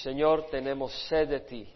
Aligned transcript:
Señor, 0.00 0.46
tenemos 0.46 0.90
sed 1.08 1.28
de 1.28 1.40
ti. 1.40 1.68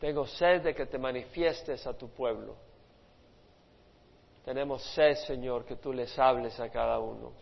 Tengo 0.00 0.26
sed 0.26 0.62
de 0.62 0.74
que 0.74 0.86
te 0.86 0.98
manifiestes 0.98 1.86
a 1.86 1.96
tu 1.96 2.08
pueblo. 2.08 2.56
Tenemos 4.44 4.82
sed, 4.94 5.16
Señor, 5.26 5.64
que 5.64 5.76
tú 5.76 5.92
les 5.92 6.18
hables 6.18 6.58
a 6.60 6.70
cada 6.70 6.98
uno, 6.98 7.32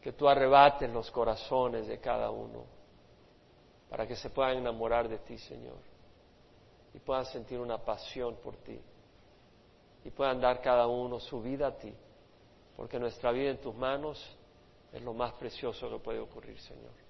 que 0.00 0.12
tú 0.12 0.28
arrebates 0.28 0.90
los 0.90 1.10
corazones 1.10 1.86
de 1.86 1.98
cada 1.98 2.30
uno, 2.30 2.64
para 3.88 4.06
que 4.06 4.16
se 4.16 4.30
puedan 4.30 4.58
enamorar 4.58 5.08
de 5.08 5.18
ti, 5.18 5.38
Señor, 5.38 5.78
y 6.94 6.98
puedan 6.98 7.26
sentir 7.26 7.58
una 7.58 7.78
pasión 7.78 8.36
por 8.36 8.56
ti, 8.56 8.78
y 10.04 10.10
puedan 10.10 10.40
dar 10.40 10.60
cada 10.60 10.86
uno 10.86 11.20
su 11.20 11.40
vida 11.40 11.68
a 11.68 11.78
ti, 11.78 11.94
porque 12.76 12.98
nuestra 12.98 13.30
vida 13.32 13.50
en 13.50 13.60
tus 13.60 13.74
manos 13.74 14.36
es 14.92 15.02
lo 15.02 15.14
más 15.14 15.32
precioso 15.34 15.88
que 15.88 15.98
puede 15.98 16.18
ocurrir, 16.18 16.58
Señor. 16.60 17.09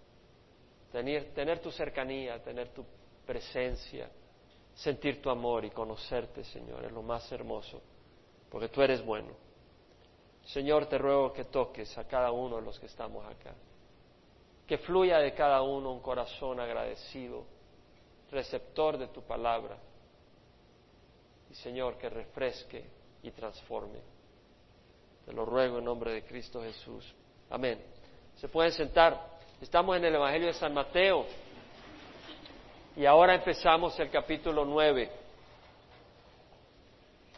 Tener, 0.93 1.61
tu 1.61 1.71
cercanía, 1.71 2.43
tener 2.43 2.69
tu 2.71 2.85
presencia, 3.25 4.11
sentir 4.75 5.23
tu 5.23 5.31
amor 5.31 5.65
y 5.65 5.71
conocerte, 5.71 6.45
Señor, 6.45 6.85
es 6.85 6.93
lo 6.93 7.03
más 7.03 7.31
hermoso 7.31 7.81
porque 8.51 8.69
tú 8.69 8.83
eres 8.83 9.05
bueno. 9.05 9.31
Señor, 10.45 10.87
te 10.87 10.98
ruego 10.98 11.33
que 11.33 11.45
toques 11.45 11.97
a 11.97 12.07
cada 12.07 12.33
uno 12.33 12.57
de 12.57 12.62
los 12.62 12.79
que 12.79 12.87
estamos 12.87 13.25
acá, 13.25 13.55
que 14.67 14.79
fluya 14.79 15.19
de 15.19 15.33
cada 15.33 15.62
uno 15.62 15.93
un 15.93 16.01
corazón 16.01 16.59
agradecido, 16.59 17.45
receptor 18.31 18.98
de 18.98 19.09
tu 19.09 19.23
palabra, 19.23 19.79
y 21.48 21.55
Señor, 21.55 21.97
que 21.97 22.09
refresque 22.09 22.84
y 23.23 23.31
transforme. 23.31 24.01
Te 25.25 25.33
lo 25.33 25.45
ruego 25.45 25.79
en 25.79 25.84
nombre 25.84 26.12
de 26.12 26.25
Cristo 26.25 26.62
Jesús. 26.62 27.15
Amén. 27.51 27.81
Se 28.37 28.48
pueden 28.48 28.73
sentar. 28.73 29.30
Estamos 29.60 29.95
en 29.98 30.06
el 30.06 30.14
Evangelio 30.14 30.46
de 30.46 30.55
San 30.55 30.73
Mateo 30.73 31.27
y 32.96 33.05
ahora 33.05 33.34
empezamos 33.34 33.98
el 34.00 34.08
capítulo 34.08 34.64
nueve 34.64 35.11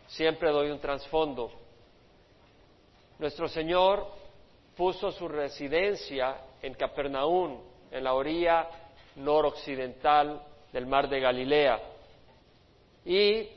siempre 0.07 0.51
doy 0.51 0.71
un 0.71 0.79
trasfondo. 0.79 1.51
Nuestro 3.19 3.49
Señor 3.49 4.07
puso 4.77 5.11
su 5.11 5.27
residencia 5.27 6.37
en 6.63 6.75
Capernaum, 6.75 7.59
en 7.91 8.05
la 8.05 8.15
orilla 8.15 8.69
noroccidental 9.17 10.43
del 10.73 10.87
mar 10.87 11.09
de 11.09 11.19
Galilea. 11.19 11.81
Y 13.05 13.49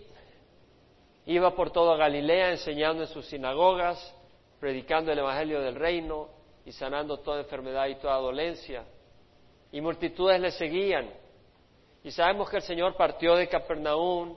iba 1.27 1.55
por 1.55 1.69
toda 1.69 1.97
Galilea 1.97 2.49
enseñando 2.49 3.03
en 3.03 3.09
sus 3.09 3.27
sinagogas, 3.27 4.15
predicando 4.59 5.11
el 5.11 5.19
Evangelio 5.19 5.61
del 5.61 5.75
Reino 5.75 6.34
y 6.65 6.71
sanando 6.71 7.19
toda 7.19 7.41
enfermedad 7.41 7.87
y 7.87 7.95
toda 7.95 8.17
dolencia. 8.17 8.83
Y 9.71 9.81
multitudes 9.81 10.39
le 10.39 10.51
seguían. 10.51 11.09
Y 12.03 12.11
sabemos 12.11 12.49
que 12.49 12.57
el 12.57 12.63
Señor 12.63 12.95
partió 12.95 13.35
de 13.35 13.47
Capernaum 13.47 14.35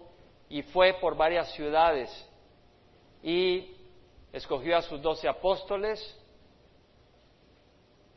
y 0.49 0.63
fue 0.63 0.95
por 0.95 1.17
varias 1.17 1.53
ciudades 1.53 2.11
y 3.23 3.77
escogió 4.33 4.77
a 4.77 4.83
sus 4.83 5.01
doce 5.03 5.29
apóstoles, 5.29 6.17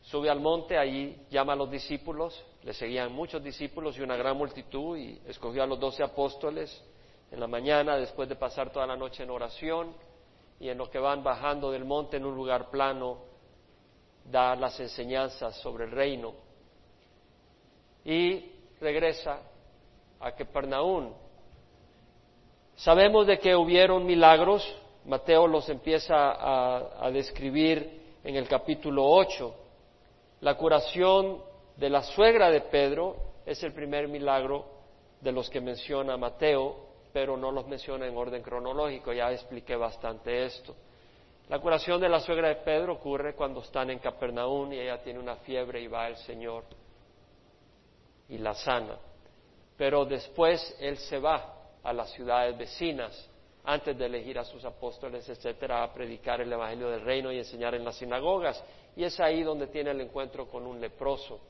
sube 0.03 0.29
al 0.29 0.39
monte, 0.39 0.77
allí 0.77 1.17
llama 1.29 1.53
a 1.53 1.55
los 1.55 1.69
discípulos, 1.69 2.43
le 2.63 2.73
seguían 2.73 3.11
muchos 3.11 3.43
discípulos 3.43 3.97
y 3.97 4.01
una 4.01 4.15
gran 4.15 4.37
multitud 4.37 4.97
y 4.97 5.21
escogió 5.27 5.63
a 5.63 5.67
los 5.67 5.79
doce 5.79 6.03
apóstoles 6.03 6.83
en 7.31 7.39
la 7.39 7.47
mañana 7.47 7.97
después 7.97 8.27
de 8.29 8.35
pasar 8.35 8.71
toda 8.71 8.85
la 8.85 8.95
noche 8.95 9.23
en 9.23 9.29
oración 9.29 9.93
y 10.59 10.69
en 10.69 10.77
lo 10.77 10.89
que 10.89 10.99
van 10.99 11.23
bajando 11.23 11.71
del 11.71 11.85
monte 11.85 12.17
en 12.17 12.25
un 12.25 12.35
lugar 12.35 12.69
plano, 12.69 13.30
da 14.25 14.55
las 14.55 14.79
enseñanzas 14.79 15.55
sobre 15.61 15.85
el 15.85 15.91
reino 15.91 16.33
y 18.03 18.51
regresa 18.79 19.41
a 20.19 20.31
Capernaum 20.31 21.13
Sabemos 22.81 23.27
de 23.27 23.37
que 23.37 23.55
hubieron 23.55 24.07
milagros, 24.07 24.67
Mateo 25.05 25.45
los 25.45 25.69
empieza 25.69 26.15
a, 26.15 27.11
describir 27.11 28.17
en 28.23 28.35
el 28.35 28.47
capítulo 28.47 29.05
8. 29.05 29.53
La 30.39 30.55
curación 30.55 31.43
de 31.75 31.89
la 31.91 32.01
suegra 32.01 32.49
de 32.49 32.61
Pedro 32.61 33.17
es 33.45 33.61
el 33.61 33.73
primer 33.73 34.07
milagro 34.07 34.65
de 35.19 35.31
los 35.31 35.47
que 35.47 35.61
menciona 35.61 36.17
Mateo, 36.17 36.75
pero 37.13 37.37
no 37.37 37.51
los 37.51 37.67
menciona 37.67 38.07
en 38.07 38.17
orden 38.17 38.41
cronológico, 38.41 39.13
ya 39.13 39.31
expliqué 39.31 39.75
bastante 39.75 40.45
esto. 40.45 40.75
La 41.51 41.59
curación 41.59 41.99
de 41.99 42.07
la 42.07 42.21
suegra 42.21 42.47
de 42.47 42.55
Pedro 42.55 42.93
ocurre 42.93 43.35
cuando 43.35 43.59
están 43.59 43.89
en 43.89 43.99
Capernaum 43.99 44.71
y 44.71 44.79
ella 44.79 45.03
tiene 45.03 45.19
una 45.19 45.35
fiebre 45.35 45.81
y 45.81 45.87
va 45.87 46.07
el 46.07 46.15
Señor 46.15 46.63
y 48.29 48.37
la 48.37 48.53
sana. 48.53 48.97
Pero 49.75 50.05
después 50.05 50.77
él 50.79 50.97
se 50.97 51.19
va 51.19 51.53
a 51.83 51.91
las 51.91 52.09
ciudades 52.11 52.57
vecinas 52.57 53.29
antes 53.65 53.97
de 53.97 54.05
elegir 54.05 54.39
a 54.39 54.45
sus 54.45 54.63
apóstoles, 54.63 55.27
etcétera, 55.27 55.83
a 55.83 55.93
predicar 55.93 56.39
el 56.39 56.53
evangelio 56.53 56.89
del 56.89 57.01
reino 57.01 57.33
y 57.33 57.39
enseñar 57.39 57.75
en 57.75 57.83
las 57.83 57.97
sinagogas. 57.97 58.63
Y 58.95 59.03
es 59.03 59.19
ahí 59.19 59.43
donde 59.43 59.67
tiene 59.67 59.91
el 59.91 59.99
encuentro 59.99 60.47
con 60.47 60.65
un 60.65 60.79
leproso 60.79 61.41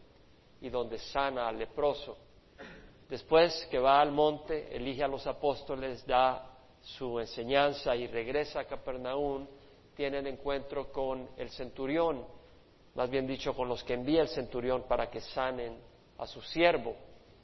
y 0.62 0.70
donde 0.70 0.98
sana 0.98 1.48
al 1.48 1.60
leproso. 1.60 2.18
Después 3.08 3.68
que 3.70 3.78
va 3.78 4.02
al 4.02 4.12
monte, 4.12 4.76
elige 4.76 5.04
a 5.04 5.08
los 5.08 5.28
apóstoles, 5.28 6.04
da 6.08 6.58
su 6.82 7.20
enseñanza 7.20 7.96
y 7.96 8.08
regresa 8.08 8.62
a 8.62 8.66
Capernaum, 8.66 9.46
tiene 9.96 10.20
el 10.20 10.28
encuentro 10.28 10.92
con 10.92 11.30
el 11.38 11.50
centurión, 11.50 12.26
más 12.96 13.10
bien 13.10 13.28
dicho, 13.28 13.54
con 13.54 13.68
los 13.68 13.84
que 13.84 13.94
envía 13.94 14.22
el 14.22 14.30
centurión 14.30 14.84
para 14.88 15.10
que 15.10 15.22
sanen 15.22 15.78
a 16.18 16.28
su 16.28 16.42
siervo 16.42 16.96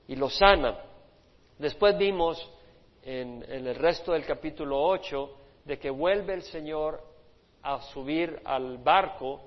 y 0.07 0.15
lo 0.15 0.29
sana. 0.29 0.77
Después 1.57 1.97
vimos 1.97 2.51
en, 3.01 3.43
el 3.47 3.75
resto 3.75 4.11
del 4.13 4.25
capítulo 4.25 4.81
8 4.81 5.37
de 5.65 5.79
que 5.79 5.89
vuelve 5.89 6.33
el 6.33 6.43
Señor 6.43 7.01
a 7.63 7.81
subir 7.93 8.41
al 8.45 8.77
barco, 8.77 9.41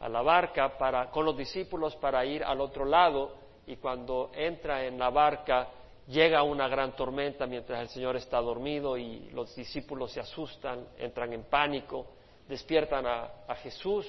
a 0.00 0.08
la 0.08 0.22
barca, 0.22 0.76
para, 0.76 1.10
con 1.10 1.24
los 1.24 1.36
discípulos 1.36 1.96
para 1.96 2.24
ir 2.24 2.44
al 2.44 2.60
otro 2.60 2.84
lado 2.84 3.36
y 3.66 3.76
cuando 3.76 4.30
entra 4.34 4.84
en 4.84 4.98
la 4.98 5.10
barca 5.10 5.68
llega 6.06 6.42
una 6.42 6.68
gran 6.68 6.94
tormenta 6.94 7.46
mientras 7.46 7.80
el 7.80 7.88
Señor 7.88 8.16
está 8.16 8.40
dormido 8.40 8.96
y 8.98 9.30
los 9.30 9.54
discípulos 9.54 10.12
se 10.12 10.20
asustan, 10.20 10.86
entran 10.98 11.32
en 11.32 11.44
pánico, 11.44 12.06
despiertan 12.48 13.06
a, 13.06 13.54
Jesús, 13.56 14.06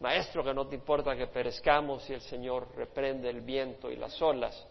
Maestro, 0.00 0.42
que 0.42 0.54
no 0.54 0.66
te 0.66 0.74
importa 0.74 1.16
que 1.16 1.26
perezcamos 1.26 2.08
y 2.08 2.14
el 2.14 2.22
Señor 2.22 2.68
reprende 2.74 3.28
el 3.28 3.42
viento 3.42 3.90
y 3.90 3.96
las 3.96 4.20
olas 4.22 4.66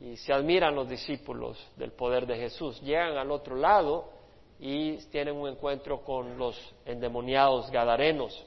y 0.00 0.16
se 0.16 0.32
admiran 0.32 0.74
los 0.74 0.88
discípulos 0.88 1.58
del 1.76 1.92
poder 1.92 2.26
de 2.26 2.36
Jesús. 2.36 2.80
Llegan 2.80 3.16
al 3.18 3.30
otro 3.30 3.56
lado 3.56 4.10
y 4.58 4.96
tienen 5.10 5.36
un 5.36 5.48
encuentro 5.48 6.02
con 6.02 6.38
los 6.38 6.56
endemoniados 6.86 7.70
gadarenos 7.70 8.46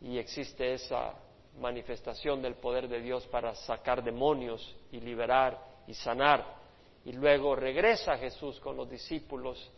y 0.00 0.18
existe 0.18 0.74
esa 0.74 1.14
manifestación 1.60 2.42
del 2.42 2.56
poder 2.56 2.88
de 2.88 3.00
Dios 3.00 3.26
para 3.28 3.54
sacar 3.54 4.02
demonios 4.02 4.76
y 4.92 5.00
liberar 5.00 5.58
y 5.86 5.94
sanar. 5.94 6.44
Y 7.04 7.12
luego 7.12 7.54
regresa 7.54 8.18
Jesús 8.18 8.58
con 8.60 8.76
los 8.76 8.90
discípulos 8.90 9.70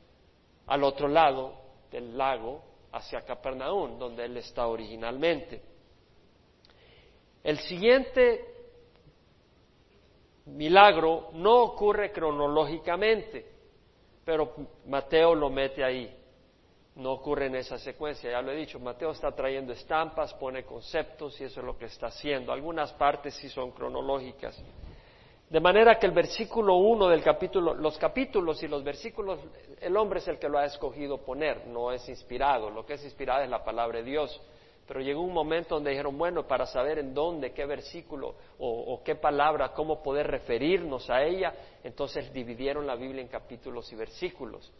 al 0.67 0.83
otro 0.83 1.07
lado 1.07 1.55
del 1.91 2.17
lago 2.17 2.63
hacia 2.93 3.23
Capernaum, 3.23 3.99
donde 3.99 4.25
él 4.25 4.37
está 4.37 4.67
originalmente. 4.67 5.63
El 7.43 7.59
siguiente 7.59 8.45
milagro 10.47 11.31
no 11.35 11.63
ocurre 11.63 12.13
cronológicamente, 12.13 13.47
pero 14.25 14.55
Mateo 14.87 15.35
lo 15.35 15.51
mete 15.51 15.85
ahí. 15.85 16.15
No 16.97 17.13
ocurre 17.13 17.47
en 17.47 17.55
esa 17.55 17.79
secuencia, 17.79 18.31
ya 18.31 18.43
lo 18.43 18.51
he 18.51 18.57
dicho, 18.57 18.81
Mateo 18.81 19.13
está 19.13 19.31
trayendo 19.31 19.73
estampas, 19.73 20.35
pone 20.35 20.65
conceptos 20.65 21.41
y 21.41 21.45
eso 21.45 21.61
es 21.61 21.67
lo 21.67 21.79
que 21.79 21.85
está 21.85 22.09
haciendo. 22.09 22.53
Algunas 22.53 22.93
partes 22.95 23.35
sí 23.35 23.49
son 23.49 23.71
cronológicas. 23.71 24.61
De 25.51 25.61
manera 25.61 25.99
que 25.99 26.05
el 26.05 26.13
versículo 26.13 26.75
1 26.77 27.09
del 27.09 27.23
capítulo, 27.23 27.73
los 27.73 27.97
capítulos 27.97 28.63
y 28.63 28.69
los 28.69 28.85
versículos, 28.85 29.41
el 29.81 29.97
hombre 29.97 30.19
es 30.19 30.29
el 30.29 30.39
que 30.39 30.49
lo 30.49 30.59
ha 30.59 30.67
escogido 30.67 31.25
poner, 31.25 31.67
no 31.69 31.91
es 31.91 32.07
inspirado. 32.09 32.69
Lo 32.69 32.85
que 32.85 32.95
es 32.95 33.05
inspirado 33.05 33.43
es 33.43 33.49
la 33.49 33.65
palabra 33.65 33.99
de 33.99 34.05
Dios. 34.05 34.39
Pero 34.87 35.01
llegó 35.01 35.23
un 35.23 35.33
momento 35.33 35.75
donde 35.75 35.91
dijeron, 35.91 36.17
bueno, 36.19 36.47
para 36.47 36.67
saber 36.67 36.99
en 36.99 37.15
dónde, 37.15 37.53
qué 37.53 37.65
versículo 37.65 38.35
o, 38.59 39.03
qué 39.05 39.15
palabra, 39.15 39.73
cómo 39.73 40.03
poder 40.03 40.27
referirnos 40.27 41.09
a 41.09 41.23
ella, 41.23 41.55
entonces 41.83 42.33
dividieron 42.33 42.87
la 42.87 42.97
Biblia 42.97 43.23
en 43.23 43.29
capítulos 43.29 43.91
y 43.93 43.97
versículos. 43.97 44.73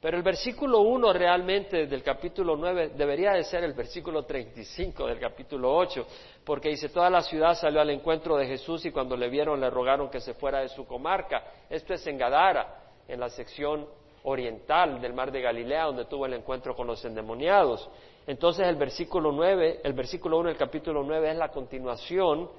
Pero 0.00 0.18
el 0.18 0.22
versículo 0.22 0.80
1 0.80 1.12
realmente 1.14 1.86
del 1.86 2.02
capítulo 2.02 2.54
9 2.54 2.92
debería 2.94 3.32
de 3.32 3.44
ser 3.44 3.64
el 3.64 3.72
versículo 3.72 4.24
35 4.24 5.06
del 5.06 5.18
capítulo 5.18 5.74
8, 5.74 6.06
porque 6.44 6.68
dice, 6.68 6.90
toda 6.90 7.08
la 7.08 7.22
ciudad 7.22 7.54
salió 7.54 7.80
al 7.80 7.88
encuentro 7.90 8.36
de 8.36 8.46
Jesús 8.46 8.84
y 8.84 8.90
cuando 8.90 9.16
le 9.16 9.30
vieron 9.30 9.58
le 9.58 9.70
rogaron 9.70 10.10
que 10.10 10.20
se 10.20 10.34
fuera 10.34 10.60
de 10.60 10.68
su 10.68 10.86
comarca. 10.86 11.42
Esto 11.70 11.94
es 11.94 12.06
en 12.06 12.18
Gadara, 12.18 12.92
en 13.08 13.20
la 13.20 13.30
sección 13.30 13.86
oriental 14.24 15.00
del 15.00 15.14
mar 15.14 15.32
de 15.32 15.40
Galilea, 15.40 15.84
donde 15.84 16.04
tuvo 16.04 16.26
el 16.26 16.34
encuentro 16.34 16.74
con 16.74 16.86
los 16.86 17.02
endemoniados. 17.04 17.88
Entonces 18.26 18.66
el 18.66 18.76
versículo 18.76 19.32
9, 19.32 19.80
el 19.82 19.92
versículo 19.94 20.38
1 20.38 20.50
del 20.50 20.58
capítulo 20.58 21.02
9 21.04 21.30
es 21.30 21.36
la 21.36 21.48
continuación 21.48 22.50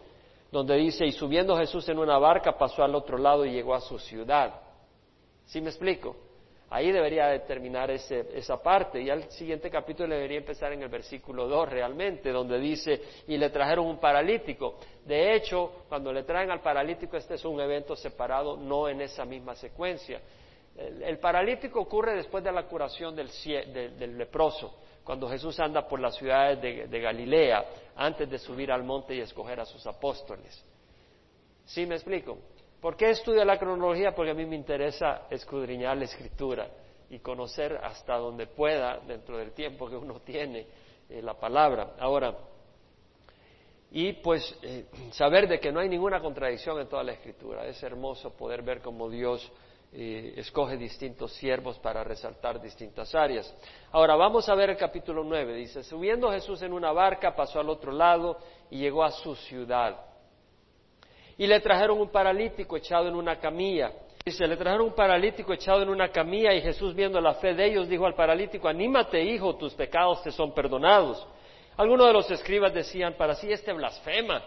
donde 0.52 0.76
dice, 0.76 1.06
y 1.06 1.12
subiendo 1.12 1.56
Jesús 1.56 1.88
en 1.90 2.00
una 2.00 2.18
barca 2.18 2.58
pasó 2.58 2.84
al 2.84 2.96
otro 2.96 3.18
lado 3.18 3.46
y 3.46 3.52
llegó 3.52 3.76
a 3.76 3.82
su 3.82 4.00
ciudad. 4.00 4.62
¿Sí 5.46 5.62
me 5.62 5.70
explico? 5.70 6.16
Ahí 6.70 6.92
debería 6.92 7.28
determinar 7.28 7.90
esa 7.92 8.62
parte. 8.62 9.02
Y 9.02 9.10
al 9.10 9.32
siguiente 9.32 9.70
capítulo 9.70 10.14
debería 10.14 10.40
empezar 10.40 10.74
en 10.74 10.82
el 10.82 10.90
versículo 10.90 11.48
2 11.48 11.70
realmente, 11.70 12.32
donde 12.32 12.60
dice, 12.60 13.02
y 13.28 13.38
le 13.38 13.50
trajeron 13.50 13.86
un 13.86 14.00
paralítico. 14.00 14.76
De 15.06 15.34
hecho, 15.34 15.86
cuando 15.88 16.12
le 16.12 16.24
traen 16.24 16.52
al 16.52 16.62
paralítico, 16.62 17.16
este 17.16 17.36
es 17.36 17.46
un 17.46 17.62
evento 17.62 17.96
separado, 17.96 18.58
no 18.58 18.90
en 18.90 19.00
esa 19.00 19.24
misma 19.24 19.56
secuencia. 19.56 20.20
El, 20.78 21.18
paralítico 21.18 21.80
ocurre 21.80 22.16
después 22.16 22.44
de 22.44 22.52
la 22.52 22.64
curación 22.68 23.16
del, 23.16 24.18
leproso, 24.18 24.76
cuando 25.04 25.28
Jesús 25.30 25.60
anda 25.60 25.88
por 25.88 26.00
las 26.00 26.16
ciudades 26.18 26.62
de, 26.62 27.00
Galilea, 27.00 27.66
antes 27.96 28.30
de 28.30 28.38
subir 28.38 28.72
al 28.72 28.84
monte 28.84 29.16
y 29.16 29.22
escoger 29.22 29.60
a 29.60 29.66
sus 29.66 29.88
apóstoles. 29.88 30.64
¿Sí 31.66 31.86
me 31.86 31.96
explico? 31.96 32.38
¿Por 32.82 32.96
qué 32.96 33.10
estudio 33.10 33.44
la 33.44 33.58
cronología? 33.58 34.14
Porque 34.14 34.32
a 34.32 34.36
mí 34.36 34.46
me 34.46 34.56
interesa 34.56 35.24
escudriñar 35.30 35.98
la 35.98 36.06
escritura 36.06 36.70
y 37.10 37.20
conocer 37.20 37.80
hasta 37.84 38.16
donde 38.18 38.48
pueda, 38.48 39.00
dentro 39.00 39.38
del 39.38 39.52
tiempo 39.52 39.90
que 39.90 39.96
uno 39.96 40.20
tiene, 40.20 40.68
eh, 41.10 41.22
la 41.22 41.34
palabra. 41.34 41.96
Ahora, 42.00 42.36
y 43.92 44.14
pues 44.14 44.58
eh, 44.62 44.86
saber 45.12 45.48
de 45.48 45.60
que 45.60 45.72
no 45.72 45.80
hay 45.80 45.90
ninguna 45.90 46.20
contradicción 46.20 46.80
en 46.80 46.88
toda 46.88 47.04
la 47.04 47.14
escritura. 47.14 47.66
Es 47.66 47.82
hermoso 47.82 48.32
poder 48.36 48.62
ver 48.62 48.82
cómo 48.82 49.10
Dios 49.10 49.50
eh, 49.94 50.34
escoge 50.36 50.76
distintos 50.76 51.34
siervos 51.34 51.80
para 51.80 52.04
resaltar 52.04 52.62
distintas 52.62 53.16
áreas. 53.16 53.52
Ahora 53.92 54.16
vamos 54.16 54.50
a 54.50 54.56
ver 54.56 54.70
el 54.70 54.78
capítulo 54.78 55.24
9. 55.24 55.56
Dice, 55.56 55.84
subiendo 55.84 56.30
Jesús 56.32 56.62
en 56.62 56.74
una 56.74 56.92
barca, 56.92 57.36
pasó 57.36 57.60
al 57.60 57.70
otro 57.70 57.92
lado 57.92 58.38
y 58.70 58.80
llegó 58.80 59.04
a 59.04 59.12
su 59.12 59.36
ciudad. 59.36 59.98
Y 61.38 61.48
le 61.48 61.60
trajeron 61.60 62.00
un 62.00 62.10
paralítico 62.10 62.78
echado 62.78 63.08
en 63.08 63.16
una 63.16 63.40
camilla. 63.40 63.92
Dice, 64.26 64.46
le 64.48 64.58
trajeron 64.58 64.88
un 64.88 64.96
paralítico 64.96 65.54
echado 65.54 65.82
en 65.84 65.90
una 65.90 66.10
camilla 66.10 66.54
y 66.54 66.62
Jesús 66.62 66.94
viendo 66.94 67.22
la 67.22 67.36
fe 67.36 67.54
de 67.54 67.66
ellos 67.66 67.88
dijo 67.88 68.06
al 68.06 68.16
paralítico, 68.16 68.68
anímate 68.68 69.24
hijo, 69.24 69.56
tus 69.56 69.74
pecados 69.74 70.22
te 70.24 70.32
son 70.32 70.54
perdonados. 70.54 71.26
Algunos 71.78 72.08
de 72.08 72.14
los 72.14 72.30
escribas 72.32 72.74
decían, 72.74 73.14
para 73.14 73.36
sí 73.36 73.52
este 73.52 73.72
blasfema. 73.72 74.44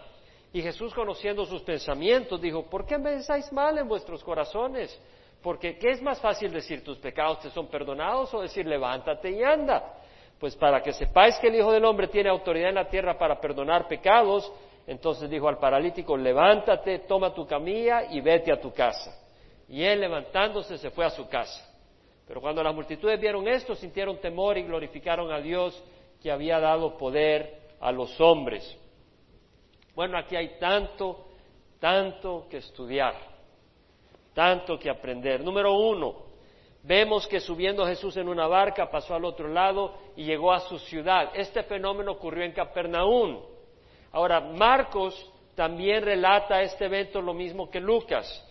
Y 0.53 0.61
Jesús 0.61 0.93
conociendo 0.93 1.45
sus 1.45 1.61
pensamientos 1.63 2.41
dijo, 2.41 2.69
¿por 2.69 2.85
qué 2.85 2.99
pensáis 2.99 3.51
mal 3.53 3.77
en 3.77 3.87
vuestros 3.87 4.23
corazones? 4.23 4.99
Porque 5.41 5.77
¿qué 5.77 5.91
es 5.91 6.01
más 6.01 6.19
fácil 6.19 6.51
decir 6.51 6.83
tus 6.83 6.97
pecados 6.97 7.39
te 7.39 7.49
son 7.49 7.67
perdonados 7.67 8.33
o 8.33 8.41
decir 8.41 8.67
levántate 8.67 9.31
y 9.31 9.41
anda? 9.41 9.95
Pues 10.39 10.55
para 10.55 10.81
que 10.81 10.93
sepáis 10.93 11.37
que 11.39 11.47
el 11.47 11.55
Hijo 11.55 11.71
del 11.71 11.85
Hombre 11.85 12.07
tiene 12.07 12.29
autoridad 12.29 12.69
en 12.69 12.75
la 12.75 12.89
tierra 12.89 13.17
para 13.17 13.39
perdonar 13.39 13.87
pecados, 13.87 14.51
entonces 14.87 15.29
dijo 15.29 15.47
al 15.47 15.57
paralítico, 15.57 16.17
levántate, 16.17 16.99
toma 16.99 17.33
tu 17.33 17.45
camilla 17.45 18.05
y 18.09 18.21
vete 18.21 18.51
a 18.51 18.59
tu 18.59 18.73
casa. 18.73 19.17
Y 19.69 19.83
él 19.83 20.01
levantándose 20.01 20.77
se 20.77 20.89
fue 20.91 21.05
a 21.05 21.09
su 21.09 21.27
casa. 21.29 21.67
Pero 22.27 22.41
cuando 22.41 22.63
las 22.63 22.73
multitudes 22.73 23.19
vieron 23.19 23.47
esto, 23.47 23.75
sintieron 23.75 24.17
temor 24.19 24.57
y 24.57 24.63
glorificaron 24.63 25.31
a 25.31 25.39
Dios 25.39 25.81
que 26.21 26.31
había 26.31 26.59
dado 26.59 26.97
poder 26.97 27.59
a 27.79 27.91
los 27.91 28.19
hombres. 28.21 28.77
Bueno, 29.95 30.17
aquí 30.17 30.35
hay 30.35 30.57
tanto, 30.59 31.25
tanto 31.79 32.47
que 32.49 32.57
estudiar, 32.57 33.15
tanto 34.33 34.79
que 34.79 34.89
aprender. 34.89 35.43
Número 35.43 35.73
uno, 35.73 36.23
vemos 36.83 37.27
que 37.27 37.39
subiendo 37.39 37.85
Jesús 37.85 38.15
en 38.17 38.29
una 38.29 38.47
barca 38.47 38.89
pasó 38.89 39.15
al 39.15 39.25
otro 39.25 39.47
lado 39.47 39.95
y 40.15 40.23
llegó 40.23 40.53
a 40.53 40.61
su 40.61 40.79
ciudad. 40.79 41.31
Este 41.33 41.63
fenómeno 41.63 42.13
ocurrió 42.13 42.43
en 42.43 42.53
Capernaum. 42.53 43.50
Ahora, 44.11 44.41
Marcos 44.41 45.31
también 45.55 46.03
relata 46.03 46.61
este 46.61 46.85
evento 46.85 47.21
lo 47.21 47.33
mismo 47.33 47.69
que 47.69 47.79
Lucas. 47.79 48.47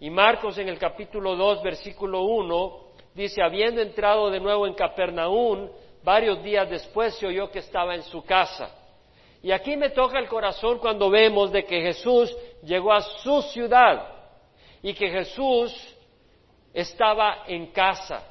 Y 0.00 0.10
Marcos 0.10 0.58
en 0.58 0.68
el 0.68 0.78
capítulo 0.78 1.34
2, 1.34 1.62
versículo 1.62 2.22
1, 2.22 2.80
dice, 3.14 3.42
habiendo 3.42 3.80
entrado 3.80 4.30
de 4.30 4.38
nuevo 4.38 4.66
en 4.66 4.74
Capernaum, 4.74 5.70
varios 6.04 6.42
días 6.42 6.68
después 6.68 7.14
se 7.14 7.26
oyó 7.26 7.50
que 7.50 7.60
estaba 7.60 7.94
en 7.94 8.02
su 8.02 8.22
casa. 8.24 8.74
Y 9.42 9.50
aquí 9.50 9.76
me 9.76 9.90
toca 9.90 10.18
el 10.18 10.28
corazón 10.28 10.78
cuando 10.78 11.10
vemos 11.10 11.52
de 11.52 11.64
que 11.64 11.80
Jesús 11.80 12.36
llegó 12.62 12.92
a 12.92 13.00
su 13.00 13.42
ciudad 13.42 14.14
y 14.82 14.94
que 14.94 15.08
Jesús 15.10 15.96
estaba 16.74 17.44
en 17.46 17.66
casa. 17.68 18.22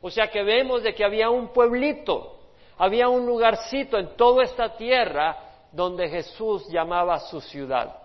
O 0.00 0.10
sea 0.10 0.28
que 0.28 0.42
vemos 0.42 0.82
de 0.82 0.94
que 0.94 1.04
había 1.04 1.30
un 1.30 1.52
pueblito, 1.52 2.38
había 2.78 3.08
un 3.08 3.26
lugarcito 3.26 3.98
en 3.98 4.16
toda 4.16 4.44
esta 4.44 4.76
tierra 4.76 5.49
donde 5.72 6.08
Jesús 6.08 6.68
llamaba 6.68 7.18
su 7.18 7.40
ciudad. 7.40 7.96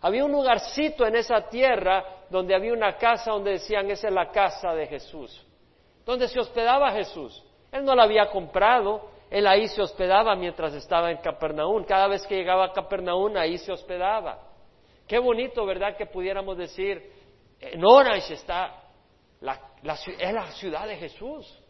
Había 0.00 0.24
un 0.24 0.32
lugarcito 0.32 1.06
en 1.06 1.16
esa 1.16 1.48
tierra 1.48 2.04
donde 2.30 2.54
había 2.54 2.72
una 2.72 2.96
casa 2.96 3.32
donde 3.32 3.52
decían, 3.52 3.90
esa 3.90 4.08
es 4.08 4.14
la 4.14 4.30
casa 4.30 4.72
de 4.74 4.86
Jesús, 4.86 5.44
donde 6.04 6.28
se 6.28 6.38
hospedaba 6.38 6.92
Jesús. 6.92 7.44
Él 7.72 7.84
no 7.84 7.94
la 7.94 8.04
había 8.04 8.30
comprado, 8.30 9.10
él 9.30 9.46
ahí 9.46 9.66
se 9.68 9.82
hospedaba 9.82 10.34
mientras 10.36 10.72
estaba 10.74 11.10
en 11.10 11.18
Capernaum. 11.18 11.84
Cada 11.84 12.06
vez 12.06 12.26
que 12.26 12.36
llegaba 12.36 12.66
a 12.66 12.72
Capernaum, 12.72 13.36
ahí 13.36 13.58
se 13.58 13.72
hospedaba. 13.72 14.38
Qué 15.06 15.18
bonito, 15.18 15.66
¿verdad? 15.66 15.96
Que 15.96 16.06
pudiéramos 16.06 16.56
decir, 16.56 17.12
en 17.60 17.84
Orange 17.84 18.34
está, 18.34 18.82
la, 19.40 19.60
es 19.82 20.32
la 20.32 20.50
ciudad 20.52 20.86
de 20.86 20.96
Jesús. 20.96 21.60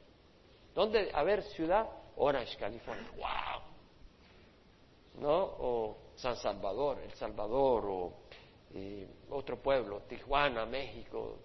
¿Dónde? 0.75 1.11
A 1.13 1.23
ver, 1.23 1.43
ciudad, 1.43 1.87
Orange, 2.17 2.57
California. 2.59 3.09
¡Wow! 3.17 3.68
¿No? 5.21 5.37
O 5.37 5.97
San 6.15 6.37
Salvador, 6.37 6.99
El 7.05 7.13
Salvador, 7.13 7.85
o 7.87 8.13
otro 9.31 9.57
pueblo, 9.57 10.03
Tijuana, 10.09 10.67
México, 10.67 11.39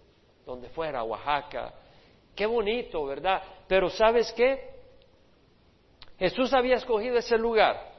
donde 0.46 0.70
fuera, 0.70 1.04
Oaxaca. 1.04 1.74
Qué 2.36 2.46
bonito, 2.46 3.06
¿verdad? 3.06 3.42
Pero 3.68 3.90
¿sabes 3.90 4.34
qué? 4.34 4.74
Jesús 6.18 6.54
había 6.54 6.76
escogido 6.76 7.18
ese 7.18 7.38
lugar. 7.38 7.92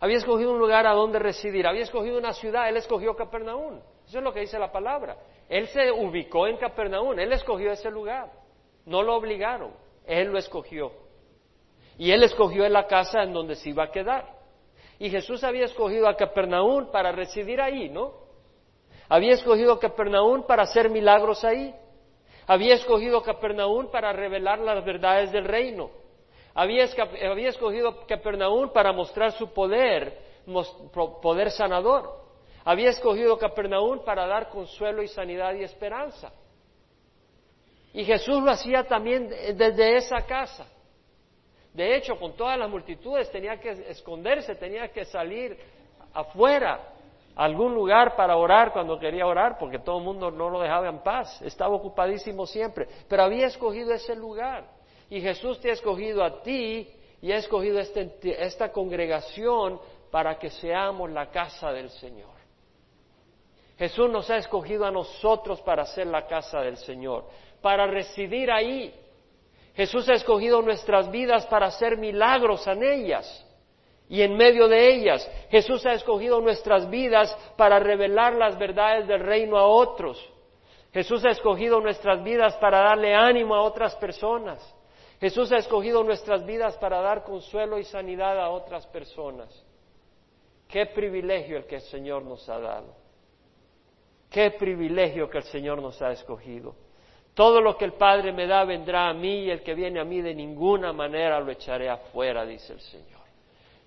Había 0.00 0.18
escogido 0.18 0.52
un 0.52 0.58
lugar 0.58 0.86
a 0.86 0.92
donde 0.92 1.18
residir. 1.18 1.66
Había 1.66 1.82
escogido 1.82 2.18
una 2.18 2.32
ciudad. 2.32 2.68
Él 2.68 2.76
escogió 2.76 3.16
Capernaum. 3.16 3.80
Eso 4.06 4.18
es 4.18 4.24
lo 4.24 4.32
que 4.32 4.40
dice 4.40 4.58
la 4.58 4.70
palabra. 4.70 5.16
Él 5.48 5.66
se 5.68 5.90
ubicó 5.90 6.46
en 6.46 6.56
Capernaum. 6.56 7.18
Él 7.18 7.32
escogió 7.32 7.72
ese 7.72 7.90
lugar. 7.90 8.30
No 8.86 9.02
lo 9.02 9.16
obligaron. 9.16 9.72
Él 10.06 10.28
lo 10.28 10.38
escogió. 10.38 10.92
Y 11.98 12.12
él 12.12 12.22
escogió 12.22 12.68
la 12.68 12.86
casa 12.86 13.22
en 13.22 13.32
donde 13.32 13.56
se 13.56 13.70
iba 13.70 13.84
a 13.84 13.90
quedar. 13.90 14.37
Y 14.98 15.10
Jesús 15.10 15.44
había 15.44 15.66
escogido 15.66 16.08
a 16.08 16.16
Capernaum 16.16 16.90
para 16.90 17.12
residir 17.12 17.60
ahí, 17.60 17.88
¿no? 17.88 18.12
Había 19.08 19.34
escogido 19.34 19.74
a 19.74 19.80
Capernaum 19.80 20.44
para 20.46 20.64
hacer 20.64 20.90
milagros 20.90 21.44
ahí. 21.44 21.74
Había 22.46 22.74
escogido 22.74 23.18
a 23.18 23.22
Capernaum 23.22 23.90
para 23.90 24.12
revelar 24.12 24.58
las 24.58 24.84
verdades 24.84 25.30
del 25.30 25.44
reino. 25.44 25.90
Había, 26.54 26.84
escogido 26.84 27.88
a 27.90 28.06
para 28.72 28.92
mostrar 28.92 29.32
su 29.32 29.52
poder, 29.52 30.18
poder 31.22 31.52
sanador. 31.52 32.18
Había 32.64 32.90
escogido 32.90 33.34
a 33.34 33.38
para 34.02 34.26
dar 34.26 34.48
consuelo 34.48 35.02
y 35.02 35.08
sanidad 35.08 35.54
y 35.54 35.62
esperanza. 35.62 36.32
Y 37.92 38.04
Jesús 38.04 38.42
lo 38.42 38.50
hacía 38.50 38.84
también 38.84 39.28
desde 39.28 39.96
esa 39.96 40.22
casa. 40.26 40.66
De 41.72 41.96
hecho, 41.96 42.18
con 42.18 42.32
todas 42.34 42.58
las 42.58 42.68
multitudes 42.68 43.30
tenía 43.30 43.58
que 43.60 43.70
esconderse, 43.88 44.54
tenía 44.54 44.88
que 44.88 45.04
salir 45.04 45.56
afuera 46.12 46.80
a 47.36 47.44
algún 47.44 47.74
lugar 47.74 48.16
para 48.16 48.36
orar 48.36 48.72
cuando 48.72 48.98
quería 48.98 49.26
orar, 49.26 49.58
porque 49.58 49.78
todo 49.78 49.98
el 49.98 50.04
mundo 50.04 50.30
no 50.30 50.50
lo 50.50 50.60
dejaba 50.60 50.88
en 50.88 50.98
paz, 51.02 51.40
estaba 51.42 51.74
ocupadísimo 51.74 52.46
siempre, 52.46 52.88
pero 53.08 53.22
había 53.22 53.46
escogido 53.46 53.92
ese 53.92 54.16
lugar. 54.16 54.66
Y 55.10 55.20
Jesús 55.20 55.60
te 55.60 55.70
ha 55.70 55.74
escogido 55.74 56.24
a 56.24 56.42
ti 56.42 56.90
y 57.22 57.32
ha 57.32 57.36
escogido 57.36 57.78
este, 57.78 58.12
esta 58.44 58.72
congregación 58.72 59.80
para 60.10 60.38
que 60.38 60.50
seamos 60.50 61.10
la 61.10 61.30
casa 61.30 61.70
del 61.72 61.90
Señor. 61.90 62.38
Jesús 63.78 64.10
nos 64.10 64.28
ha 64.30 64.38
escogido 64.38 64.84
a 64.84 64.90
nosotros 64.90 65.60
para 65.60 65.84
ser 65.86 66.08
la 66.08 66.26
casa 66.26 66.60
del 66.60 66.76
Señor, 66.78 67.26
para 67.62 67.86
residir 67.86 68.50
ahí, 68.50 68.92
Jesús 69.78 70.08
ha 70.08 70.14
escogido 70.14 70.60
nuestras 70.60 71.08
vidas 71.08 71.46
para 71.46 71.66
hacer 71.66 71.96
milagros 71.96 72.66
en 72.66 72.82
ellas 72.82 73.46
y 74.08 74.22
en 74.22 74.36
medio 74.36 74.66
de 74.66 74.92
ellas. 74.92 75.24
Jesús 75.50 75.86
ha 75.86 75.92
escogido 75.92 76.40
nuestras 76.40 76.90
vidas 76.90 77.32
para 77.56 77.78
revelar 77.78 78.34
las 78.34 78.58
verdades 78.58 79.06
del 79.06 79.20
reino 79.20 79.56
a 79.56 79.68
otros. 79.68 80.18
Jesús 80.92 81.24
ha 81.24 81.30
escogido 81.30 81.80
nuestras 81.80 82.24
vidas 82.24 82.56
para 82.56 82.80
darle 82.80 83.14
ánimo 83.14 83.54
a 83.54 83.62
otras 83.62 83.94
personas. 83.94 84.58
Jesús 85.20 85.52
ha 85.52 85.58
escogido 85.58 86.02
nuestras 86.02 86.44
vidas 86.44 86.76
para 86.78 87.00
dar 87.00 87.22
consuelo 87.22 87.78
y 87.78 87.84
sanidad 87.84 88.36
a 88.40 88.50
otras 88.50 88.84
personas. 88.88 89.64
Qué 90.66 90.86
privilegio 90.86 91.56
el 91.56 91.66
que 91.66 91.76
el 91.76 91.82
Señor 91.82 92.24
nos 92.24 92.48
ha 92.48 92.58
dado. 92.58 92.96
Qué 94.28 94.50
privilegio 94.50 95.30
que 95.30 95.38
el 95.38 95.44
Señor 95.44 95.80
nos 95.80 96.02
ha 96.02 96.10
escogido. 96.10 96.74
Todo 97.38 97.60
lo 97.60 97.76
que 97.78 97.84
el 97.84 97.92
Padre 97.92 98.32
me 98.32 98.48
da 98.48 98.64
vendrá 98.64 99.08
a 99.08 99.14
mí 99.14 99.44
y 99.44 99.50
el 99.50 99.62
que 99.62 99.72
viene 99.72 100.00
a 100.00 100.04
mí 100.04 100.20
de 100.20 100.34
ninguna 100.34 100.92
manera 100.92 101.38
lo 101.38 101.52
echaré 101.52 101.88
afuera, 101.88 102.44
dice 102.44 102.72
el 102.72 102.80
Señor. 102.80 103.20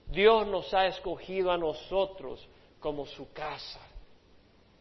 Dios 0.06 0.48
nos 0.48 0.74
ha 0.74 0.86
escogido 0.86 1.52
a 1.52 1.58
nosotros 1.58 2.48
como 2.80 3.06
su 3.06 3.34
casa. 3.34 3.82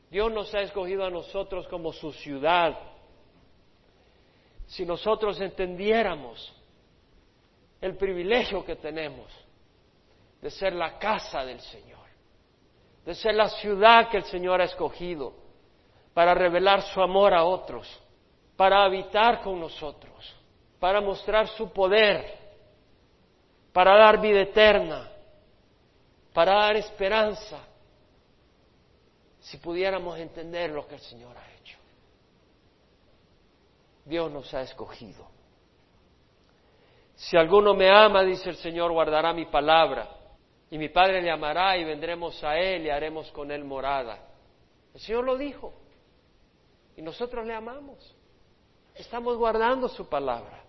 Dios 0.09 0.31
nos 0.31 0.55
ha 0.55 0.61
escogido 0.61 1.05
a 1.05 1.11
nosotros 1.11 1.67
como 1.67 1.93
su 1.93 2.13
ciudad. 2.13 2.79
Si 4.69 4.87
nosotros 4.87 5.41
entendiéramos 5.41 6.55
el 7.81 7.97
privilegio 7.97 8.65
que 8.65 8.77
tenemos 8.77 9.33
de 10.41 10.49
ser 10.49 10.75
la 10.75 10.97
casa 10.97 11.45
del 11.45 11.59
Señor, 11.61 12.07
de 13.05 13.17
ser 13.17 13.35
la 13.35 13.49
ciudad 13.49 14.09
que 14.09 14.19
el 14.19 14.25
Señor 14.27 14.61
ha 14.61 14.67
escogido 14.67 15.35
para 16.15 16.35
revelar 16.35 16.83
su 16.83 17.03
amor 17.03 17.35
a 17.35 17.43
otros, 17.43 18.01
para 18.61 18.85
habitar 18.85 19.41
con 19.41 19.59
nosotros, 19.59 20.37
para 20.79 21.01
mostrar 21.01 21.49
su 21.49 21.73
poder, 21.73 22.37
para 23.73 23.97
dar 23.97 24.21
vida 24.21 24.43
eterna, 24.43 25.11
para 26.35 26.57
dar 26.57 26.77
esperanza, 26.77 27.59
si 29.39 29.57
pudiéramos 29.57 30.19
entender 30.19 30.73
lo 30.73 30.87
que 30.87 30.97
el 30.97 31.01
Señor 31.01 31.39
ha 31.39 31.53
hecho. 31.55 31.79
Dios 34.05 34.31
nos 34.31 34.53
ha 34.53 34.61
escogido. 34.61 35.27
Si 37.15 37.39
alguno 37.39 37.73
me 37.73 37.89
ama, 37.89 38.23
dice 38.25 38.51
el 38.51 38.57
Señor, 38.57 38.93
guardará 38.93 39.33
mi 39.33 39.47
palabra, 39.47 40.07
y 40.71 40.77
mi 40.77 40.91
Padre 40.91 41.23
le 41.23 41.31
amará 41.31 41.79
y 41.79 41.85
vendremos 41.85 42.45
a 42.45 42.59
Él 42.59 42.85
y 42.85 42.91
haremos 42.91 43.33
con 43.33 43.51
Él 43.53 43.65
morada. 43.65 44.19
El 44.93 45.01
Señor 45.01 45.25
lo 45.25 45.39
dijo, 45.39 45.73
y 46.95 47.01
nosotros 47.01 47.47
le 47.47 47.55
amamos. 47.55 48.20
Estamos 48.95 49.37
guardando 49.37 49.89
su 49.89 50.09
palabra. 50.09 50.65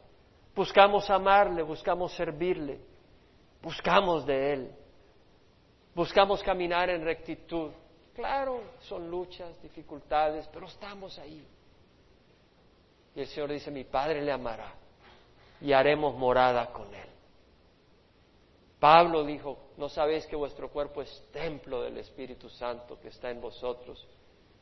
Buscamos 0.55 1.09
amarle, 1.09 1.63
buscamos 1.63 2.13
servirle, 2.13 2.79
buscamos 3.61 4.25
de 4.25 4.53
Él, 4.53 4.71
buscamos 5.95 6.43
caminar 6.43 6.89
en 6.89 7.03
rectitud. 7.03 7.71
Claro, 8.13 8.61
son 8.81 9.09
luchas, 9.09 9.61
dificultades, 9.61 10.47
pero 10.51 10.67
estamos 10.67 11.17
ahí. 11.19 11.47
Y 13.15 13.21
el 13.21 13.27
Señor 13.27 13.51
dice, 13.51 13.71
mi 13.71 13.85
Padre 13.85 14.21
le 14.21 14.31
amará 14.31 14.73
y 15.61 15.71
haremos 15.71 16.15
morada 16.15 16.71
con 16.71 16.93
Él. 16.93 17.09
Pablo 18.79 19.23
dijo, 19.23 19.57
¿no 19.77 19.89
sabéis 19.89 20.25
que 20.25 20.35
vuestro 20.35 20.69
cuerpo 20.69 21.01
es 21.01 21.23
templo 21.31 21.83
del 21.83 21.97
Espíritu 21.97 22.49
Santo 22.49 22.99
que 22.99 23.09
está 23.09 23.29
en 23.29 23.39
vosotros, 23.39 24.05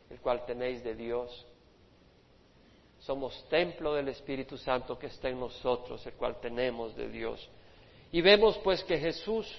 el 0.09 0.19
cual 0.19 0.45
tenéis 0.45 0.83
de 0.83 0.93
Dios? 0.93 1.47
Somos 3.09 3.43
templo 3.49 3.95
del 3.95 4.09
Espíritu 4.09 4.55
Santo 4.55 4.99
que 4.99 5.07
está 5.07 5.29
en 5.29 5.39
nosotros, 5.39 6.05
el 6.05 6.13
cual 6.13 6.39
tenemos 6.39 6.95
de 6.95 7.09
Dios. 7.09 7.49
Y 8.11 8.21
vemos 8.21 8.55
pues 8.59 8.83
que 8.83 8.99
Jesús 8.99 9.51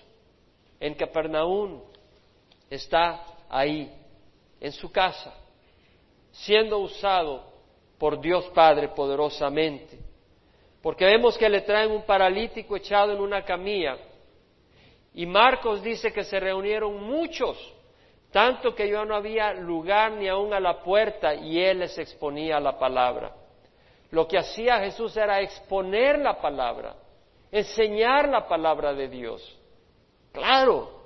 en 0.79 0.95
Capernaum 0.95 1.81
está 2.71 3.27
ahí, 3.49 3.93
en 4.61 4.71
su 4.71 4.93
casa, 4.93 5.35
siendo 6.31 6.79
usado 6.79 7.43
por 7.99 8.21
Dios 8.21 8.45
Padre 8.55 8.87
poderosamente. 8.91 9.99
Porque 10.81 11.05
vemos 11.05 11.37
que 11.37 11.49
le 11.49 11.63
traen 11.63 11.91
un 11.91 12.03
paralítico 12.03 12.77
echado 12.77 13.15
en 13.15 13.21
una 13.21 13.45
camilla. 13.45 13.99
Y 15.13 15.27
Marcos 15.27 15.83
dice 15.83 16.13
que 16.13 16.23
se 16.23 16.39
reunieron 16.39 17.03
muchos, 17.03 17.59
tanto 18.31 18.77
que 18.77 18.89
ya 18.89 19.05
no 19.05 19.17
había 19.17 19.53
lugar 19.55 20.13
ni 20.13 20.29
aún 20.29 20.55
a 20.55 20.61
la 20.61 20.85
puerta 20.85 21.35
y 21.35 21.59
él 21.59 21.81
les 21.81 21.99
exponía 21.99 22.61
la 22.61 22.79
palabra. 22.79 23.40
Lo 24.11 24.27
que 24.27 24.39
hacía 24.39 24.81
Jesús 24.81 25.17
era 25.17 25.41
exponer 25.41 26.19
la 26.19 26.41
palabra, 26.41 26.97
enseñar 27.51 28.29
la 28.29 28.47
palabra 28.47 28.93
de 28.93 29.09
Dios. 29.09 29.59
Claro, 30.33 31.01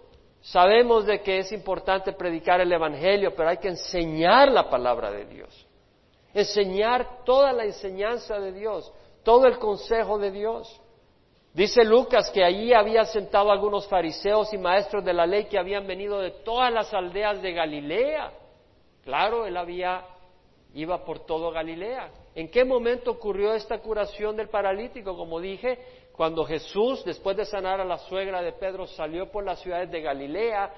Sabemos 0.45 1.07
de 1.07 1.23
que 1.23 1.39
es 1.39 1.53
importante 1.53 2.13
predicar 2.13 2.61
el 2.61 2.71
Evangelio, 2.71 3.35
pero 3.35 3.49
hay 3.49 3.57
que 3.57 3.69
enseñar 3.69 4.53
la 4.53 4.69
palabra 4.69 5.11
de 5.11 5.25
Dios. 5.25 5.67
Enseñar 6.35 7.25
toda 7.25 7.51
la 7.55 7.65
enseñanza 7.65 8.39
de 8.39 8.53
Dios, 8.53 8.93
todo 9.23 9.47
el 9.47 9.59
consejo 9.59 10.19
de 10.19 10.31
Dios. 10.31 10.83
Dice 11.55 11.83
Lucas 11.83 12.31
que 12.31 12.45
allí 12.45 12.75
había 12.75 13.07
sentado 13.07 13.51
algunos 13.51 13.89
fariseos 13.89 14.53
y 14.53 14.59
maestros 14.59 15.03
de 15.03 15.15
la 15.15 15.25
ley 15.25 15.47
que 15.47 15.59
habían 15.59 15.87
venido 15.87 16.21
de 16.21 16.31
todas 16.31 16.71
las 16.71 16.93
aldeas 16.93 17.41
de 17.41 17.53
Galilea. 17.53 18.31
Claro, 19.03 19.47
él 19.47 19.57
había 19.57 20.05
iba 20.75 21.05
por 21.05 21.21
todo 21.21 21.51
Galilea. 21.51 22.11
¿En 22.35 22.51
qué 22.51 22.65
momento 22.65 23.13
ocurrió 23.13 23.55
esta 23.55 23.79
curación 23.79 24.37
del 24.37 24.49
paralítico? 24.49 25.17
Como 25.17 25.41
dije, 25.41 25.79
cuando 26.13 26.45
Jesús, 26.45 27.05
después 27.05 27.37
de 27.37 27.45
sanar 27.45 27.81
a 27.81 27.85
la 27.85 27.99
suegra 27.99 28.43
de 28.43 28.53
Pedro, 28.53 28.87
salió 28.87 29.31
por 29.31 29.45
las 29.45 29.61
ciudades 29.61 29.91
de 29.91 30.01
Galilea, 30.01 30.73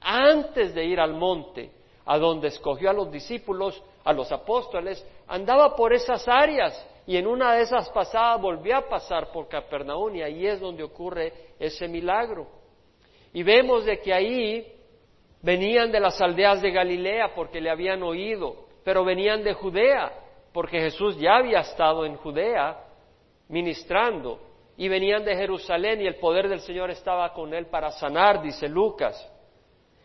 antes 0.00 0.74
de 0.74 0.84
ir 0.84 1.00
al 1.00 1.14
monte, 1.14 1.70
a 2.04 2.18
donde 2.18 2.48
escogió 2.48 2.90
a 2.90 2.92
los 2.92 3.10
discípulos, 3.10 3.82
a 4.04 4.12
los 4.12 4.30
apóstoles, 4.30 5.04
andaba 5.26 5.74
por 5.74 5.92
esas 5.92 6.26
áreas 6.28 6.86
y 7.06 7.16
en 7.16 7.26
una 7.26 7.54
de 7.54 7.62
esas 7.62 7.88
pasadas 7.90 8.40
volvió 8.40 8.76
a 8.76 8.88
pasar 8.88 9.30
por 9.32 9.48
Capernaum 9.48 10.14
y 10.14 10.22
ahí 10.22 10.46
es 10.46 10.60
donde 10.60 10.82
ocurre 10.82 11.32
ese 11.58 11.88
milagro. 11.88 12.46
Y 13.32 13.42
vemos 13.42 13.84
de 13.84 14.00
que 14.00 14.12
ahí 14.12 14.72
venían 15.42 15.92
de 15.92 16.00
las 16.00 16.20
aldeas 16.20 16.60
de 16.62 16.70
Galilea 16.70 17.34
porque 17.34 17.60
le 17.60 17.70
habían 17.70 18.02
oído, 18.02 18.65
pero 18.86 19.04
venían 19.04 19.42
de 19.42 19.52
Judea 19.52 20.12
porque 20.52 20.78
Jesús 20.78 21.18
ya 21.18 21.38
había 21.38 21.58
estado 21.58 22.06
en 22.06 22.14
Judea 22.14 22.84
ministrando 23.48 24.38
y 24.76 24.88
venían 24.88 25.24
de 25.24 25.34
Jerusalén 25.34 26.02
y 26.02 26.06
el 26.06 26.20
poder 26.20 26.48
del 26.48 26.60
Señor 26.60 26.92
estaba 26.92 27.32
con 27.32 27.52
él 27.52 27.66
para 27.66 27.90
sanar, 27.90 28.40
dice 28.40 28.68
Lucas. 28.68 29.28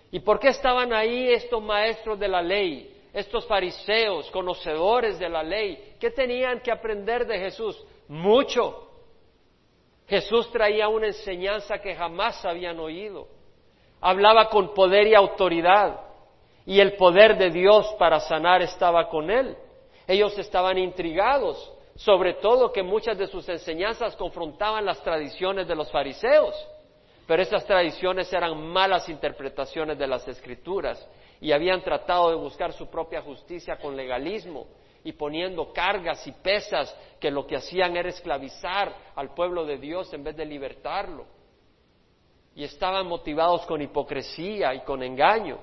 ¿Y 0.10 0.20
por 0.22 0.40
qué 0.40 0.48
estaban 0.48 0.94
ahí 0.94 1.32
estos 1.32 1.62
maestros 1.62 2.18
de 2.18 2.28
la 2.28 2.42
ley, 2.42 2.92
estos 3.14 3.46
fariseos, 3.46 4.32
conocedores 4.32 5.20
de 5.20 5.30
la 5.30 5.44
ley? 5.44 5.94
¿Qué 6.00 6.10
tenían 6.10 6.60
que 6.62 6.72
aprender 6.72 7.28
de 7.28 7.38
Jesús? 7.38 7.86
Mucho. 8.08 8.90
Jesús 10.08 10.52
traía 10.52 10.88
una 10.88 11.06
enseñanza 11.06 11.78
que 11.78 11.94
jamás 11.94 12.44
habían 12.44 12.80
oído. 12.80 13.28
Hablaba 14.02 14.50
con 14.50 14.74
poder 14.74 15.06
y 15.06 15.14
autoridad 15.14 16.11
y 16.66 16.80
el 16.80 16.94
poder 16.94 17.38
de 17.38 17.50
Dios 17.50 17.94
para 17.98 18.20
sanar 18.20 18.62
estaba 18.62 19.10
con 19.10 19.30
él. 19.32 19.58
Ellos 20.08 20.38
estaban 20.38 20.78
intrigados 20.78 21.72
sobre 21.96 22.36
todo 22.36 22.72
que 22.72 22.84
muchas 22.84 23.18
de 23.18 23.28
sus 23.28 23.48
enseñanzas 23.50 24.16
confrontaban 24.16 24.86
las 24.86 25.04
tradiciones 25.04 25.68
de 25.68 25.76
los 25.76 25.92
fariseos, 25.92 26.56
pero 27.28 27.42
esas 27.44 27.66
tradiciones 27.66 28.32
eran 28.34 28.60
malas 28.60 29.08
interpretaciones 29.10 29.98
de 29.98 30.08
las 30.08 30.28
escrituras 30.28 31.08
y 31.40 31.52
habían 31.52 31.82
tratado 31.82 32.30
de 32.30 32.36
buscar 32.36 32.74
su 32.74 32.90
propia 32.90 33.22
justicia 33.22 33.78
con 33.78 33.96
legalismo 33.96 34.68
y 35.04 35.14
poniendo 35.14 35.74
cargas 35.74 36.26
y 36.28 36.32
pesas 36.32 36.96
que 37.20 37.32
lo 37.32 37.46
que 37.46 37.58
hacían 37.58 37.96
era 37.96 38.10
esclavizar 38.10 38.96
al 39.16 39.34
pueblo 39.34 39.66
de 39.66 39.78
Dios 39.78 40.14
en 40.14 40.24
vez 40.24 40.36
de 40.36 40.46
libertarlo. 40.46 41.26
Y 42.56 42.64
estaban 42.64 43.08
motivados 43.08 43.66
con 43.66 43.82
hipocresía 43.82 44.74
y 44.74 44.82
con 44.82 45.02
engaño, 45.02 45.58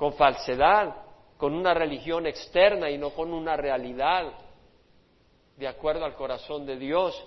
con 0.00 0.14
falsedad, 0.14 0.96
con 1.36 1.52
una 1.52 1.74
religión 1.74 2.26
externa 2.26 2.88
y 2.88 2.96
no 2.96 3.10
con 3.10 3.34
una 3.34 3.54
realidad 3.54 4.32
de 5.58 5.68
acuerdo 5.68 6.06
al 6.06 6.14
corazón 6.14 6.64
de 6.64 6.78
Dios. 6.78 7.22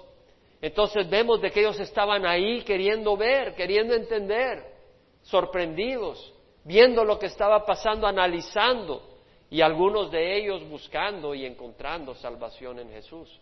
Entonces 0.60 1.08
vemos 1.08 1.40
de 1.40 1.52
que 1.52 1.60
ellos 1.60 1.80
estaban 1.80 2.26
ahí 2.26 2.64
queriendo 2.64 3.16
ver, 3.16 3.54
queriendo 3.54 3.94
entender, 3.94 4.66
sorprendidos, 5.22 6.34
viendo 6.64 7.04
lo 7.04 7.20
que 7.20 7.28
estaba 7.28 7.64
pasando, 7.64 8.08
analizando, 8.08 9.08
y 9.52 9.62
algunos 9.62 10.10
de 10.10 10.36
ellos 10.36 10.68
buscando 10.68 11.36
y 11.36 11.46
encontrando 11.46 12.16
salvación 12.16 12.80
en 12.80 12.90
Jesús. 12.90 13.40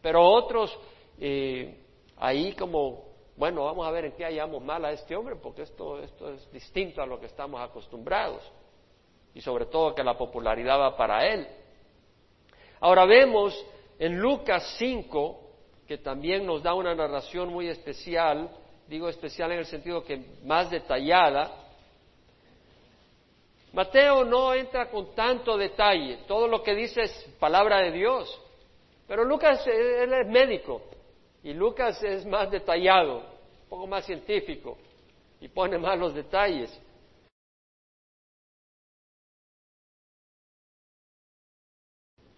Pero 0.00 0.22
otros 0.22 0.78
eh, 1.18 1.80
ahí 2.16 2.52
como, 2.52 3.11
bueno, 3.42 3.64
vamos 3.64 3.84
a 3.84 3.90
ver 3.90 4.04
en 4.04 4.12
qué 4.12 4.22
hallamos 4.22 4.62
mal 4.62 4.84
a 4.84 4.92
este 4.92 5.16
hombre, 5.16 5.34
porque 5.34 5.62
esto, 5.62 5.98
esto 5.98 6.32
es 6.32 6.52
distinto 6.52 7.02
a 7.02 7.06
lo 7.06 7.18
que 7.18 7.26
estamos 7.26 7.60
acostumbrados, 7.60 8.40
y 9.34 9.40
sobre 9.40 9.66
todo 9.66 9.96
que 9.96 10.04
la 10.04 10.16
popularidad 10.16 10.78
va 10.78 10.96
para 10.96 11.26
él. 11.26 11.48
Ahora 12.78 13.04
vemos 13.04 13.52
en 13.98 14.16
Lucas 14.16 14.76
5, 14.78 15.40
que 15.88 15.98
también 15.98 16.46
nos 16.46 16.62
da 16.62 16.74
una 16.74 16.94
narración 16.94 17.52
muy 17.52 17.66
especial, 17.66 18.48
digo 18.86 19.08
especial 19.08 19.50
en 19.50 19.58
el 19.58 19.66
sentido 19.66 20.04
que 20.04 20.24
más 20.44 20.70
detallada, 20.70 21.50
Mateo 23.72 24.24
no 24.24 24.54
entra 24.54 24.88
con 24.88 25.16
tanto 25.16 25.56
detalle, 25.56 26.18
todo 26.28 26.46
lo 26.46 26.62
que 26.62 26.76
dice 26.76 27.00
es 27.00 27.28
palabra 27.40 27.78
de 27.78 27.90
Dios, 27.90 28.40
pero 29.08 29.24
Lucas 29.24 29.66
él 29.66 30.12
es 30.12 30.28
médico. 30.28 30.80
Y 31.44 31.54
Lucas 31.54 32.00
es 32.04 32.24
más 32.24 32.52
detallado, 32.52 33.31
poco 33.72 33.86
más 33.86 34.04
científico 34.04 34.76
y 35.40 35.48
pone 35.48 35.78
más 35.78 35.98
los 35.98 36.14
detalles. 36.14 36.70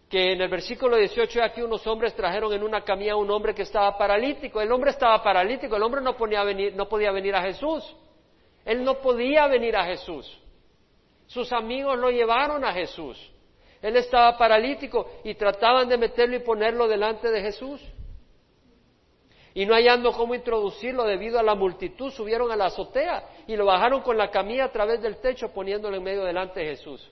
que 0.08 0.30
en 0.30 0.40
el 0.40 0.48
versículo 0.48 0.96
18 0.96 1.42
aquí 1.42 1.60
unos 1.60 1.84
hombres 1.88 2.14
trajeron 2.14 2.52
en 2.52 2.62
una 2.62 2.82
camilla 2.84 3.14
a 3.14 3.16
un 3.16 3.28
hombre 3.32 3.52
que 3.52 3.62
estaba 3.62 3.98
paralítico. 3.98 4.60
El 4.60 4.70
hombre 4.70 4.92
estaba 4.92 5.20
paralítico, 5.24 5.74
el 5.74 5.82
hombre 5.82 6.00
no, 6.02 6.14
venir, 6.16 6.72
no 6.76 6.88
podía 6.88 7.10
venir 7.10 7.34
a 7.34 7.42
Jesús. 7.42 7.82
Él 8.64 8.84
no 8.84 9.00
podía 9.00 9.48
venir 9.48 9.74
a 9.74 9.84
Jesús. 9.84 10.40
Sus 11.26 11.52
amigos 11.52 11.98
lo 11.98 12.12
llevaron 12.12 12.64
a 12.64 12.72
Jesús. 12.72 13.18
Él 13.82 13.96
estaba 13.96 14.38
paralítico 14.38 15.10
y 15.24 15.34
trataban 15.34 15.88
de 15.88 15.98
meterlo 15.98 16.36
y 16.36 16.44
ponerlo 16.44 16.86
delante 16.86 17.28
de 17.28 17.40
Jesús. 17.40 17.80
Y 19.54 19.66
no 19.66 19.74
hallando 19.74 20.12
cómo 20.12 20.34
introducirlo 20.34 21.04
debido 21.04 21.38
a 21.38 21.42
la 21.42 21.54
multitud, 21.54 22.10
subieron 22.10 22.50
a 22.50 22.56
la 22.56 22.66
azotea 22.66 23.24
y 23.46 23.54
lo 23.54 23.66
bajaron 23.66 24.02
con 24.02 24.18
la 24.18 24.28
camilla 24.30 24.64
a 24.64 24.72
través 24.72 25.00
del 25.00 25.18
techo 25.18 25.52
poniéndolo 25.52 25.96
en 25.96 26.02
medio 26.02 26.24
delante 26.24 26.58
de 26.60 26.76
Jesús. 26.76 27.08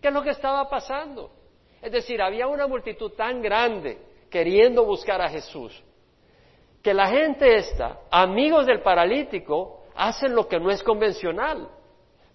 ¿Qué 0.00 0.08
es 0.08 0.14
lo 0.14 0.22
que 0.22 0.30
estaba 0.30 0.68
pasando? 0.68 1.30
Es 1.80 1.90
decir, 1.90 2.20
había 2.20 2.46
una 2.46 2.66
multitud 2.66 3.12
tan 3.12 3.40
grande 3.40 3.98
queriendo 4.30 4.84
buscar 4.84 5.22
a 5.22 5.30
Jesús, 5.30 5.82
que 6.82 6.92
la 6.92 7.08
gente 7.08 7.56
esta, 7.56 8.00
amigos 8.10 8.66
del 8.66 8.82
paralítico, 8.82 9.84
hacen 9.94 10.34
lo 10.34 10.46
que 10.46 10.60
no 10.60 10.70
es 10.70 10.82
convencional. 10.82 11.68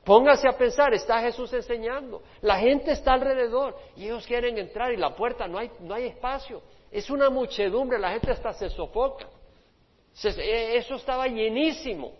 Póngase 0.03 0.47
a 0.49 0.57
pensar, 0.57 0.93
está 0.93 1.21
Jesús 1.21 1.53
enseñando, 1.53 2.23
la 2.41 2.57
gente 2.57 2.91
está 2.91 3.13
alrededor 3.13 3.77
y 3.95 4.05
ellos 4.05 4.27
quieren 4.27 4.57
entrar 4.57 4.91
y 4.91 4.97
la 4.97 5.15
puerta 5.15 5.47
no 5.47 5.59
hay, 5.59 5.71
no 5.79 5.93
hay 5.93 6.07
espacio. 6.07 6.61
Es 6.93 7.09
una 7.09 7.31
muchedumbre, 7.31 7.97
la 7.97 8.11
gente 8.11 8.29
hasta 8.29 8.53
se 8.53 8.69
sofoca. 8.69 9.27
E, 10.23 10.77
eso 10.77 10.93
estaba 10.93 11.27
llenísimo. 11.27 12.13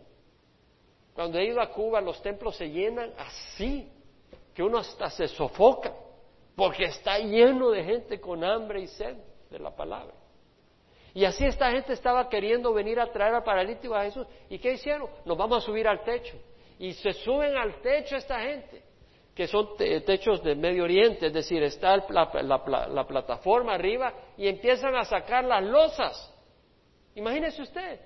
Cuando 1.13 1.37
he 1.37 1.45
ido 1.45 1.61
a 1.61 1.69
Cuba, 1.69 2.01
los 2.01 2.19
templos 2.23 2.55
se 2.55 2.67
llenan 2.67 3.13
así, 3.15 3.87
que 4.51 4.63
uno 4.63 4.79
hasta 4.79 5.11
se 5.11 5.27
sofoca, 5.27 5.93
porque 6.55 6.85
está 6.85 7.19
lleno 7.19 7.69
de 7.69 7.83
gente 7.83 8.19
con 8.19 8.43
hambre 8.43 8.81
y 8.81 8.87
sed 8.87 9.15
de 9.51 9.59
la 9.59 9.75
palabra. 9.75 10.15
Y 11.13 11.23
así 11.23 11.45
esta 11.45 11.69
gente 11.69 11.93
estaba 11.93 12.27
queriendo 12.27 12.73
venir 12.73 12.99
a 12.99 13.11
traer 13.11 13.35
al 13.35 13.43
paralítico 13.43 13.93
a 13.93 14.05
Jesús. 14.05 14.25
¿Y 14.49 14.57
qué 14.57 14.73
hicieron? 14.73 15.07
Nos 15.23 15.37
vamos 15.37 15.61
a 15.61 15.65
subir 15.67 15.87
al 15.87 16.03
techo. 16.03 16.35
Y 16.79 16.93
se 16.93 17.13
suben 17.13 17.55
al 17.55 17.79
techo 17.79 18.15
esta 18.15 18.39
gente, 18.39 18.81
que 19.35 19.47
son 19.47 19.75
techos 19.77 20.43
de 20.43 20.55
Medio 20.55 20.83
Oriente, 20.83 21.27
es 21.27 21.33
decir, 21.33 21.63
está 21.63 21.97
la, 22.09 23.05
plataforma 23.07 23.73
arriba 23.73 24.13
y 24.37 24.47
empiezan 24.47 24.95
a 24.95 25.03
sacar 25.05 25.43
las 25.43 25.63
losas. 25.63 26.33
Imagínese 27.15 27.61
usted. 27.61 27.99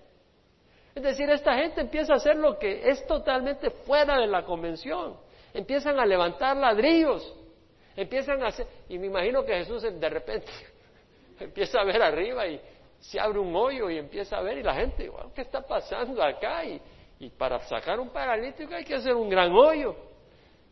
Es 0.95 1.03
decir, 1.03 1.29
esta 1.29 1.55
gente 1.55 1.81
empieza 1.81 2.13
a 2.13 2.15
hacer 2.15 2.37
lo 2.37 2.57
que 2.57 2.89
es 2.89 3.05
totalmente 3.05 3.69
fuera 3.69 4.19
de 4.19 4.27
la 4.27 4.43
convención. 4.43 5.17
Empiezan 5.53 5.99
a 5.99 6.05
levantar 6.05 6.57
ladrillos, 6.57 7.35
empiezan 7.95 8.41
a 8.43 8.47
hacer, 8.47 8.67
y 8.89 8.97
me 8.97 9.07
imagino 9.07 9.43
que 9.43 9.53
Jesús 9.53 9.83
de 9.83 10.09
repente 10.09 10.51
empieza 11.39 11.81
a 11.81 11.83
ver 11.83 12.01
arriba 12.01 12.47
y 12.47 12.59
se 12.99 13.19
abre 13.19 13.39
un 13.39 13.55
hoyo 13.55 13.89
y 13.89 13.97
empieza 13.97 14.37
a 14.37 14.41
ver 14.41 14.57
y 14.57 14.63
la 14.63 14.73
gente, 14.73 15.11
¿qué 15.35 15.41
está 15.41 15.61
pasando 15.61 16.23
acá? 16.23 16.63
Y, 16.65 16.81
para 17.37 17.59
sacar 17.61 17.99
un 17.99 18.09
paralítico 18.09 18.75
hay 18.75 18.83
que 18.83 18.95
hacer 18.95 19.13
un 19.13 19.29
gran 19.29 19.51
hoyo. 19.51 19.95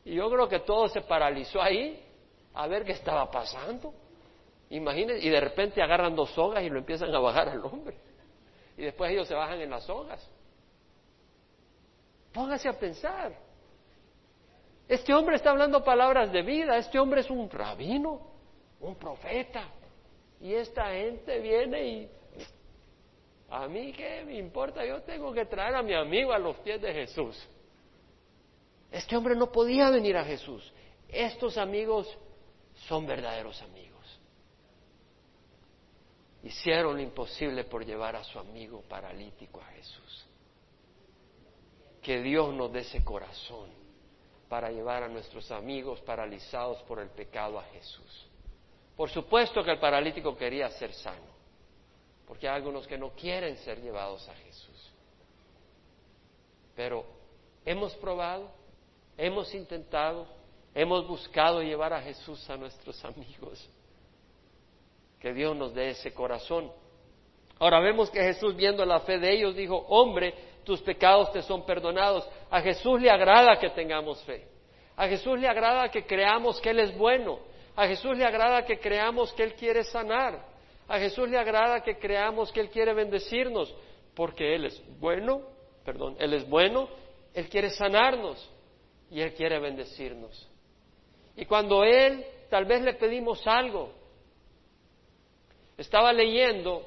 Y 0.05 0.13
yo 0.13 0.29
creo 0.29 0.47
que 0.47 0.59
todo 0.59 0.87
se 0.87 1.01
paralizó 1.01 1.61
ahí 1.61 2.01
a 2.53 2.67
ver 2.67 2.85
qué 2.85 2.93
estaba 2.93 3.29
pasando. 3.29 3.93
Imagínense, 4.69 5.25
y 5.25 5.29
de 5.29 5.41
repente 5.41 5.81
agarran 5.81 6.15
dos 6.15 6.29
sogas 6.31 6.63
y 6.63 6.69
lo 6.69 6.79
empiezan 6.79 7.13
a 7.13 7.19
bajar 7.19 7.49
al 7.49 7.65
hombre. 7.65 7.97
Y 8.77 8.83
después 8.83 9.11
ellos 9.11 9.27
se 9.27 9.33
bajan 9.33 9.59
en 9.59 9.69
las 9.71 9.83
sogas. 9.83 10.25
Póngase 12.31 12.69
a 12.69 12.77
pensar. 12.77 13.33
Este 14.87 15.13
hombre 15.13 15.37
está 15.37 15.49
hablando 15.49 15.83
palabras 15.83 16.31
de 16.31 16.43
vida, 16.43 16.77
este 16.77 16.99
hombre 16.99 17.21
es 17.21 17.29
un 17.29 17.49
rabino, 17.49 18.21
un 18.81 18.95
profeta, 18.95 19.63
y 20.39 20.53
esta 20.53 20.91
gente 20.91 21.39
viene 21.39 21.83
y 21.83 22.09
a 23.49 23.67
mí 23.67 23.91
qué 23.93 24.23
me 24.25 24.37
importa, 24.37 24.85
yo 24.85 25.01
tengo 25.01 25.33
que 25.33 25.45
traer 25.45 25.75
a 25.75 25.81
mi 25.81 25.95
amigo 25.95 26.33
a 26.33 26.37
los 26.37 26.57
pies 26.57 26.79
de 26.81 26.93
Jesús. 26.93 27.47
Este 28.95 29.17
hombre 29.17 29.35
no 29.35 29.51
podía 29.51 29.89
venir 29.89 30.15
a 30.15 30.23
Jesús. 30.23 30.71
Estos 31.09 31.57
amigos 31.57 32.07
son 32.87 33.05
verdaderos 33.05 33.61
amigos. 33.61 34.19
Hicieron 36.43 36.95
lo 36.95 37.01
imposible 37.01 37.65
por 37.65 37.85
llevar 37.85 38.15
a 38.15 38.23
su 38.23 38.39
amigo 38.39 38.83
paralítico 38.87 39.59
a 39.59 39.65
Jesús. 39.65 40.25
Que 42.01 42.21
Dios 42.21 42.53
nos 42.53 42.71
dé 42.71 42.79
ese 42.79 43.03
corazón 43.03 43.69
para 44.47 44.71
llevar 44.71 45.03
a 45.03 45.09
nuestros 45.09 45.51
amigos 45.51 45.99
paralizados 45.99 46.81
por 46.83 46.99
el 46.99 47.09
pecado 47.09 47.59
a 47.59 47.63
Jesús. 47.63 48.27
Por 48.95 49.09
supuesto 49.09 49.61
que 49.61 49.71
el 49.71 49.79
paralítico 49.79 50.37
quería 50.37 50.69
ser 50.69 50.93
sano, 50.93 51.33
porque 52.25 52.47
hay 52.47 52.55
algunos 52.55 52.87
que 52.87 52.97
no 52.97 53.09
quieren 53.09 53.57
ser 53.57 53.81
llevados 53.81 54.25
a 54.29 54.35
Jesús. 54.35 54.93
Pero 56.77 57.05
hemos 57.65 57.93
probado, 57.95 58.63
hemos 59.17 59.53
intentado, 59.53 60.27
hemos 60.73 61.07
buscado 61.07 61.61
llevar 61.61 61.93
a 61.93 62.01
Jesús 62.01 62.49
a 62.49 62.57
nuestros 62.57 63.03
amigos. 63.05 63.69
Que 65.19 65.33
Dios 65.33 65.55
nos 65.55 65.73
dé 65.73 65.89
ese 65.89 66.13
corazón. 66.13 66.71
Ahora 67.59 67.79
vemos 67.79 68.09
que 68.09 68.21
Jesús, 68.21 68.55
viendo 68.55 68.85
la 68.85 68.99
fe 69.01 69.17
de 69.17 69.31
ellos, 69.31 69.55
dijo, 69.55 69.77
hombre, 69.89 70.33
tus 70.63 70.81
pecados 70.81 71.31
te 71.31 71.41
son 71.41 71.65
perdonados. 71.65 72.27
A 72.49 72.61
Jesús 72.61 73.01
le 73.01 73.09
agrada 73.09 73.57
que 73.59 73.69
tengamos 73.69 74.21
fe. 74.23 74.47
A 74.95 75.07
Jesús 75.07 75.39
le 75.39 75.47
agrada 75.47 75.89
que 75.89 76.05
creamos 76.05 76.59
que 76.59 76.69
Él 76.69 76.79
es 76.79 76.97
bueno 76.97 77.39
a 77.75 77.87
Jesús 77.87 78.17
le 78.17 78.25
agrada 78.25 78.65
que 78.65 78.79
creamos 78.79 79.33
que 79.33 79.43
Él 79.43 79.53
quiere 79.55 79.83
sanar. 79.83 80.45
A 80.87 80.97
Jesús 80.97 81.27
le 81.29 81.37
agrada 81.37 81.81
que 81.81 81.97
creamos 81.97 82.51
que 82.51 82.61
Él 82.61 82.69
quiere 82.69 82.93
bendecirnos, 82.93 83.73
porque 84.15 84.55
Él 84.55 84.65
es 84.65 84.81
bueno, 84.99 85.41
perdón, 85.83 86.15
Él 86.19 86.33
es 86.33 86.47
bueno, 86.47 86.87
Él 87.33 87.49
quiere 87.49 87.69
sanarnos 87.71 88.49
y 89.15 89.21
Él 89.21 89.33
quiere 89.33 89.59
bendecirnos. 89.59 90.45
Y 91.37 91.45
cuando 91.45 91.85
Él 91.85 92.25
tal 92.49 92.65
vez 92.65 92.81
le 92.81 92.95
pedimos 92.95 93.47
algo, 93.47 93.93
estaba 95.77 96.11
leyendo 96.11 96.85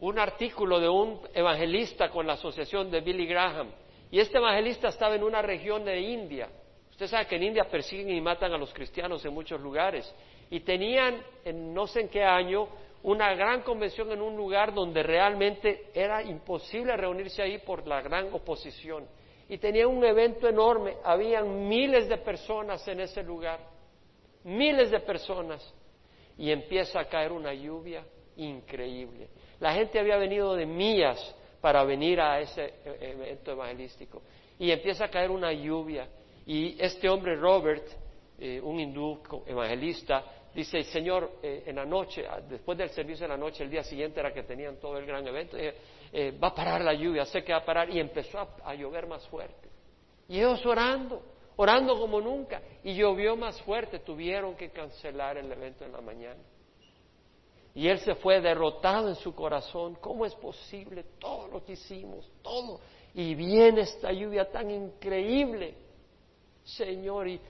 un 0.00 0.18
artículo 0.18 0.80
de 0.80 0.88
un 0.88 1.20
evangelista 1.34 2.08
con 2.08 2.26
la 2.26 2.32
asociación 2.32 2.90
de 2.90 3.02
Billy 3.02 3.26
Graham, 3.26 3.72
y 4.10 4.20
este 4.20 4.38
evangelista 4.38 4.88
estaba 4.88 5.16
en 5.16 5.22
una 5.22 5.42
región 5.42 5.84
de 5.84 6.00
India, 6.00 6.48
Usted 6.92 7.06
sabe 7.06 7.26
que 7.26 7.36
en 7.36 7.42
India 7.42 7.64
persiguen 7.64 8.10
y 8.10 8.20
matan 8.20 8.52
a 8.52 8.58
los 8.58 8.72
cristianos 8.72 9.24
en 9.24 9.34
muchos 9.34 9.60
lugares. 9.60 10.14
Y 10.50 10.60
tenían, 10.60 11.22
en 11.44 11.74
no 11.74 11.86
sé 11.86 12.02
en 12.02 12.08
qué 12.08 12.22
año, 12.22 12.68
una 13.02 13.34
gran 13.34 13.62
convención 13.62 14.12
en 14.12 14.22
un 14.22 14.36
lugar 14.36 14.72
donde 14.72 15.02
realmente 15.02 15.90
era 15.94 16.22
imposible 16.22 16.96
reunirse 16.96 17.42
ahí 17.42 17.58
por 17.58 17.86
la 17.88 18.02
gran 18.02 18.32
oposición. 18.32 19.08
Y 19.52 19.58
tenían 19.58 19.88
un 19.88 20.02
evento 20.02 20.48
enorme, 20.48 20.96
habían 21.04 21.68
miles 21.68 22.08
de 22.08 22.16
personas 22.16 22.88
en 22.88 23.00
ese 23.00 23.22
lugar, 23.22 23.60
miles 24.44 24.90
de 24.90 24.98
personas. 25.00 25.74
Y 26.38 26.50
empieza 26.50 27.00
a 27.00 27.04
caer 27.04 27.32
una 27.32 27.52
lluvia 27.52 28.02
increíble. 28.38 29.28
La 29.60 29.74
gente 29.74 30.00
había 30.00 30.16
venido 30.16 30.56
de 30.56 30.64
millas 30.64 31.36
para 31.60 31.84
venir 31.84 32.18
a 32.18 32.40
ese 32.40 32.64
e-, 32.82 33.10
evento 33.10 33.52
evangelístico. 33.52 34.22
Y 34.58 34.70
empieza 34.70 35.04
a 35.04 35.10
caer 35.10 35.30
una 35.30 35.52
lluvia 35.52 36.08
y 36.46 36.82
este 36.82 37.10
hombre, 37.10 37.36
Robert, 37.36 37.86
eh, 38.38 38.58
un 38.58 38.80
hindú 38.80 39.20
evangelista, 39.46 40.24
dice, 40.54 40.82
Señor, 40.84 41.30
eh, 41.42 41.64
en 41.66 41.76
la 41.76 41.84
noche, 41.84 42.24
ah, 42.26 42.40
después 42.40 42.78
del 42.78 42.88
servicio 42.88 43.24
de 43.24 43.28
la 43.28 43.36
noche, 43.36 43.64
el 43.64 43.70
día 43.70 43.84
siguiente 43.84 44.18
era 44.18 44.32
que 44.32 44.44
tenían 44.44 44.76
todo 44.76 44.96
el 44.96 45.04
gran 45.04 45.26
evento, 45.26 45.58
eh, 46.12 46.30
va 46.32 46.48
a 46.48 46.54
parar 46.54 46.82
la 46.82 46.92
lluvia, 46.92 47.24
sé 47.24 47.42
que 47.42 47.52
va 47.52 47.60
a 47.60 47.64
parar, 47.64 47.88
y 47.88 47.98
empezó 47.98 48.38
a, 48.38 48.74
llover 48.74 49.06
más 49.06 49.26
fuerte. 49.28 49.70
Y 50.28 50.38
ellos 50.38 50.64
orando, 50.66 51.22
orando 51.56 51.98
como 51.98 52.20
nunca, 52.20 52.60
y 52.84 52.94
llovió 52.94 53.34
más 53.34 53.60
fuerte, 53.62 53.98
tuvieron 54.00 54.54
que 54.54 54.70
cancelar 54.70 55.38
el 55.38 55.50
evento 55.50 55.84
en 55.86 55.92
la 55.92 56.02
mañana. 56.02 56.40
Y 57.74 57.88
él 57.88 57.98
se 58.00 58.14
fue 58.16 58.42
derrotado 58.42 59.08
en 59.08 59.14
su 59.14 59.34
corazón. 59.34 59.96
¿Cómo 60.00 60.26
es 60.26 60.34
posible 60.34 61.04
todo 61.18 61.48
lo 61.48 61.64
que 61.64 61.72
hicimos? 61.72 62.30
Todo. 62.42 62.80
Y 63.14 63.34
viene 63.34 63.80
esta 63.80 64.12
lluvia 64.12 64.50
tan 64.50 64.70
increíble. 64.70 65.74
Señor, 66.62 67.28
y 67.28 67.40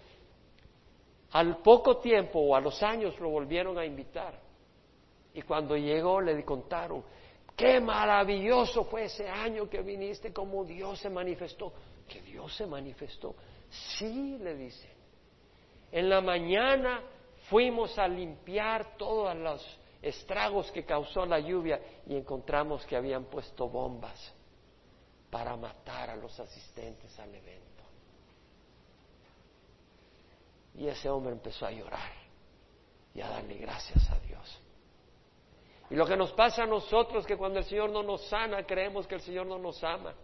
al 1.32 1.56
poco 1.58 1.96
tiempo 1.96 2.38
o 2.38 2.54
a 2.54 2.60
los 2.60 2.80
años 2.84 3.18
lo 3.18 3.30
volvieron 3.30 3.76
a 3.78 3.84
invitar. 3.84 4.38
Y 5.34 5.42
cuando 5.42 5.76
llegó 5.76 6.20
le 6.20 6.44
contaron, 6.44 7.02
qué 7.62 7.80
maravilloso 7.80 8.84
fue 8.86 9.04
ese 9.04 9.28
año 9.28 9.70
que 9.70 9.82
viniste, 9.82 10.32
como 10.32 10.64
Dios 10.64 10.98
se 10.98 11.08
manifestó. 11.08 11.72
Que 12.08 12.20
Dios 12.20 12.56
se 12.56 12.66
manifestó. 12.66 13.36
Sí, 13.70 14.36
le 14.38 14.56
dice. 14.56 14.90
En 15.92 16.08
la 16.08 16.20
mañana 16.20 17.00
fuimos 17.48 17.96
a 18.00 18.08
limpiar 18.08 18.96
todos 18.96 19.36
los 19.36 19.78
estragos 20.02 20.72
que 20.72 20.84
causó 20.84 21.24
la 21.24 21.38
lluvia 21.38 21.80
y 22.04 22.16
encontramos 22.16 22.84
que 22.84 22.96
habían 22.96 23.26
puesto 23.26 23.68
bombas 23.68 24.34
para 25.30 25.56
matar 25.56 26.10
a 26.10 26.16
los 26.16 26.38
asistentes 26.40 27.16
al 27.20 27.32
evento. 27.32 27.84
Y 30.74 30.88
ese 30.88 31.08
hombre 31.08 31.32
empezó 31.32 31.66
a 31.66 31.70
llorar 31.70 32.10
y 33.14 33.20
a 33.20 33.28
darle 33.28 33.54
gracias 33.54 34.10
a 34.10 34.18
Dios. 34.18 34.60
Y 35.92 35.94
lo 35.94 36.06
que 36.06 36.16
nos 36.16 36.32
pasa 36.32 36.62
a 36.62 36.66
nosotros 36.66 37.20
es 37.20 37.26
que 37.26 37.36
cuando 37.36 37.58
el 37.58 37.66
Señor 37.66 37.90
no 37.90 38.02
nos 38.02 38.26
sana, 38.28 38.64
creemos 38.64 39.06
que 39.06 39.16
el 39.16 39.20
Señor 39.20 39.44
no 39.44 39.58
nos 39.58 39.84
ama. 39.84 40.14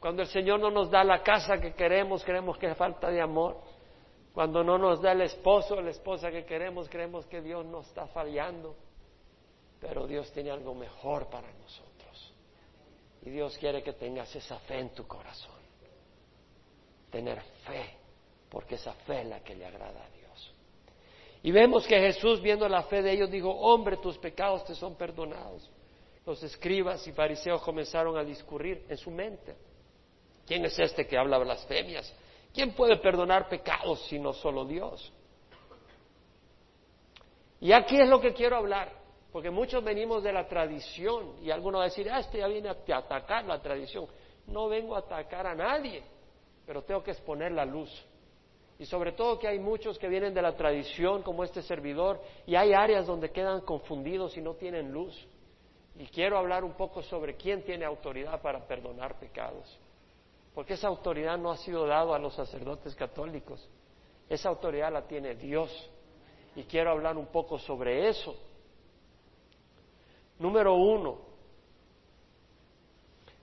Cuando 0.00 0.22
el 0.22 0.28
Señor 0.28 0.58
no 0.58 0.70
nos 0.70 0.90
da 0.90 1.04
la 1.04 1.22
casa 1.22 1.58
que 1.60 1.74
queremos, 1.74 2.24
creemos 2.24 2.56
que 2.56 2.70
es 2.70 2.78
falta 2.78 3.10
de 3.10 3.20
amor. 3.20 3.60
Cuando 4.32 4.64
no 4.64 4.78
nos 4.78 5.02
da 5.02 5.12
el 5.12 5.20
esposo 5.20 5.74
o 5.74 5.82
la 5.82 5.90
esposa 5.90 6.30
que 6.30 6.46
queremos, 6.46 6.88
creemos 6.88 7.26
que 7.26 7.42
Dios 7.42 7.66
nos 7.66 7.88
está 7.88 8.06
fallando. 8.06 8.74
Pero 9.82 10.06
Dios 10.06 10.32
tiene 10.32 10.50
algo 10.50 10.74
mejor 10.74 11.28
para 11.28 11.52
nosotros. 11.52 12.34
Y 13.20 13.28
Dios 13.28 13.58
quiere 13.58 13.82
que 13.82 13.92
tengas 13.92 14.34
esa 14.34 14.58
fe 14.60 14.78
en 14.78 14.94
tu 14.94 15.06
corazón. 15.06 15.60
Tener 17.10 17.38
fe, 17.66 17.98
porque 18.48 18.76
esa 18.76 18.94
fe 18.94 19.20
es 19.20 19.26
la 19.26 19.40
que 19.40 19.54
le 19.54 19.66
agrada 19.66 20.02
a 20.02 20.08
Dios. 20.08 20.19
Y 21.42 21.52
vemos 21.52 21.86
que 21.86 21.98
Jesús, 21.98 22.40
viendo 22.40 22.68
la 22.68 22.82
fe 22.82 23.02
de 23.02 23.12
ellos, 23.12 23.30
dijo, 23.30 23.50
hombre, 23.50 23.96
tus 23.96 24.18
pecados 24.18 24.64
te 24.64 24.74
son 24.74 24.94
perdonados. 24.96 25.70
Los 26.26 26.42
escribas 26.42 27.06
y 27.06 27.12
fariseos 27.12 27.62
comenzaron 27.62 28.16
a 28.18 28.24
discurrir 28.24 28.84
en 28.88 28.96
su 28.96 29.10
mente. 29.10 29.56
¿Quién 30.46 30.64
es 30.64 30.78
este 30.78 31.06
que 31.06 31.16
habla 31.16 31.38
blasfemias? 31.38 32.14
¿Quién 32.52 32.74
puede 32.74 32.96
perdonar 32.96 33.48
pecados 33.48 34.04
sino 34.06 34.32
solo 34.32 34.64
Dios? 34.64 35.12
Y 37.60 37.72
aquí 37.72 37.98
es 38.00 38.08
lo 38.08 38.20
que 38.20 38.32
quiero 38.32 38.56
hablar, 38.56 38.90
porque 39.32 39.50
muchos 39.50 39.84
venimos 39.84 40.22
de 40.22 40.32
la 40.32 40.48
tradición 40.48 41.36
y 41.42 41.50
algunos 41.50 41.78
van 41.80 41.86
a 41.86 41.90
decir, 41.90 42.10
ah, 42.10 42.20
este 42.20 42.38
ya 42.38 42.48
viene 42.48 42.68
a 42.68 42.96
atacar 42.96 43.44
la 43.44 43.60
tradición. 43.60 44.06
No 44.46 44.68
vengo 44.68 44.96
a 44.96 45.00
atacar 45.00 45.46
a 45.46 45.54
nadie, 45.54 46.02
pero 46.66 46.82
tengo 46.82 47.02
que 47.02 47.12
exponer 47.12 47.52
la 47.52 47.64
luz. 47.64 47.90
Y 48.80 48.86
sobre 48.86 49.12
todo 49.12 49.38
que 49.38 49.46
hay 49.46 49.58
muchos 49.58 49.98
que 49.98 50.08
vienen 50.08 50.32
de 50.32 50.40
la 50.40 50.56
tradición 50.56 51.22
como 51.22 51.44
este 51.44 51.60
servidor 51.60 52.18
y 52.46 52.54
hay 52.54 52.72
áreas 52.72 53.06
donde 53.06 53.30
quedan 53.30 53.60
confundidos 53.60 54.38
y 54.38 54.40
no 54.40 54.54
tienen 54.54 54.90
luz. 54.90 55.14
Y 55.98 56.06
quiero 56.06 56.38
hablar 56.38 56.64
un 56.64 56.72
poco 56.72 57.02
sobre 57.02 57.36
quién 57.36 57.62
tiene 57.62 57.84
autoridad 57.84 58.40
para 58.40 58.66
perdonar 58.66 59.20
pecados. 59.20 59.78
Porque 60.54 60.72
esa 60.72 60.88
autoridad 60.88 61.36
no 61.36 61.50
ha 61.50 61.58
sido 61.58 61.86
dada 61.86 62.16
a 62.16 62.18
los 62.18 62.34
sacerdotes 62.34 62.94
católicos. 62.94 63.68
Esa 64.30 64.48
autoridad 64.48 64.90
la 64.90 65.02
tiene 65.02 65.34
Dios. 65.34 65.90
Y 66.56 66.62
quiero 66.62 66.92
hablar 66.92 67.18
un 67.18 67.26
poco 67.26 67.58
sobre 67.58 68.08
eso. 68.08 68.34
Número 70.38 70.74
uno, 70.74 71.18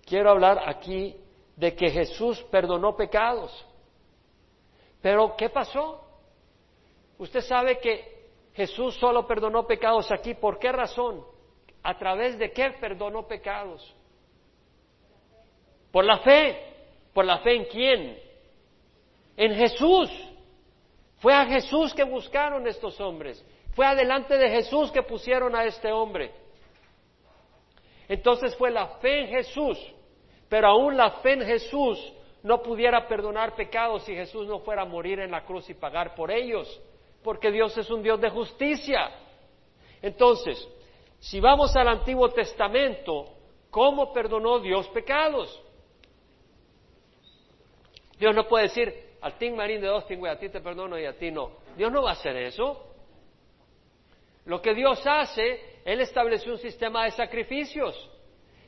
quiero 0.04 0.32
hablar 0.32 0.68
aquí 0.68 1.16
de 1.56 1.76
que 1.76 1.92
Jesús 1.92 2.42
perdonó 2.50 2.96
pecados. 2.96 3.67
Pero, 5.08 5.38
¿qué 5.38 5.48
pasó? 5.48 6.04
Usted 7.18 7.40
sabe 7.40 7.80
que 7.80 8.28
Jesús 8.54 8.94
solo 8.96 9.26
perdonó 9.26 9.66
pecados 9.66 10.12
aquí. 10.12 10.34
¿Por 10.34 10.60
qué 10.60 10.70
razón? 10.70 11.24
¿A 11.82 11.98
través 11.98 12.38
de 12.38 12.52
qué 12.52 12.72
perdonó 12.72 13.26
pecados? 13.26 13.96
Por 15.94 16.04
la 16.04 16.20
fe. 16.20 16.62
¿Por 17.14 17.24
la 17.24 17.38
fe 17.38 17.56
en 17.56 17.66
quién? 17.68 18.20
En 19.38 19.56
Jesús. 19.56 20.12
Fue 21.20 21.34
a 21.34 21.46
Jesús 21.46 21.94
que 21.94 22.04
buscaron 22.04 22.68
estos 22.68 23.00
hombres. 23.00 23.42
Fue 23.76 23.86
adelante 23.86 24.38
de 24.38 24.50
Jesús 24.50 24.92
que 24.92 25.04
pusieron 25.04 25.56
a 25.56 25.64
este 25.64 25.90
hombre. 25.90 26.34
Entonces 28.10 28.58
fue 28.58 28.72
la 28.72 28.88
fe 28.98 29.22
en 29.22 29.28
Jesús. 29.30 29.80
Pero 30.50 30.68
aún 30.68 30.98
la 30.98 31.12
fe 31.22 31.32
en 31.32 31.46
Jesús 31.46 32.14
no 32.44 32.62
pudiera 32.62 33.08
perdonar 33.08 33.56
pecados 33.56 34.04
si 34.04 34.14
Jesús 34.14 34.48
no 34.48 34.60
fuera 34.60 34.84
a 34.84 34.86
morir 34.86 35.20
en 35.20 35.32
la 35.32 35.44
cruz 35.44 35.70
y 35.70 35.74
pagar 35.74 36.16
por 36.16 36.32
ellos. 36.32 36.82
Porque 37.24 37.52
Dios 37.52 37.78
es 37.78 37.90
un 37.90 38.04
Dios 38.04 38.22
de 38.22 38.30
justicia. 38.30 39.10
Entonces, 40.02 40.68
si 41.20 41.40
vamos 41.40 41.76
al 41.76 41.88
Antiguo 41.88 42.30
Testamento, 42.30 43.34
¿cómo 43.70 44.14
perdonó 44.14 44.60
Dios 44.60 44.88
pecados? 44.90 45.64
Dios 48.20 48.34
no 48.34 48.48
puede 48.48 48.64
decir, 48.66 48.94
al 49.22 49.38
Tim 49.38 49.56
Marín 49.56 49.82
de 49.82 49.88
dos 49.88 50.06
güey, 50.08 50.32
a 50.32 50.40
ti 50.40 50.50
te 50.50 50.62
perdono 50.62 50.98
y 51.00 51.06
a 51.06 51.18
ti 51.18 51.32
no. 51.32 51.52
Dios 51.76 51.92
no 51.92 52.04
va 52.04 52.12
a 52.12 52.14
hacer 52.14 52.36
eso. 52.38 52.84
Lo 54.46 54.62
que 54.62 54.74
Dios 54.74 55.02
hace, 55.06 55.82
Él 55.84 56.02
estableció 56.02 56.54
un 56.54 56.60
sistema 56.60 57.04
de 57.04 57.12
sacrificios. 57.12 58.10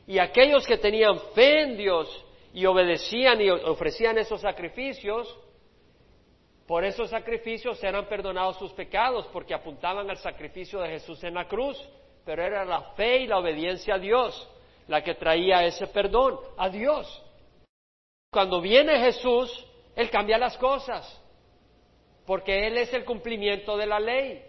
Y 0.05 0.19
aquellos 0.19 0.65
que 0.65 0.77
tenían 0.77 1.19
fe 1.33 1.61
en 1.61 1.77
Dios 1.77 2.25
y 2.53 2.65
obedecían 2.65 3.41
y 3.41 3.49
ofrecían 3.49 4.17
esos 4.17 4.41
sacrificios, 4.41 5.37
por 6.67 6.83
esos 6.83 7.09
sacrificios 7.09 7.83
eran 7.83 8.07
perdonados 8.07 8.57
sus 8.57 8.71
pecados, 8.73 9.27
porque 9.33 9.53
apuntaban 9.53 10.09
al 10.09 10.17
sacrificio 10.17 10.79
de 10.81 10.89
Jesús 10.89 11.23
en 11.23 11.33
la 11.33 11.47
cruz. 11.47 11.77
Pero 12.25 12.43
era 12.43 12.63
la 12.63 12.91
fe 12.93 13.19
y 13.21 13.27
la 13.27 13.39
obediencia 13.39 13.95
a 13.95 13.99
Dios 13.99 14.47
la 14.89 15.03
que 15.03 15.15
traía 15.15 15.63
ese 15.63 15.87
perdón, 15.87 16.39
a 16.57 16.67
Dios. 16.67 17.23
Cuando 18.31 18.59
viene 18.59 18.99
Jesús, 18.99 19.65
Él 19.95 20.09
cambia 20.09 20.37
las 20.37 20.57
cosas, 20.57 21.21
porque 22.25 22.67
Él 22.67 22.77
es 22.77 22.91
el 22.93 23.05
cumplimiento 23.05 23.77
de 23.77 23.85
la 23.85 23.99
ley. 23.99 24.43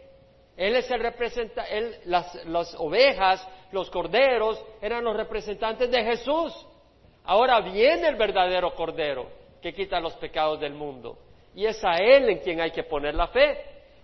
Él 0.56 0.76
es 0.76 0.90
el 0.90 1.00
representante, 1.00 2.00
las, 2.06 2.34
las 2.46 2.74
ovejas, 2.78 3.46
los 3.70 3.90
corderos, 3.90 4.62
eran 4.80 5.04
los 5.04 5.16
representantes 5.16 5.90
de 5.90 6.02
Jesús. 6.04 6.66
Ahora 7.30 7.60
viene 7.60 8.08
el 8.08 8.16
verdadero 8.16 8.74
cordero 8.74 9.28
que 9.62 9.72
quita 9.72 10.00
los 10.00 10.14
pecados 10.14 10.58
del 10.58 10.74
mundo. 10.74 11.16
Y 11.54 11.64
es 11.64 11.80
a 11.84 11.94
Él 11.94 12.28
en 12.28 12.38
quien 12.40 12.60
hay 12.60 12.72
que 12.72 12.82
poner 12.82 13.14
la 13.14 13.28
fe. 13.28 13.56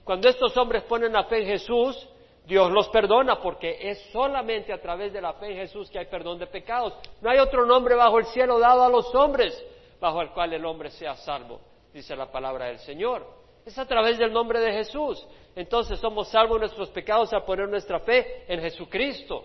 Cuando 0.05 0.29
estos 0.29 0.57
hombres 0.57 0.85
ponen 0.85 1.13
la 1.13 1.25
fe 1.25 1.41
en 1.41 1.47
Jesús, 1.49 2.09
Dios 2.45 2.71
los 2.71 2.89
perdona 2.91 3.41
porque 3.43 3.79
es 3.81 3.99
solamente 4.13 4.73
a 4.73 4.81
través 4.81 5.13
de 5.13 5.21
la 5.21 5.33
fe 5.33 5.51
en 5.51 5.57
Jesús 5.57 5.91
que 5.91 5.99
hay 5.99 6.07
perdón 6.07 6.39
de 6.39 6.47
pecados. 6.47 6.95
No 7.21 7.29
hay 7.29 7.41
otro 7.41 7.67
nombre 7.67 7.97
bajo 7.97 8.21
el 8.21 8.27
cielo 8.27 8.61
dado 8.61 8.85
a 8.85 8.89
los 8.89 9.13
hombres 9.13 9.61
bajo 10.01 10.23
el 10.23 10.31
cual 10.31 10.53
el 10.53 10.65
hombre 10.65 10.91
sea 10.91 11.17
salvo, 11.17 11.59
dice 11.93 12.15
la 12.15 12.31
palabra 12.31 12.67
del 12.67 12.79
Señor. 12.79 13.27
Es 13.65 13.77
a 13.77 13.87
través 13.87 14.19
del 14.19 14.33
nombre 14.33 14.61
de 14.61 14.71
Jesús. 14.71 15.27
Entonces 15.57 15.99
somos 15.99 16.29
salvos 16.29 16.61
nuestros 16.61 16.91
pecados 16.91 17.33
al 17.33 17.45
poner 17.45 17.69
nuestra 17.69 17.99
fe 17.99 18.45
en 18.47 18.61
Jesucristo. 18.61 19.43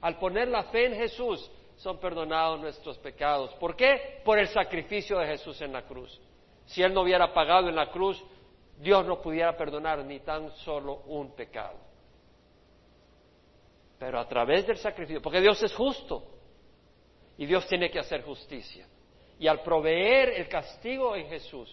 Al 0.00 0.18
poner 0.18 0.48
la 0.48 0.64
fe 0.64 0.86
en 0.86 0.94
Jesús 0.96 1.48
son 1.76 1.98
perdonados 1.98 2.60
nuestros 2.60 2.98
pecados. 2.98 3.52
¿Por 3.54 3.76
qué? 3.76 4.20
Por 4.24 4.38
el 4.38 4.48
sacrificio 4.48 5.18
de 5.18 5.26
Jesús 5.26 5.60
en 5.60 5.72
la 5.72 5.82
cruz. 5.82 6.20
Si 6.66 6.82
Él 6.82 6.92
no 6.92 7.02
hubiera 7.02 7.32
pagado 7.32 7.68
en 7.68 7.76
la 7.76 7.90
cruz, 7.90 8.22
Dios 8.78 9.06
no 9.06 9.20
pudiera 9.20 9.56
perdonar 9.56 10.04
ni 10.04 10.20
tan 10.20 10.50
solo 10.58 11.02
un 11.06 11.34
pecado. 11.34 11.78
Pero 13.98 14.18
a 14.18 14.28
través 14.28 14.66
del 14.66 14.76
sacrificio, 14.76 15.22
porque 15.22 15.40
Dios 15.40 15.62
es 15.62 15.74
justo 15.74 16.24
y 17.38 17.46
Dios 17.46 17.66
tiene 17.66 17.90
que 17.90 17.98
hacer 17.98 18.22
justicia. 18.22 18.86
Y 19.38 19.46
al 19.46 19.62
proveer 19.62 20.30
el 20.30 20.48
castigo 20.48 21.14
en 21.14 21.28
Jesús, 21.28 21.72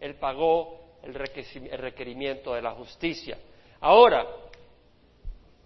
Él 0.00 0.14
pagó 0.14 0.80
el 1.02 1.14
requerimiento 1.14 2.54
de 2.54 2.62
la 2.62 2.72
justicia. 2.72 3.38
Ahora, 3.80 4.26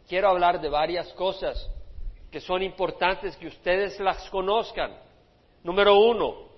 quiero 0.08 0.28
hablar 0.28 0.60
de 0.60 0.68
varias 0.68 1.12
cosas 1.14 1.70
que 2.34 2.40
son 2.40 2.64
importantes 2.64 3.36
que 3.36 3.46
ustedes 3.46 4.00
las 4.00 4.28
conozcan. 4.28 4.92
Número 5.62 5.96
uno, 5.96 6.48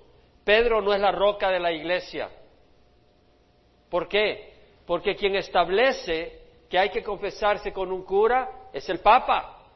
Pedro 0.42 0.80
no 0.80 0.94
es 0.94 1.00
la 1.02 1.12
roca 1.12 1.50
de 1.50 1.60
la 1.60 1.70
iglesia. 1.70 2.30
¿Por 3.90 4.08
qué? 4.08 4.54
Porque 4.86 5.14
quien 5.14 5.36
establece 5.36 6.40
que 6.70 6.78
hay 6.78 6.88
que 6.88 7.02
confesarse 7.02 7.74
con 7.74 7.92
un 7.92 8.04
cura 8.04 8.70
es 8.72 8.88
el 8.88 9.00
Papa. 9.00 9.66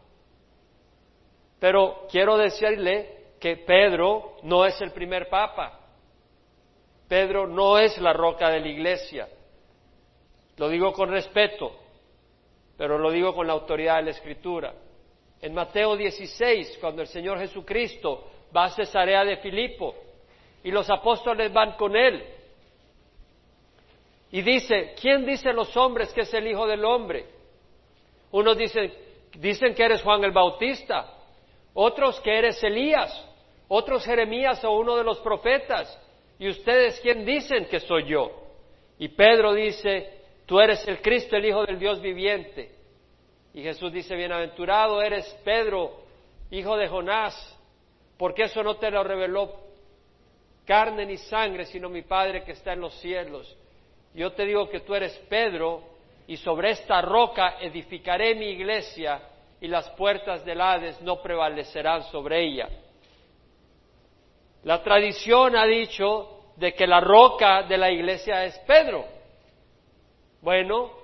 Pero 1.59 2.07
quiero 2.11 2.39
decirle 2.39 3.35
que 3.39 3.59
Pedro 3.59 4.39
no 4.45 4.65
es 4.65 4.81
el 4.81 4.93
primer 4.93 5.29
Papa. 5.29 5.81
Pedro 7.09 7.47
no 7.47 7.77
es 7.77 7.99
la 7.99 8.15
roca 8.15 8.49
de 8.49 8.61
la 8.61 8.69
iglesia. 8.69 9.29
Lo 10.57 10.71
digo 10.71 10.95
con 10.95 11.11
respeto, 11.11 11.77
pero 12.79 12.97
lo 12.97 13.11
digo 13.11 13.35
con 13.35 13.47
la 13.47 13.53
autoridad 13.53 13.97
de 13.97 14.05
la 14.05 14.11
Escritura. 14.13 14.73
En 15.43 15.55
Mateo 15.55 15.97
16, 15.97 16.79
cuando 16.81 17.03
el 17.03 17.09
Señor 17.09 17.39
Jesucristo 17.39 18.29
va 18.55 18.65
a 18.65 18.71
Cesarea 18.71 19.25
de 19.25 19.39
Filipo 19.39 19.95
y 20.63 20.71
los 20.71 20.91
apóstoles 20.91 21.53
van 21.53 21.73
con 21.73 21.97
él, 21.97 22.23
y 24.33 24.43
dice, 24.43 24.95
¿quién 25.01 25.27
dice 25.27 25.53
los 25.53 25.77
hombres 25.77 26.13
que 26.13 26.21
es 26.21 26.35
el 26.35 26.47
Hijo 26.47 26.67
del 26.67 26.85
Hombre? 26.85 27.27
Unos 28.31 28.57
dicen, 28.57 28.93
dicen 29.39 29.75
que 29.75 29.85
eres 29.85 30.03
Juan 30.03 30.23
el 30.23 30.31
Bautista, 30.31 31.15
otros 31.75 32.21
que 32.21 32.39
eres 32.39 32.63
Elías, 32.63 33.27
otros 33.67 34.05
Jeremías 34.05 34.63
o 34.65 34.73
uno 34.73 34.97
de 34.97 35.05
los 35.05 35.19
profetas. 35.21 35.99
¿Y 36.39 36.49
ustedes 36.49 37.01
quién 37.01 37.25
dicen 37.25 37.67
que 37.67 37.81
soy 37.81 38.07
yo? 38.07 38.31
Y 38.99 39.09
Pedro 39.09 39.53
dice, 39.53 40.21
tú 40.47 40.61
eres 40.61 40.87
el 40.87 41.01
Cristo, 41.03 41.37
el 41.37 41.47
Hijo 41.47 41.65
del 41.67 41.79
Dios 41.79 42.01
viviente. 42.01 42.80
Y 43.53 43.63
Jesús 43.63 43.93
dice, 43.93 44.15
bienaventurado 44.15 45.03
eres 45.03 45.27
Pedro, 45.45 45.93
hijo 46.51 46.77
de 46.77 46.89
Jonás, 46.89 47.59
porque 48.17 48.45
eso 48.45 48.63
no 48.63 48.77
te 48.77 48.91
lo 48.91 49.03
reveló 49.03 49.53
carne 50.65 51.05
ni 51.05 51.17
sangre, 51.17 51.65
sino 51.67 51.89
mi 51.89 52.03
Padre 52.03 52.45
que 52.45 52.53
está 52.53 52.75
en 52.75 52.81
los 52.81 52.95
cielos. 53.01 53.57
Yo 54.15 54.33
te 54.33 54.45
digo 54.45 54.69
que 54.69 54.81
tú 54.81 54.95
eres 54.95 55.17
Pedro 55.29 55.83
y 56.27 56.37
sobre 56.37 56.71
esta 56.71 57.03
roca 57.03 57.57
edificaré 57.61 58.35
mi 58.37 58.51
iglesia 58.51 59.21
y 59.61 59.67
las 59.67 59.89
puertas 59.91 60.45
del 60.45 60.61
Hades 60.61 61.01
no 61.03 61.21
prevalecerán 61.21 62.05
sobre 62.05 62.45
ella. 62.45 62.69
La 64.63 64.83
tradición 64.83 65.57
ha 65.57 65.65
dicho 65.65 66.53
de 66.57 66.75
que 66.75 66.87
la 66.87 67.01
roca 67.01 67.63
de 67.63 67.79
la 67.79 67.91
iglesia 67.91 68.45
es 68.45 68.59
Pedro. 68.61 69.07
Bueno, 70.43 71.00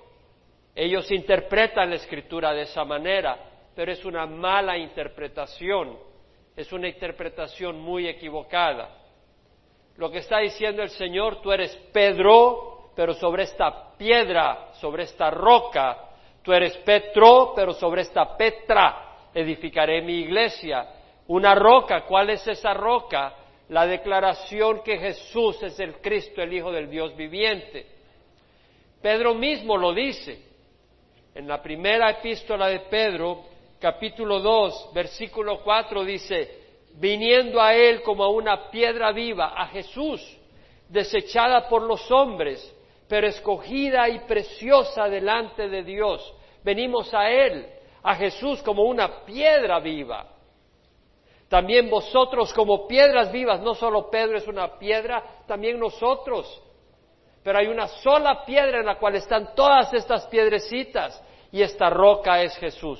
ellos 0.76 1.10
interpretan 1.10 1.88
la 1.88 1.96
escritura 1.96 2.52
de 2.52 2.62
esa 2.62 2.84
manera, 2.84 3.38
pero 3.74 3.90
es 3.90 4.04
una 4.04 4.26
mala 4.26 4.76
interpretación, 4.76 5.96
es 6.54 6.70
una 6.70 6.86
interpretación 6.86 7.80
muy 7.80 8.06
equivocada. 8.06 8.90
Lo 9.96 10.10
que 10.10 10.18
está 10.18 10.40
diciendo 10.40 10.82
el 10.82 10.90
Señor, 10.90 11.40
tú 11.40 11.50
eres 11.50 11.74
Pedro, 11.94 12.90
pero 12.94 13.14
sobre 13.14 13.44
esta 13.44 13.96
piedra, 13.96 14.72
sobre 14.74 15.04
esta 15.04 15.30
roca, 15.30 16.10
tú 16.42 16.52
eres 16.52 16.76
Petro, 16.78 17.54
pero 17.56 17.72
sobre 17.72 18.02
esta 18.02 18.36
Petra 18.36 19.30
edificaré 19.32 20.02
mi 20.02 20.20
iglesia. 20.20 20.86
Una 21.28 21.54
roca, 21.54 22.04
¿cuál 22.04 22.28
es 22.28 22.46
esa 22.46 22.74
roca? 22.74 23.34
La 23.70 23.86
declaración 23.86 24.82
que 24.82 24.98
Jesús 24.98 25.62
es 25.62 25.80
el 25.80 25.94
Cristo, 26.02 26.42
el 26.42 26.52
Hijo 26.52 26.70
del 26.70 26.90
Dios 26.90 27.16
viviente. 27.16 27.86
Pedro 29.00 29.34
mismo 29.34 29.78
lo 29.78 29.94
dice. 29.94 30.45
En 31.36 31.46
la 31.46 31.60
primera 31.60 32.08
epístola 32.08 32.68
de 32.68 32.80
Pedro, 32.80 33.42
capítulo 33.78 34.40
2, 34.40 34.92
versículo 34.94 35.62
4 35.62 36.02
dice, 36.02 36.62
viniendo 36.94 37.60
a 37.60 37.74
él 37.74 38.00
como 38.00 38.24
a 38.24 38.30
una 38.30 38.70
piedra 38.70 39.12
viva, 39.12 39.52
a 39.54 39.66
Jesús, 39.66 40.18
desechada 40.88 41.68
por 41.68 41.82
los 41.82 42.10
hombres, 42.10 42.74
pero 43.06 43.26
escogida 43.26 44.08
y 44.08 44.20
preciosa 44.20 45.10
delante 45.10 45.68
de 45.68 45.82
Dios. 45.82 46.34
Venimos 46.64 47.12
a 47.12 47.30
él, 47.30 47.66
a 48.02 48.14
Jesús 48.14 48.62
como 48.62 48.84
una 48.84 49.26
piedra 49.26 49.78
viva. 49.78 50.26
También 51.50 51.90
vosotros 51.90 52.50
como 52.54 52.88
piedras 52.88 53.30
vivas, 53.30 53.60
no 53.60 53.74
solo 53.74 54.08
Pedro 54.08 54.38
es 54.38 54.48
una 54.48 54.78
piedra, 54.78 55.22
también 55.46 55.78
nosotros. 55.78 56.62
Pero 57.46 57.60
hay 57.60 57.68
una 57.68 57.86
sola 57.86 58.44
piedra 58.44 58.80
en 58.80 58.86
la 58.86 58.98
cual 58.98 59.14
están 59.14 59.54
todas 59.54 59.94
estas 59.94 60.26
piedrecitas 60.26 61.22
y 61.52 61.62
esta 61.62 61.88
roca 61.88 62.42
es 62.42 62.56
Jesús. 62.56 62.98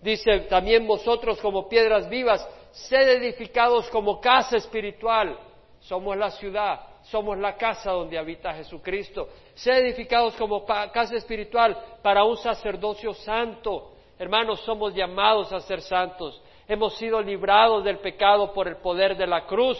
Dice 0.00 0.42
también 0.48 0.86
vosotros 0.86 1.40
como 1.40 1.68
piedras 1.68 2.08
vivas, 2.08 2.48
sed 2.70 3.08
edificados 3.08 3.90
como 3.90 4.20
casa 4.20 4.58
espiritual. 4.58 5.36
Somos 5.80 6.16
la 6.16 6.30
ciudad, 6.30 6.82
somos 7.02 7.36
la 7.36 7.56
casa 7.56 7.90
donde 7.90 8.16
habita 8.16 8.54
Jesucristo. 8.54 9.28
Sed 9.54 9.86
edificados 9.86 10.36
como 10.36 10.64
casa 10.64 11.16
espiritual 11.16 11.76
para 12.00 12.22
un 12.22 12.36
sacerdocio 12.36 13.12
santo. 13.12 13.90
Hermanos, 14.20 14.60
somos 14.60 14.94
llamados 14.94 15.52
a 15.52 15.58
ser 15.58 15.80
santos. 15.80 16.40
Hemos 16.68 16.96
sido 16.96 17.20
librados 17.20 17.82
del 17.82 17.98
pecado 17.98 18.52
por 18.52 18.68
el 18.68 18.76
poder 18.76 19.16
de 19.16 19.26
la 19.26 19.46
cruz. 19.46 19.78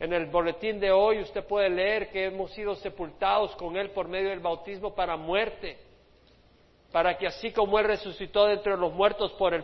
En 0.00 0.14
el 0.14 0.26
boletín 0.26 0.80
de 0.80 0.90
hoy 0.90 1.20
usted 1.20 1.44
puede 1.44 1.68
leer 1.68 2.08
que 2.08 2.24
hemos 2.24 2.50
sido 2.52 2.74
sepultados 2.74 3.54
con 3.56 3.76
Él 3.76 3.90
por 3.90 4.08
medio 4.08 4.30
del 4.30 4.40
bautismo 4.40 4.94
para 4.94 5.18
muerte, 5.18 5.76
para 6.90 7.18
que 7.18 7.26
así 7.26 7.52
como 7.52 7.78
Él 7.78 7.84
resucitó 7.84 8.46
de 8.46 8.54
entre 8.54 8.78
los 8.78 8.94
muertos 8.94 9.30
por, 9.32 9.52
el, 9.52 9.62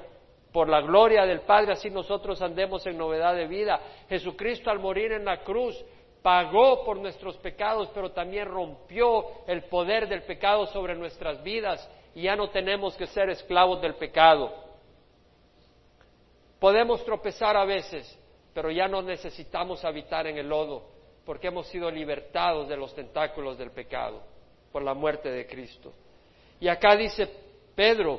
por 0.52 0.68
la 0.68 0.82
gloria 0.82 1.24
del 1.24 1.40
Padre, 1.40 1.72
así 1.72 1.88
nosotros 1.88 2.42
andemos 2.42 2.86
en 2.86 2.98
novedad 2.98 3.34
de 3.34 3.46
vida. 3.46 3.80
Jesucristo 4.10 4.70
al 4.70 4.78
morir 4.78 5.12
en 5.12 5.24
la 5.24 5.42
cruz 5.42 5.82
pagó 6.20 6.84
por 6.84 6.98
nuestros 6.98 7.38
pecados, 7.38 7.88
pero 7.94 8.12
también 8.12 8.46
rompió 8.46 9.24
el 9.46 9.62
poder 9.62 10.06
del 10.06 10.22
pecado 10.24 10.66
sobre 10.66 10.94
nuestras 10.94 11.42
vidas 11.42 11.90
y 12.14 12.22
ya 12.22 12.36
no 12.36 12.50
tenemos 12.50 12.94
que 12.94 13.06
ser 13.06 13.30
esclavos 13.30 13.80
del 13.80 13.94
pecado. 13.94 14.52
Podemos 16.58 17.02
tropezar 17.06 17.56
a 17.56 17.64
veces, 17.64 18.18
pero 18.56 18.70
ya 18.70 18.88
no 18.88 19.02
necesitamos 19.02 19.84
habitar 19.84 20.26
en 20.26 20.38
el 20.38 20.48
lodo, 20.48 20.82
porque 21.26 21.48
hemos 21.48 21.66
sido 21.66 21.90
libertados 21.90 22.66
de 22.66 22.74
los 22.78 22.94
tentáculos 22.94 23.58
del 23.58 23.70
pecado 23.70 24.22
por 24.72 24.82
la 24.82 24.94
muerte 24.94 25.30
de 25.30 25.46
Cristo. 25.46 25.92
Y 26.58 26.66
acá 26.66 26.96
dice 26.96 27.28
Pedro, 27.74 28.18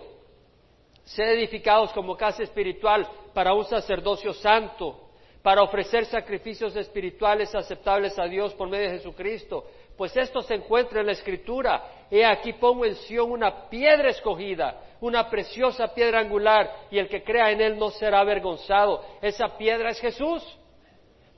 sed 1.05 1.39
edificados 1.39 1.91
como 1.91 2.15
casa 2.15 2.43
espiritual 2.43 3.09
para 3.33 3.55
un 3.55 3.65
sacerdocio 3.65 4.31
santo, 4.31 5.09
para 5.41 5.63
ofrecer 5.63 6.05
sacrificios 6.05 6.75
espirituales 6.75 7.55
aceptables 7.55 8.19
a 8.19 8.25
Dios 8.25 8.53
por 8.53 8.69
medio 8.69 8.91
de 8.91 8.97
Jesucristo, 8.97 9.65
pues 9.97 10.15
esto 10.15 10.43
se 10.43 10.53
encuentra 10.53 10.99
en 10.99 11.07
la 11.07 11.13
Escritura. 11.13 12.05
He 12.11 12.23
aquí 12.23 12.53
pongo 12.53 12.85
en 12.85 12.93
Sión 12.93 13.31
una 13.31 13.67
piedra 13.71 14.11
escogida, 14.11 14.81
una 15.01 15.29
preciosa 15.29 15.93
piedra 15.93 16.19
angular, 16.19 16.87
y 16.89 16.97
el 16.97 17.07
que 17.07 17.23
crea 17.23 17.51
en 17.51 17.61
él 17.61 17.77
no 17.77 17.89
será 17.91 18.19
avergonzado. 18.19 19.03
Esa 19.21 19.57
piedra 19.57 19.91
es 19.91 19.99
Jesús. 19.99 20.43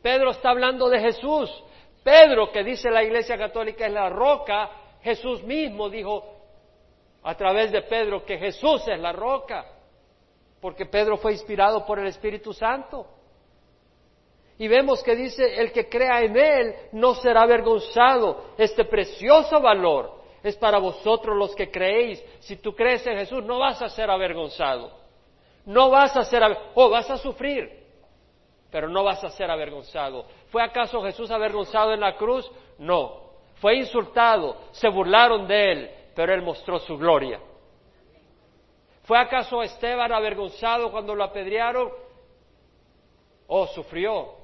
Pedro 0.02 0.32
está 0.32 0.52
hablando 0.52 0.90
de 0.90 1.00
Jesús. 1.00 1.52
Pedro, 2.04 2.52
que 2.52 2.64
dice 2.64 2.90
la 2.90 3.04
Iglesia 3.04 3.38
Católica 3.38 3.86
es 3.86 3.92
la 3.92 4.10
roca, 4.10 4.70
Jesús 5.02 5.44
mismo 5.44 5.90
dijo 5.90 6.24
a 7.24 7.36
través 7.36 7.72
de 7.72 7.82
Pedro 7.84 8.24
que 8.26 8.38
Jesús 8.38 8.88
es 8.88 9.00
la 9.00 9.12
roca, 9.12 9.66
porque 10.62 10.86
Pedro 10.86 11.18
fue 11.18 11.34
inspirado 11.34 11.86
por 11.86 12.00
el 12.00 12.08
Espíritu 12.08 12.54
Santo. 12.54 13.06
Y 14.58 14.68
vemos 14.68 15.02
que 15.04 15.16
dice, 15.16 15.60
el 15.60 15.72
que 15.72 15.88
crea 15.88 16.22
en 16.22 16.36
Él 16.36 16.76
no 16.92 17.16
será 17.16 17.44
avergonzado. 17.44 18.54
Este 18.58 18.84
precioso 18.84 19.62
valor 19.62 20.19
es 20.44 20.56
para 20.56 20.78
vosotros 20.78 21.36
los 21.36 21.56
que 21.56 21.70
creéis. 21.70 22.24
Si 22.40 22.58
tú 22.58 22.74
crees 22.74 23.06
en 23.08 23.18
Jesús, 23.18 23.44
no 23.44 23.60
vas 23.60 23.82
a 23.82 23.90
ser 23.90 24.10
avergonzado. 24.10 24.92
No 25.66 25.90
vas 25.90 26.16
a 26.16 26.24
ser, 26.24 26.42
oh, 26.74 26.90
vas 26.90 27.10
a 27.10 27.18
sufrir, 27.18 27.84
pero 28.72 28.88
no 28.88 29.04
vas 29.04 29.24
a 29.24 29.30
ser 29.30 29.52
avergonzado. 29.52 30.26
¿Fue 30.52 30.64
acaso 30.64 31.02
Jesús 31.04 31.30
avergonzado 31.30 31.94
en 31.94 32.00
la 32.00 32.16
cruz? 32.16 32.50
No. 32.78 33.30
Fue 33.56 33.76
insultado, 33.76 34.56
se 34.72 34.88
burlaron 34.88 35.48
de 35.48 35.72
Él, 35.72 35.92
pero 36.16 36.34
Él 36.34 36.42
mostró 36.42 36.80
su 36.80 36.98
gloria. 36.98 37.40
¿Fue 39.04 39.18
acaso 39.18 39.62
Esteban 39.62 40.12
avergonzado 40.12 40.92
cuando 40.92 41.14
lo 41.14 41.24
apedrearon? 41.24 41.92
Oh, 43.48 43.68
sufrió, 43.68 44.36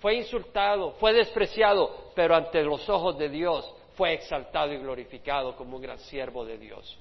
fue 0.00 0.14
insultado, 0.14 0.92
fue 0.92 1.12
despreciado, 1.12 2.10
pero 2.14 2.34
ante 2.34 2.62
los 2.62 2.88
ojos 2.88 3.18
de 3.18 3.28
Dios 3.28 3.75
fue 3.96 4.14
exaltado 4.14 4.72
y 4.72 4.78
glorificado 4.78 5.56
como 5.56 5.76
un 5.76 5.82
gran 5.82 5.98
siervo 5.98 6.44
de 6.44 6.58
Dios. 6.58 6.98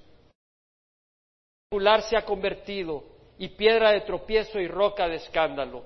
se 2.10 2.18
ha 2.18 2.26
convertido 2.26 3.04
y 3.38 3.50
piedra 3.50 3.92
de 3.92 4.02
tropiezo 4.02 4.60
y 4.60 4.68
roca 4.68 5.08
de 5.08 5.16
escándalo. 5.16 5.84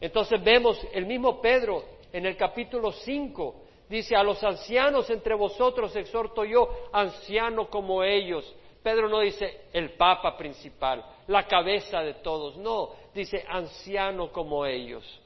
Entonces 0.00 0.42
vemos 0.42 0.80
el 0.92 1.06
mismo 1.06 1.40
Pedro 1.40 1.84
en 2.12 2.26
el 2.26 2.36
capítulo 2.36 2.92
5, 2.92 3.64
dice, 3.88 4.14
a 4.14 4.22
los 4.22 4.42
ancianos 4.42 5.10
entre 5.10 5.34
vosotros 5.34 5.94
exhorto 5.96 6.44
yo, 6.44 6.88
anciano 6.92 7.68
como 7.68 8.02
ellos. 8.02 8.54
Pedro 8.82 9.08
no 9.08 9.20
dice 9.20 9.66
el 9.72 9.90
papa 9.92 10.36
principal, 10.36 11.04
la 11.28 11.46
cabeza 11.46 12.00
de 12.00 12.14
todos, 12.14 12.56
no, 12.56 12.90
dice 13.14 13.44
anciano 13.48 14.32
como 14.32 14.66
ellos 14.66 15.22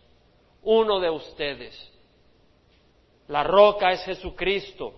uno 0.67 0.99
de 0.99 1.09
ustedes. 1.09 1.93
La 3.29 3.43
roca 3.43 3.93
es 3.93 4.05
Jesucristo. 4.05 4.95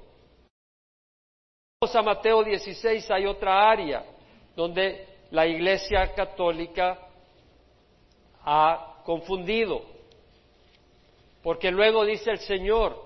Vamos 1.81 1.95
a 1.95 2.03
Mateo 2.03 2.43
16, 2.43 3.11
hay 3.11 3.27
otra 3.27 3.71
área 3.71 4.05
donde 4.57 5.07
la 5.31 5.47
Iglesia 5.47 6.13
Católica 6.15 6.99
ha 8.45 9.03
confundido. 9.05 9.83
Porque 11.43 11.71
luego 11.71 12.05
dice 12.05 12.33
el 12.33 12.39
Señor, 12.41 13.01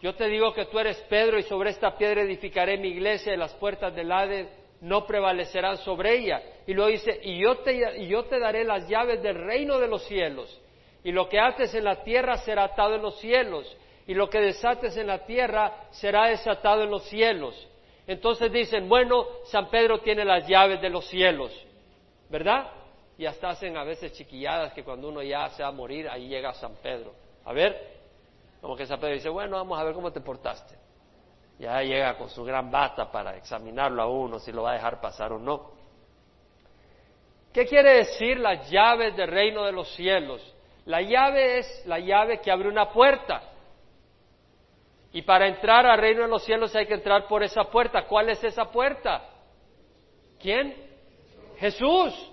yo 0.00 0.14
te 0.14 0.28
digo 0.28 0.54
que 0.54 0.66
tú 0.66 0.78
eres 0.78 0.96
Pedro 1.08 1.38
y 1.38 1.42
sobre 1.42 1.70
esta 1.70 1.96
piedra 1.98 2.22
edificaré 2.22 2.78
mi 2.78 2.88
iglesia 2.88 3.34
y 3.34 3.36
las 3.36 3.52
puertas 3.54 3.94
del 3.94 4.12
Hades 4.12 4.48
no 4.80 5.04
prevalecerán 5.04 5.76
sobre 5.78 6.16
ella. 6.16 6.40
Y 6.66 6.74
luego 6.74 6.90
dice, 6.90 7.20
y 7.24 7.40
yo 7.40 7.58
te, 7.58 7.98
y 7.98 8.06
yo 8.06 8.24
te 8.26 8.38
daré 8.38 8.62
las 8.62 8.88
llaves 8.88 9.20
del 9.22 9.34
reino 9.34 9.80
de 9.80 9.88
los 9.88 10.04
cielos 10.04 10.60
y 11.04 11.12
lo 11.12 11.28
que 11.28 11.38
ates 11.38 11.74
en 11.74 11.84
la 11.84 12.02
tierra 12.02 12.36
será 12.38 12.64
atado 12.64 12.96
en 12.96 13.02
los 13.02 13.18
cielos, 13.18 13.76
y 14.08 14.14
lo 14.14 14.30
que 14.30 14.40
desates 14.40 14.96
en 14.96 15.06
la 15.06 15.26
tierra 15.26 15.70
será 15.90 16.28
desatado 16.28 16.82
en 16.82 16.90
los 16.90 17.04
cielos. 17.04 17.54
Entonces 18.06 18.50
dicen, 18.50 18.88
bueno, 18.88 19.26
San 19.44 19.68
Pedro 19.68 20.00
tiene 20.00 20.24
las 20.24 20.48
llaves 20.48 20.80
de 20.80 20.88
los 20.88 21.06
cielos, 21.06 21.52
¿verdad? 22.30 22.68
Y 23.18 23.26
hasta 23.26 23.50
hacen 23.50 23.76
a 23.76 23.84
veces 23.84 24.14
chiquilladas 24.14 24.72
que 24.72 24.82
cuando 24.82 25.10
uno 25.10 25.22
ya 25.22 25.50
se 25.50 25.62
va 25.62 25.68
a 25.68 25.72
morir, 25.72 26.08
ahí 26.08 26.26
llega 26.26 26.54
San 26.54 26.76
Pedro. 26.76 27.12
A 27.44 27.52
ver, 27.52 27.98
como 28.62 28.74
que 28.74 28.86
San 28.86 28.98
Pedro 28.98 29.12
dice, 29.12 29.28
bueno, 29.28 29.58
vamos 29.58 29.78
a 29.78 29.84
ver 29.84 29.92
cómo 29.92 30.10
te 30.10 30.22
portaste. 30.22 30.74
Ya 31.58 31.82
llega 31.82 32.16
con 32.16 32.30
su 32.30 32.42
gran 32.44 32.70
bata 32.70 33.12
para 33.12 33.36
examinarlo 33.36 34.00
a 34.00 34.06
uno, 34.06 34.38
si 34.38 34.52
lo 34.52 34.62
va 34.62 34.70
a 34.70 34.74
dejar 34.74 35.02
pasar 35.02 35.34
o 35.34 35.38
no. 35.38 35.72
¿Qué 37.52 37.66
quiere 37.66 37.98
decir 37.98 38.38
las 38.38 38.70
llaves 38.70 39.14
del 39.14 39.28
reino 39.28 39.66
de 39.66 39.72
los 39.72 39.94
cielos? 39.94 40.40
La 40.86 41.02
llave 41.02 41.58
es 41.58 41.82
la 41.84 41.98
llave 41.98 42.40
que 42.40 42.50
abre 42.50 42.70
una 42.70 42.88
puerta. 42.88 43.42
Y 45.12 45.22
para 45.22 45.48
entrar 45.48 45.86
al 45.86 45.98
reino 45.98 46.22
de 46.22 46.28
los 46.28 46.44
cielos 46.44 46.74
hay 46.76 46.86
que 46.86 46.94
entrar 46.94 47.26
por 47.26 47.42
esa 47.42 47.64
puerta. 47.64 48.06
¿Cuál 48.06 48.28
es 48.28 48.42
esa 48.44 48.70
puerta? 48.70 49.22
¿Quién? 50.38 50.74
Jesús. 51.58 52.32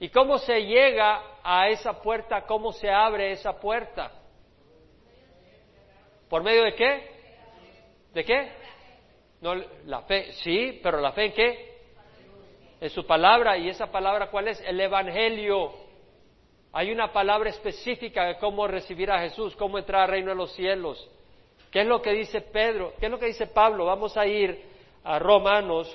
¿Y 0.00 0.08
cómo 0.08 0.38
se 0.38 0.64
llega 0.64 1.22
a 1.42 1.68
esa 1.68 2.00
puerta? 2.00 2.42
¿Cómo 2.46 2.72
se 2.72 2.90
abre 2.90 3.32
esa 3.32 3.58
puerta? 3.60 4.10
¿Por 6.28 6.42
medio 6.42 6.64
de 6.64 6.74
qué? 6.74 7.10
¿De 8.12 8.24
qué? 8.24 8.52
No, 9.40 9.54
la 9.84 10.02
fe, 10.02 10.32
sí, 10.42 10.80
pero 10.82 11.00
la 11.00 11.12
fe 11.12 11.26
en 11.26 11.32
qué? 11.32 11.74
En 12.80 12.90
su 12.90 13.06
palabra. 13.06 13.58
¿Y 13.58 13.68
esa 13.68 13.86
palabra 13.92 14.30
cuál 14.30 14.48
es? 14.48 14.60
El 14.62 14.80
Evangelio. 14.80 15.72
Hay 16.72 16.90
una 16.90 17.12
palabra 17.12 17.50
específica 17.50 18.24
de 18.24 18.38
cómo 18.38 18.66
recibir 18.66 19.10
a 19.10 19.20
Jesús, 19.20 19.54
cómo 19.54 19.78
entrar 19.78 20.02
al 20.02 20.08
reino 20.08 20.30
de 20.30 20.36
los 20.36 20.52
cielos. 20.54 21.08
¿Qué 21.74 21.80
es 21.80 21.88
lo 21.88 22.00
que 22.00 22.12
dice 22.12 22.40
Pedro? 22.40 22.92
¿Qué 23.00 23.06
es 23.06 23.10
lo 23.10 23.18
que 23.18 23.26
dice 23.26 23.48
Pablo? 23.48 23.86
Vamos 23.86 24.16
a 24.16 24.24
ir 24.24 24.64
a 25.02 25.18
Romanos 25.18 25.92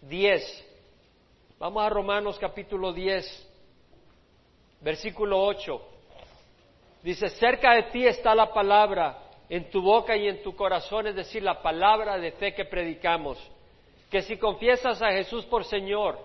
10. 0.00 1.54
Vamos 1.60 1.84
a 1.84 1.88
Romanos 1.88 2.40
capítulo 2.40 2.92
10, 2.92 3.52
versículo 4.80 5.40
8. 5.44 5.80
Dice, 7.04 7.28
cerca 7.28 7.74
de 7.74 7.84
ti 7.92 8.04
está 8.04 8.34
la 8.34 8.52
palabra, 8.52 9.16
en 9.48 9.70
tu 9.70 9.80
boca 9.80 10.16
y 10.16 10.26
en 10.26 10.42
tu 10.42 10.56
corazón, 10.56 11.06
es 11.06 11.14
decir, 11.14 11.44
la 11.44 11.62
palabra 11.62 12.18
de 12.18 12.32
fe 12.32 12.52
que 12.52 12.64
predicamos. 12.64 13.38
Que 14.10 14.22
si 14.22 14.38
confiesas 14.38 15.00
a 15.02 15.12
Jesús 15.12 15.44
por 15.44 15.64
Señor 15.64 16.18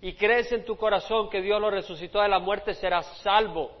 y 0.00 0.14
crees 0.14 0.50
en 0.52 0.64
tu 0.64 0.74
corazón 0.78 1.28
que 1.28 1.42
Dios 1.42 1.60
lo 1.60 1.68
resucitó 1.68 2.22
de 2.22 2.28
la 2.28 2.38
muerte, 2.38 2.72
serás 2.72 3.04
salvo. 3.18 3.72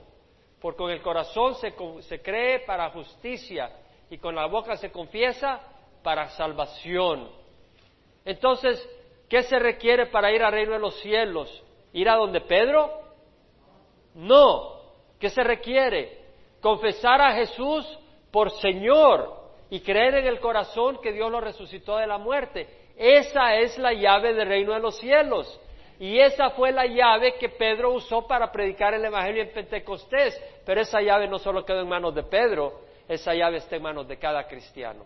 Porque 0.60 0.78
con 0.78 0.90
el 0.90 1.02
corazón 1.02 1.54
se, 1.56 1.74
se 2.02 2.20
cree 2.20 2.60
para 2.60 2.90
justicia 2.90 3.70
y 4.10 4.18
con 4.18 4.34
la 4.34 4.46
boca 4.46 4.76
se 4.76 4.90
confiesa 4.90 5.60
para 6.02 6.28
salvación. 6.30 7.28
Entonces, 8.24 8.86
¿Qué 9.28 9.42
se 9.42 9.58
requiere 9.58 10.06
para 10.06 10.32
ir 10.32 10.42
al 10.42 10.52
reino 10.52 10.72
de 10.72 10.78
los 10.78 10.98
cielos? 11.00 11.62
¿Ir 11.92 12.08
a 12.08 12.16
donde 12.16 12.40
Pedro? 12.40 12.90
No. 14.14 14.78
¿Qué 15.20 15.28
se 15.28 15.42
requiere? 15.42 16.18
Confesar 16.60 17.20
a 17.20 17.34
Jesús 17.34 17.86
por 18.30 18.50
Señor 18.52 19.36
y 19.70 19.80
creer 19.80 20.14
en 20.14 20.26
el 20.26 20.40
corazón 20.40 20.98
que 21.02 21.12
Dios 21.12 21.30
lo 21.30 21.40
resucitó 21.40 21.98
de 21.98 22.06
la 22.06 22.16
muerte. 22.16 22.68
Esa 22.96 23.56
es 23.56 23.78
la 23.78 23.92
llave 23.92 24.32
del 24.32 24.48
reino 24.48 24.72
de 24.72 24.80
los 24.80 24.98
cielos. 24.98 25.60
Y 26.00 26.18
esa 26.20 26.50
fue 26.50 26.70
la 26.70 26.86
llave 26.86 27.34
que 27.34 27.48
Pedro 27.48 27.92
usó 27.92 28.26
para 28.26 28.52
predicar 28.52 28.94
el 28.94 29.04
Evangelio 29.04 29.42
en 29.42 29.52
Pentecostés. 29.52 30.40
Pero 30.64 30.80
esa 30.80 31.00
llave 31.00 31.26
no 31.26 31.38
solo 31.38 31.64
quedó 31.64 31.80
en 31.80 31.88
manos 31.88 32.14
de 32.14 32.22
Pedro, 32.22 32.80
esa 33.08 33.34
llave 33.34 33.56
está 33.56 33.76
en 33.76 33.82
manos 33.82 34.06
de 34.06 34.18
cada 34.18 34.46
cristiano. 34.46 35.04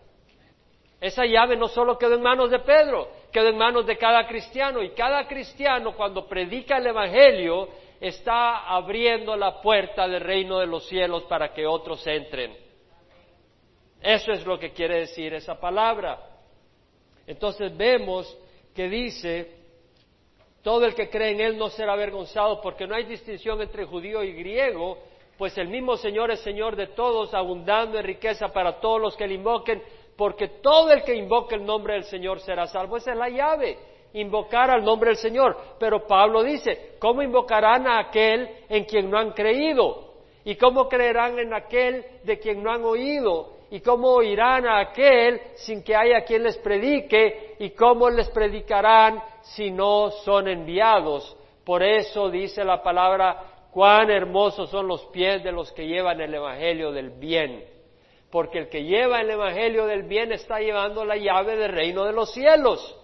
Esa 1.01 1.25
llave 1.25 1.57
no 1.57 1.67
solo 1.67 1.97
quedó 1.97 2.15
en 2.15 2.21
manos 2.21 2.49
de 2.49 2.59
Pedro, 2.59 3.09
quedó 3.31 3.49
en 3.49 3.57
manos 3.57 3.85
de 3.85 3.97
cada 3.97 4.25
cristiano 4.25 4.81
y 4.81 4.91
cada 4.91 5.27
cristiano 5.27 5.95
cuando 5.97 6.27
predica 6.27 6.77
el 6.77 6.87
Evangelio 6.87 7.67
está 7.99 8.69
abriendo 8.69 9.35
la 9.35 9.61
puerta 9.61 10.07
del 10.07 10.21
reino 10.21 10.59
de 10.59 10.67
los 10.67 10.87
cielos 10.87 11.23
para 11.23 11.53
que 11.53 11.65
otros 11.65 12.05
entren. 12.07 12.55
Eso 14.01 14.31
es 14.31 14.45
lo 14.45 14.59
que 14.59 14.71
quiere 14.71 14.99
decir 14.99 15.33
esa 15.33 15.59
palabra. 15.59 16.19
Entonces 17.25 17.75
vemos 17.75 18.37
que 18.75 18.89
dice, 18.89 19.62
todo 20.63 20.85
el 20.85 20.95
que 20.95 21.09
cree 21.09 21.31
en 21.31 21.41
Él 21.41 21.57
no 21.57 21.69
será 21.69 21.93
avergonzado 21.93 22.61
porque 22.61 22.87
no 22.87 22.95
hay 22.95 23.03
distinción 23.03 23.61
entre 23.61 23.85
judío 23.85 24.23
y 24.23 24.33
griego, 24.33 24.97
pues 25.37 25.57
el 25.57 25.67
mismo 25.67 25.97
Señor 25.97 26.31
es 26.31 26.39
Señor 26.39 26.75
de 26.75 26.87
todos, 26.87 27.33
abundando 27.33 27.99
en 27.99 28.05
riqueza 28.05 28.47
para 28.47 28.79
todos 28.79 29.01
los 29.01 29.15
que 29.15 29.27
le 29.27 29.35
invoquen 29.35 29.81
porque 30.15 30.47
todo 30.61 30.91
el 30.91 31.03
que 31.03 31.15
invoque 31.15 31.55
el 31.55 31.65
nombre 31.65 31.93
del 31.93 32.03
Señor 32.03 32.39
será 32.39 32.67
salvo. 32.67 32.97
Esa 32.97 33.11
es 33.11 33.17
la 33.17 33.29
llave, 33.29 33.77
invocar 34.13 34.69
al 34.69 34.83
nombre 34.83 35.09
del 35.09 35.17
Señor. 35.17 35.57
Pero 35.79 36.05
Pablo 36.05 36.43
dice, 36.43 36.95
¿cómo 36.99 37.21
invocarán 37.21 37.87
a 37.87 37.99
aquel 37.99 38.47
en 38.69 38.85
quien 38.85 39.09
no 39.09 39.17
han 39.17 39.31
creído? 39.31 40.13
¿Y 40.45 40.55
cómo 40.55 40.87
creerán 40.87 41.39
en 41.39 41.53
aquel 41.53 42.05
de 42.23 42.37
quien 42.37 42.61
no 42.61 42.71
han 42.71 42.83
oído? 42.83 43.53
¿Y 43.73 43.81
cómo 43.81 44.09
oirán 44.13 44.65
a 44.67 44.79
aquel 44.79 45.41
sin 45.55 45.83
que 45.83 45.95
haya 45.95 46.23
quien 46.23 46.43
les 46.43 46.57
predique? 46.57 47.55
¿Y 47.59 47.71
cómo 47.71 48.09
les 48.09 48.29
predicarán 48.29 49.21
si 49.41 49.71
no 49.71 50.11
son 50.23 50.47
enviados? 50.47 51.35
Por 51.65 51.81
eso 51.81 52.29
dice 52.29 52.63
la 52.63 52.81
palabra, 52.83 53.67
cuán 53.71 54.11
hermosos 54.11 54.69
son 54.69 54.87
los 54.87 55.03
pies 55.07 55.43
de 55.43 55.51
los 55.51 55.71
que 55.71 55.87
llevan 55.87 56.21
el 56.21 56.33
Evangelio 56.35 56.91
del 56.91 57.09
bien 57.09 57.73
porque 58.33 58.57
el 58.57 58.67
que 58.67 58.83
lleva 58.83 59.21
el 59.21 59.29
Evangelio 59.29 59.85
del 59.85 60.03
bien 60.03 60.31
está 60.31 60.59
llevando 60.59 61.05
la 61.05 61.15
llave 61.15 61.55
del 61.55 61.71
reino 61.71 62.03
de 62.03 62.13
los 62.13 62.33
cielos. 62.33 62.99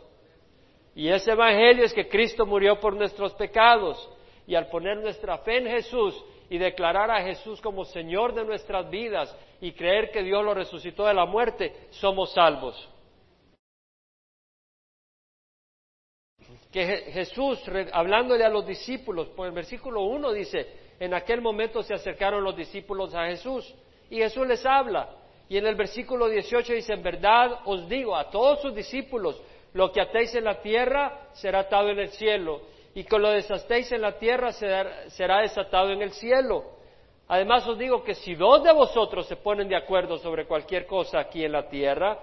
Y 0.95 1.07
ese 1.07 1.33
Evangelio 1.33 1.85
es 1.85 1.93
que 1.93 2.09
Cristo 2.09 2.47
murió 2.47 2.79
por 2.79 2.95
nuestros 2.95 3.35
pecados. 3.35 4.09
Y 4.47 4.55
al 4.55 4.69
poner 4.69 4.97
nuestra 4.97 5.37
fe 5.37 5.57
en 5.57 5.67
Jesús 5.67 6.19
y 6.49 6.57
declarar 6.57 7.11
a 7.11 7.21
Jesús 7.21 7.61
como 7.61 7.85
Señor 7.85 8.33
de 8.33 8.43
nuestras 8.43 8.89
vidas 8.89 9.35
y 9.61 9.73
creer 9.73 10.11
que 10.11 10.23
Dios 10.23 10.43
lo 10.43 10.53
resucitó 10.53 11.05
de 11.05 11.13
la 11.13 11.25
muerte, 11.25 11.87
somos 11.91 12.33
salvos. 12.33 12.89
Que 16.71 16.85
Jesús, 17.11 17.59
hablándole 17.93 18.43
a 18.43 18.49
los 18.49 18.65
discípulos, 18.65 19.27
por 19.29 19.47
el 19.47 19.53
versículo 19.53 20.03
1 20.03 20.31
dice, 20.33 20.67
en 20.99 21.13
aquel 21.13 21.41
momento 21.41 21.81
se 21.81 21.93
acercaron 21.93 22.43
los 22.43 22.55
discípulos 22.55 23.13
a 23.15 23.27
Jesús 23.27 23.73
y 24.09 24.17
Jesús 24.17 24.47
les 24.47 24.65
habla. 24.65 25.09
Y 25.47 25.57
en 25.57 25.65
el 25.65 25.75
versículo 25.75 26.27
18 26.27 26.73
dice, 26.73 26.93
en 26.93 27.01
verdad 27.01 27.61
os 27.65 27.89
digo 27.89 28.15
a 28.15 28.29
todos 28.29 28.61
sus 28.61 28.75
discípulos, 28.75 29.41
lo 29.73 29.91
que 29.91 30.01
atéis 30.01 30.33
en 30.35 30.43
la 30.43 30.61
tierra 30.61 31.29
será 31.33 31.59
atado 31.59 31.89
en 31.89 31.99
el 31.99 32.09
cielo, 32.09 32.61
y 32.99 33.05
con 33.05 33.21
lo 33.21 33.29
desastéis 33.29 33.89
en 33.93 34.01
la 34.01 34.19
tierra 34.19 34.51
será 34.51 35.39
desatado 35.39 35.91
en 35.91 36.01
el 36.01 36.11
cielo. 36.11 36.65
Además 37.29 37.65
os 37.65 37.79
digo 37.79 38.03
que 38.03 38.13
si 38.13 38.35
dos 38.35 38.61
de 38.61 38.73
vosotros 38.73 39.25
se 39.25 39.37
ponen 39.37 39.69
de 39.69 39.77
acuerdo 39.77 40.17
sobre 40.17 40.45
cualquier 40.45 40.85
cosa 40.85 41.17
aquí 41.17 41.45
en 41.45 41.53
la 41.53 41.69
tierra, 41.69 42.19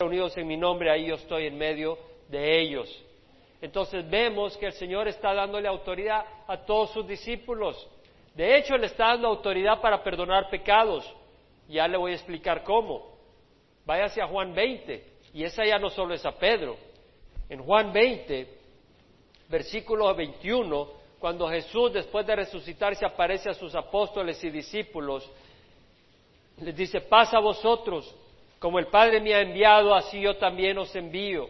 reunidos 0.00 0.36
en 0.36 0.48
mi 0.48 0.56
nombre, 0.56 0.90
ahí 0.90 1.06
yo 1.06 1.14
estoy 1.14 1.46
en 1.46 1.56
medio 1.56 1.96
de 2.28 2.60
ellos. 2.60 3.04
Entonces 3.60 4.10
vemos 4.10 4.56
que 4.56 4.66
el 4.66 4.72
Señor 4.72 5.06
está 5.06 5.32
dándole 5.32 5.68
autoridad 5.68 6.24
a 6.48 6.56
todos 6.64 6.90
sus 6.90 7.06
discípulos. 7.06 7.88
De 8.34 8.56
hecho, 8.56 8.76
le 8.76 8.86
está 8.86 9.10
dando 9.10 9.28
autoridad 9.28 9.80
para 9.80 10.02
perdonar 10.02 10.50
pecados. 10.50 11.08
Ya 11.68 11.86
le 11.86 11.96
voy 11.96 12.10
a 12.10 12.16
explicar 12.16 12.64
cómo. 12.64 13.16
Vaya 13.86 14.06
hacia 14.06 14.26
Juan 14.26 14.52
20, 14.52 15.13
y 15.34 15.42
esa 15.42 15.64
ya 15.66 15.80
no 15.80 15.90
solo 15.90 16.14
es 16.14 16.24
a 16.24 16.32
Pedro. 16.32 16.76
En 17.48 17.60
Juan 17.60 17.92
20, 17.92 18.48
versículo 19.48 20.14
21, 20.14 20.88
cuando 21.18 21.48
Jesús, 21.48 21.92
después 21.92 22.24
de 22.24 22.36
resucitarse, 22.36 23.04
aparece 23.04 23.50
a 23.50 23.54
sus 23.54 23.74
apóstoles 23.74 24.42
y 24.44 24.50
discípulos, 24.50 25.28
les 26.58 26.76
dice, 26.76 27.00
pasa 27.00 27.38
a 27.38 27.40
vosotros, 27.40 28.14
como 28.60 28.78
el 28.78 28.86
Padre 28.86 29.20
me 29.20 29.34
ha 29.34 29.40
enviado, 29.40 29.92
así 29.92 30.20
yo 30.20 30.36
también 30.36 30.78
os 30.78 30.94
envío. 30.94 31.48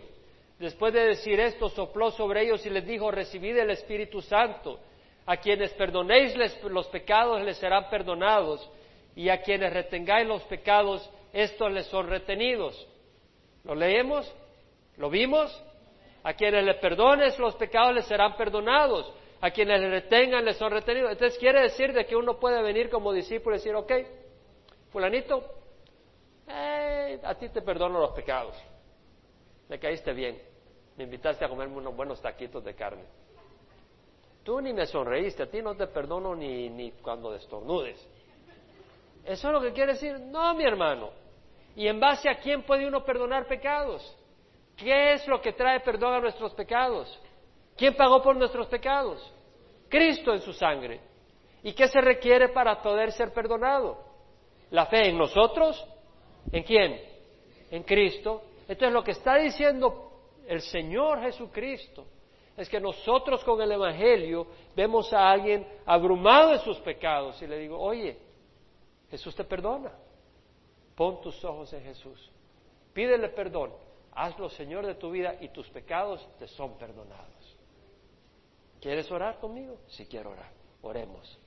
Después 0.59 0.95
de 0.95 1.09
decir 1.09 1.39
esto, 1.39 1.69
sopló 1.69 2.11
sobre 2.11 2.43
ellos 2.43 2.65
y 2.65 2.71
les 2.71 2.87
dijo, 2.87 3.11
recibid 3.11 3.55
el 3.59 3.69
Espíritu 3.69 4.23
Santo. 4.23 4.81
A 5.27 5.37
quienes 5.37 5.73
perdonéis 5.75 6.35
los 6.63 6.87
pecados 6.87 7.43
les 7.43 7.59
serán 7.59 7.91
perdonados, 7.91 8.67
y 9.15 9.29
a 9.29 9.43
quienes 9.43 9.75
retengáis 9.75 10.27
los 10.27 10.43
pecados, 10.45 11.09
estos 11.35 11.71
les 11.71 11.87
son 11.87 12.09
retenidos. 12.09 12.89
¿Lo 13.65 13.75
leemos? 13.75 14.33
¿Lo 14.97 15.11
vimos? 15.11 15.51
A 16.23 16.35
quienes 16.35 16.65
le 16.65 16.75
perdones 16.75 17.39
los 17.39 17.55
pecados 17.57 17.95
les 17.95 18.07
serán 18.07 18.37
perdonados, 18.37 19.13
a 19.41 19.51
quienes 19.51 19.81
le 19.81 19.91
retengan 19.91 20.45
les 20.45 20.57
son 20.57 20.71
retenidos. 20.71 21.13
Entonces 21.13 21.39
quiere 21.39 21.63
decir 21.63 21.93
de 21.93 22.07
que 22.07 22.17
uno 22.17 22.39
puede 22.39 22.63
venir 22.63 22.89
como 22.89 23.13
discípulo 23.13 23.57
y 23.57 23.59
decir, 23.59 23.75
ok, 23.75 23.93
fulanito, 24.91 25.45
a 26.47 27.35
ti 27.35 27.49
te 27.49 27.63
perdono 27.63 27.99
los 27.99 28.13
pecados, 28.13 28.55
me 29.69 29.79
caíste 29.79 30.13
bien, 30.13 30.41
me 30.97 31.05
invitaste 31.05 31.45
a 31.45 31.49
comerme 31.49 31.77
unos 31.77 31.97
buenos 31.97 32.21
taquitos 32.23 32.65
de 32.65 32.75
carne. 32.75 33.05
Tú 34.45 34.61
ni 34.61 34.75
me 34.75 34.87
sonreíste, 34.87 35.43
a 35.43 35.51
ti 35.51 35.63
no 35.63 35.75
te 35.75 35.87
perdono 35.87 36.35
ni, 36.35 36.69
ni 36.69 36.93
cuando 36.93 37.33
destornudes. 37.33 37.97
¿Eso 39.25 39.49
es 39.49 39.55
lo 39.55 39.61
que 39.61 39.73
quiere 39.73 39.95
decir? 39.95 40.21
No, 40.21 40.55
mi 40.55 40.65
hermano. 40.65 41.24
¿Y 41.77 41.89
en 41.89 41.99
base 41.99 42.29
a 42.29 42.39
quién 42.39 42.63
puede 42.63 42.87
uno 42.87 43.05
perdonar 43.05 43.47
pecados? 43.47 44.17
¿Qué 44.77 45.13
es 45.13 45.27
lo 45.27 45.41
que 45.41 45.53
trae 45.53 45.81
perdón 45.81 46.15
a 46.15 46.21
nuestros 46.21 46.53
pecados? 46.55 47.21
¿Quién 47.77 47.95
pagó 47.95 48.23
por 48.23 48.37
nuestros 48.37 48.67
pecados? 48.69 49.33
Cristo 49.89 50.33
en 50.33 50.41
su 50.41 50.53
sangre. 50.53 51.01
¿Y 51.63 51.73
qué 51.73 51.89
se 51.89 52.01
requiere 52.01 52.49
para 52.49 52.83
poder 52.83 53.13
ser 53.13 53.33
perdonado? 53.33 53.99
¿La 54.71 54.87
fe 54.87 55.09
en 55.09 55.19
nosotros? 55.19 55.85
¿En 56.53 56.63
quién? 56.63 57.01
En 57.71 57.83
Cristo. 57.83 58.43
Entonces 58.69 58.93
lo 58.93 59.03
que 59.03 59.13
está 59.13 59.37
diciendo 59.37 60.13
el 60.47 60.61
Señor 60.61 61.21
Jesucristo 61.23 62.07
es 62.57 62.69
que 62.69 62.81
nosotros 62.81 63.43
con 63.45 63.61
el 63.61 63.73
Evangelio 63.73 64.47
vemos 64.77 65.13
a 65.13 65.31
alguien 65.31 65.67
abrumado 65.87 66.53
en 66.53 66.61
sus 66.61 66.79
pecados 66.79 67.41
y 67.43 67.47
le 67.47 67.59
digo, 67.59 67.79
oye, 67.79 68.17
Jesús 69.11 69.35
te 69.35 69.45
perdona. 69.45 69.93
Pon 70.97 71.21
tus 71.21 71.45
ojos 71.45 71.73
en 71.73 71.83
Jesús. 71.83 72.31
Pídele 72.93 73.29
perdón. 73.31 73.73
hazlo 74.13 74.49
Señor 74.49 74.87
de 74.87 74.95
tu 74.95 75.11
vida 75.11 75.35
y 75.41 75.49
tus 75.49 75.69
pecados 75.71 76.27
te 76.39 76.47
son 76.47 76.79
perdonados. 76.79 77.57
¿Quieres 78.81 79.11
orar 79.11 79.39
conmigo? 79.41 79.79
Si 79.89 80.07
quiero 80.07 80.31
orar, 80.31 80.53
oremos. 80.83 81.39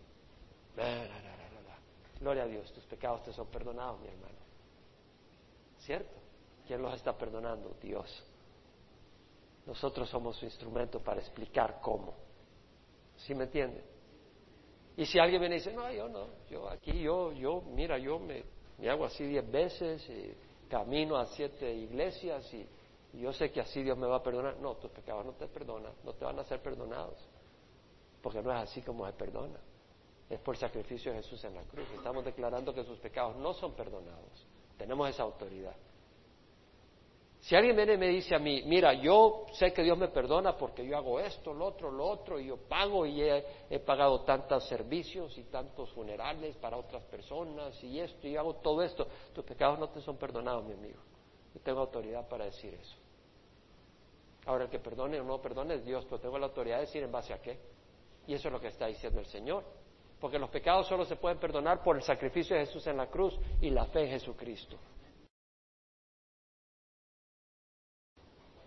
Gloria 2.19 2.43
a 2.43 2.47
Dios, 2.47 2.71
tus 2.73 2.83
pecados 2.85 3.23
te 3.23 3.31
son 3.31 3.47
perdonados, 3.47 3.99
mi 4.01 4.07
hermano. 4.07 4.37
¿Cierto? 5.79 6.17
¿Quién 6.65 6.81
los 6.81 6.93
está 6.95 7.17
perdonando? 7.17 7.75
Dios. 7.81 8.23
Nosotros 9.65 10.09
somos 10.09 10.35
su 10.37 10.45
instrumento 10.45 10.99
para 10.99 11.19
explicar 11.21 11.79
cómo. 11.81 12.13
¿Sí 13.17 13.35
me 13.35 13.45
entiende? 13.45 13.83
Y 14.97 15.05
si 15.05 15.19
alguien 15.19 15.39
viene 15.39 15.55
y 15.55 15.59
dice, 15.59 15.73
no, 15.73 15.91
yo 15.91 16.09
no, 16.09 16.27
yo 16.49 16.67
aquí, 16.69 16.99
yo, 17.01 17.31
yo, 17.31 17.61
mira, 17.61 17.97
yo 17.99 18.17
me, 18.17 18.43
me 18.77 18.89
hago 18.89 19.05
así 19.05 19.23
diez 19.25 19.49
veces, 19.49 20.07
y 20.09 20.33
camino 20.69 21.17
a 21.17 21.25
siete 21.27 21.73
iglesias 21.73 22.53
y, 22.53 22.67
yo 23.13 23.33
sé 23.33 23.51
que 23.51 23.61
así 23.61 23.81
Dios 23.81 23.97
me 23.97 24.05
va 24.05 24.17
a 24.17 24.23
perdonar. 24.23 24.57
No, 24.57 24.75
tus 24.75 24.91
pecados 24.91 25.25
no 25.25 25.31
te 25.31 25.47
perdonan, 25.47 25.93
no 26.03 26.13
te 26.13 26.25
van 26.25 26.37
a 26.37 26.43
ser 26.43 26.61
perdonados, 26.61 27.17
porque 28.21 28.41
no 28.41 28.51
es 28.51 28.57
así 28.57 28.81
como 28.81 29.07
se 29.07 29.13
perdona. 29.13 29.59
Es 30.29 30.39
por 30.41 30.55
el 30.55 30.59
sacrificio 30.59 31.11
de 31.11 31.23
Jesús 31.23 31.43
en 31.45 31.55
la 31.55 31.63
cruz. 31.63 31.89
Estamos 31.95 32.23
declarando 32.25 32.73
que 32.75 32.83
sus 32.83 32.99
pecados 32.99 33.37
no 33.37 33.53
son 33.53 33.73
perdonados. 33.73 34.45
Tenemos 34.77 35.09
esa 35.09 35.23
autoridad. 35.23 35.75
Si 37.47 37.55
alguien 37.55 37.77
viene 37.77 37.93
y 37.93 37.97
me 37.97 38.09
dice 38.09 38.35
a 38.35 38.39
mí, 38.39 38.61
mira, 38.65 38.93
yo 38.93 39.45
sé 39.53 39.71
que 39.71 39.81
Dios 39.81 39.97
me 39.97 40.09
perdona 40.09 40.57
porque 40.57 40.85
yo 40.85 40.97
hago 40.97 41.17
esto, 41.17 41.53
lo 41.53 41.67
otro, 41.67 41.89
lo 41.89 42.05
otro, 42.05 42.37
y 42.41 42.47
yo 42.47 42.57
pago 42.57 43.05
y 43.05 43.21
he, 43.21 43.79
pagado 43.85 44.23
tantos 44.23 44.67
servicios 44.67 45.37
y 45.37 45.43
tantos 45.43 45.89
funerales 45.91 46.57
para 46.57 46.75
otras 46.75 47.05
personas 47.05 47.81
y 47.81 48.01
esto, 48.01 48.27
y 48.27 48.35
hago 48.35 48.55
todo 48.55 48.83
esto, 48.83 49.07
tus 49.33 49.45
pecados 49.45 49.79
no 49.79 49.87
te 49.87 50.01
son 50.01 50.17
perdonados, 50.17 50.65
mi 50.65 50.73
amigo. 50.73 50.99
Yo 51.53 51.61
tengo 51.61 51.79
autoridad 51.79 52.27
para 52.27 52.43
decir 52.43 52.73
eso. 52.73 52.97
Ahora, 54.45 54.65
el 54.65 54.69
que 54.69 54.79
perdone 54.79 55.17
o 55.17 55.23
no 55.23 55.41
perdone 55.41 55.75
es 55.75 55.85
Dios, 55.85 56.03
pero 56.03 56.19
tengo 56.19 56.37
la 56.37 56.47
autoridad 56.47 56.79
de 56.79 56.81
decir 56.81 57.01
en 57.01 57.13
base 57.13 57.31
a 57.31 57.41
qué. 57.41 57.57
Y 58.27 58.33
eso 58.33 58.49
es 58.49 58.51
lo 58.51 58.59
que 58.59 58.67
está 58.67 58.87
diciendo 58.87 59.21
el 59.21 59.25
Señor. 59.25 59.63
Porque 60.19 60.37
los 60.37 60.49
pecados 60.49 60.85
solo 60.87 61.05
se 61.05 61.15
pueden 61.15 61.39
perdonar 61.39 61.81
por 61.81 61.95
el 61.95 62.01
sacrificio 62.01 62.57
de 62.57 62.65
Jesús 62.65 62.85
en 62.87 62.97
la 62.97 63.07
cruz 63.07 63.39
y 63.61 63.69
la 63.69 63.85
fe 63.85 64.03
en 64.03 64.09
Jesucristo. 64.09 64.77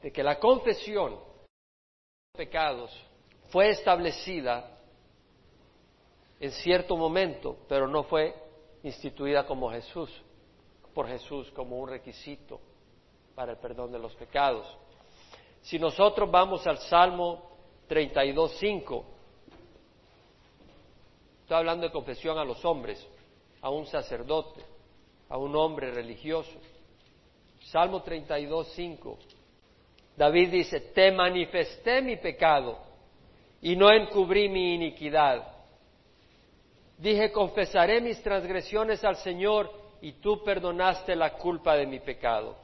De 0.02 0.12
que 0.12 0.22
la 0.22 0.38
confesión 0.38 1.12
de 1.12 2.38
pecados 2.38 2.90
fue 3.50 3.70
establecida 3.70 4.78
en 6.38 6.50
cierto 6.52 6.96
momento, 6.96 7.58
pero 7.68 7.86
no 7.86 8.04
fue 8.04 8.34
instituida 8.82 9.46
como 9.46 9.70
Jesús, 9.70 10.10
por 10.94 11.06
Jesús 11.06 11.50
como 11.50 11.78
un 11.78 11.88
requisito 11.88 12.60
para 13.34 13.52
el 13.52 13.58
perdón 13.58 13.92
de 13.92 13.98
los 13.98 14.14
pecados. 14.14 14.66
Si 15.62 15.78
nosotros 15.78 16.30
vamos 16.30 16.66
al 16.66 16.78
Salmo 16.78 17.50
32.5, 17.88 19.04
estoy 21.42 21.56
hablando 21.56 21.86
de 21.86 21.92
confesión 21.92 22.38
a 22.38 22.44
los 22.44 22.64
hombres, 22.64 23.06
a 23.60 23.68
un 23.68 23.86
sacerdote, 23.86 24.62
a 25.28 25.36
un 25.36 25.54
hombre 25.54 25.90
religioso. 25.90 26.58
Salmo 27.64 28.02
32.5 28.02 29.39
David 30.16 30.50
dice, 30.50 30.80
te 30.80 31.10
manifesté 31.12 32.02
mi 32.02 32.16
pecado 32.16 32.78
y 33.62 33.76
no 33.76 33.90
encubrí 33.90 34.48
mi 34.48 34.74
iniquidad. 34.74 35.46
Dije, 36.98 37.32
confesaré 37.32 38.00
mis 38.00 38.22
transgresiones 38.22 39.02
al 39.04 39.16
Señor 39.16 39.70
y 40.02 40.12
tú 40.12 40.42
perdonaste 40.44 41.16
la 41.16 41.34
culpa 41.34 41.76
de 41.76 41.86
mi 41.86 42.00
pecado. 42.00 42.56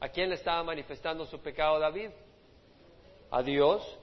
¿A 0.00 0.08
quién 0.08 0.28
le 0.28 0.34
estaba 0.34 0.62
manifestando 0.62 1.24
su 1.26 1.40
pecado 1.40 1.78
David? 1.78 2.10
A 3.30 3.42
Dios. 3.42 3.98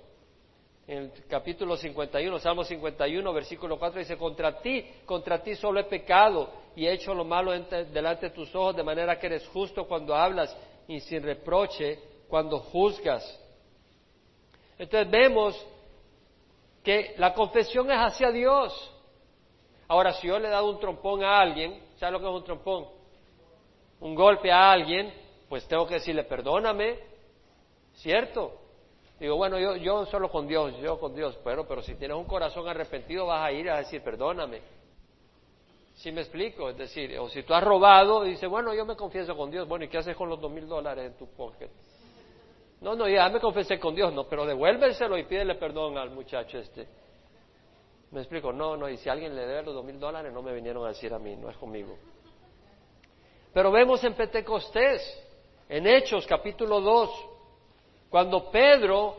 En 0.87 1.03
el 1.03 1.11
capítulo 1.27 1.77
51, 1.77 2.39
Salmo 2.39 2.63
51, 2.63 3.33
versículo 3.33 3.77
4 3.77 3.99
dice, 3.99 4.17
contra 4.17 4.61
ti, 4.61 4.85
contra 5.05 5.41
ti 5.43 5.55
solo 5.55 5.79
he 5.79 5.83
pecado 5.83 6.49
y 6.75 6.85
he 6.85 6.93
hecho 6.93 7.13
lo 7.13 7.23
malo 7.23 7.51
delante 7.51 8.29
de 8.29 8.35
tus 8.35 8.53
ojos, 8.55 8.75
de 8.75 8.83
manera 8.83 9.19
que 9.19 9.27
eres 9.27 9.47
justo 9.49 9.85
cuando 9.85 10.15
hablas 10.15 10.57
y 10.87 10.99
sin 10.99 11.23
reproche 11.23 11.99
cuando 12.27 12.59
juzgas. 12.59 13.23
Entonces 14.77 15.11
vemos 15.11 15.67
que 16.83 17.13
la 17.17 17.33
confesión 17.33 17.91
es 17.91 17.97
hacia 17.97 18.31
Dios. 18.31 18.73
Ahora, 19.87 20.13
si 20.13 20.27
yo 20.27 20.39
le 20.39 20.47
he 20.47 20.51
dado 20.51 20.69
un 20.69 20.79
trompón 20.79 21.23
a 21.23 21.39
alguien, 21.39 21.83
¿sabe 21.97 22.13
lo 22.13 22.19
que 22.19 22.25
es 22.25 22.31
un 22.31 22.43
trompón? 22.43 22.87
Un 23.99 24.15
golpe 24.15 24.51
a 24.51 24.71
alguien, 24.71 25.13
pues 25.49 25.67
tengo 25.67 25.85
que 25.85 25.95
decirle, 25.95 26.23
perdóname, 26.23 26.97
¿cierto? 27.95 28.57
Digo, 29.19 29.35
bueno, 29.35 29.59
yo, 29.59 29.75
yo 29.75 30.05
solo 30.07 30.31
con 30.31 30.47
Dios, 30.47 30.75
yo 30.81 30.99
con 30.99 31.13
Dios, 31.13 31.37
pero, 31.43 31.67
pero 31.67 31.83
si 31.83 31.93
tienes 31.95 32.17
un 32.17 32.25
corazón 32.25 32.67
arrepentido 32.67 33.27
vas 33.27 33.45
a 33.45 33.51
ir 33.51 33.69
a 33.69 33.77
decir, 33.77 34.01
perdóname. 34.01 34.61
¿Sí 36.01 36.11
me 36.11 36.21
explico? 36.21 36.67
Es 36.67 36.77
decir, 36.77 37.15
o 37.19 37.29
si 37.29 37.43
tú 37.43 37.53
has 37.53 37.63
robado, 37.63 38.23
dice, 38.23 38.47
bueno, 38.47 38.73
yo 38.73 38.85
me 38.87 38.95
confieso 38.95 39.37
con 39.37 39.51
Dios. 39.51 39.67
Bueno, 39.67 39.85
¿y 39.85 39.87
qué 39.87 39.99
haces 39.99 40.15
con 40.15 40.29
los 40.29 40.41
dos 40.41 40.51
mil 40.51 40.67
dólares 40.67 41.05
en 41.05 41.13
tu 41.15 41.27
pocket? 41.27 41.69
No, 42.81 42.95
no, 42.95 43.07
ya 43.07 43.29
me 43.29 43.39
confesé 43.39 43.79
con 43.79 43.93
Dios, 43.93 44.11
no, 44.11 44.23
pero 44.23 44.43
devuélveselo 44.43 45.15
y 45.15 45.25
pídele 45.25 45.53
perdón 45.55 45.99
al 45.99 46.09
muchacho 46.09 46.57
este. 46.57 46.87
Me 48.09 48.21
explico, 48.21 48.51
no, 48.51 48.75
no, 48.75 48.89
y 48.89 48.97
si 48.97 49.09
alguien 49.09 49.35
le 49.35 49.45
debe 49.45 49.61
los 49.61 49.75
dos 49.75 49.85
mil 49.85 49.99
dólares, 49.99 50.33
no 50.33 50.41
me 50.41 50.51
vinieron 50.55 50.83
a 50.85 50.87
decir 50.87 51.13
a 51.13 51.19
mí, 51.19 51.35
no 51.35 51.51
es 51.51 51.57
conmigo. 51.57 51.95
Pero 53.53 53.71
vemos 53.71 54.03
en 54.03 54.15
Pentecostés, 54.15 55.03
en 55.69 55.85
Hechos 55.85 56.25
capítulo 56.25 56.81
2, 56.81 57.09
cuando 58.09 58.49
Pedro 58.49 59.17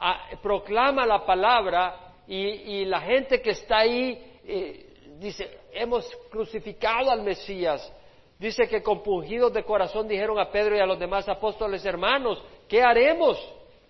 ah, 0.00 0.30
proclama 0.42 1.06
la 1.06 1.24
palabra 1.24 2.16
y, 2.26 2.84
la 2.86 3.00
gente 3.02 3.40
que 3.40 3.50
está 3.50 3.78
ahí 3.78 4.40
eh, 4.44 4.93
dice, 5.18 5.58
hemos 5.72 6.06
crucificado 6.30 7.10
al 7.10 7.22
Mesías. 7.22 7.92
Dice 8.38 8.68
que 8.68 8.82
compungidos 8.82 9.52
de 9.52 9.64
corazón 9.64 10.08
dijeron 10.08 10.38
a 10.38 10.50
Pedro 10.50 10.76
y 10.76 10.80
a 10.80 10.86
los 10.86 10.98
demás 10.98 11.28
apóstoles 11.28 11.84
hermanos, 11.84 12.42
¿qué 12.68 12.82
haremos? 12.82 13.38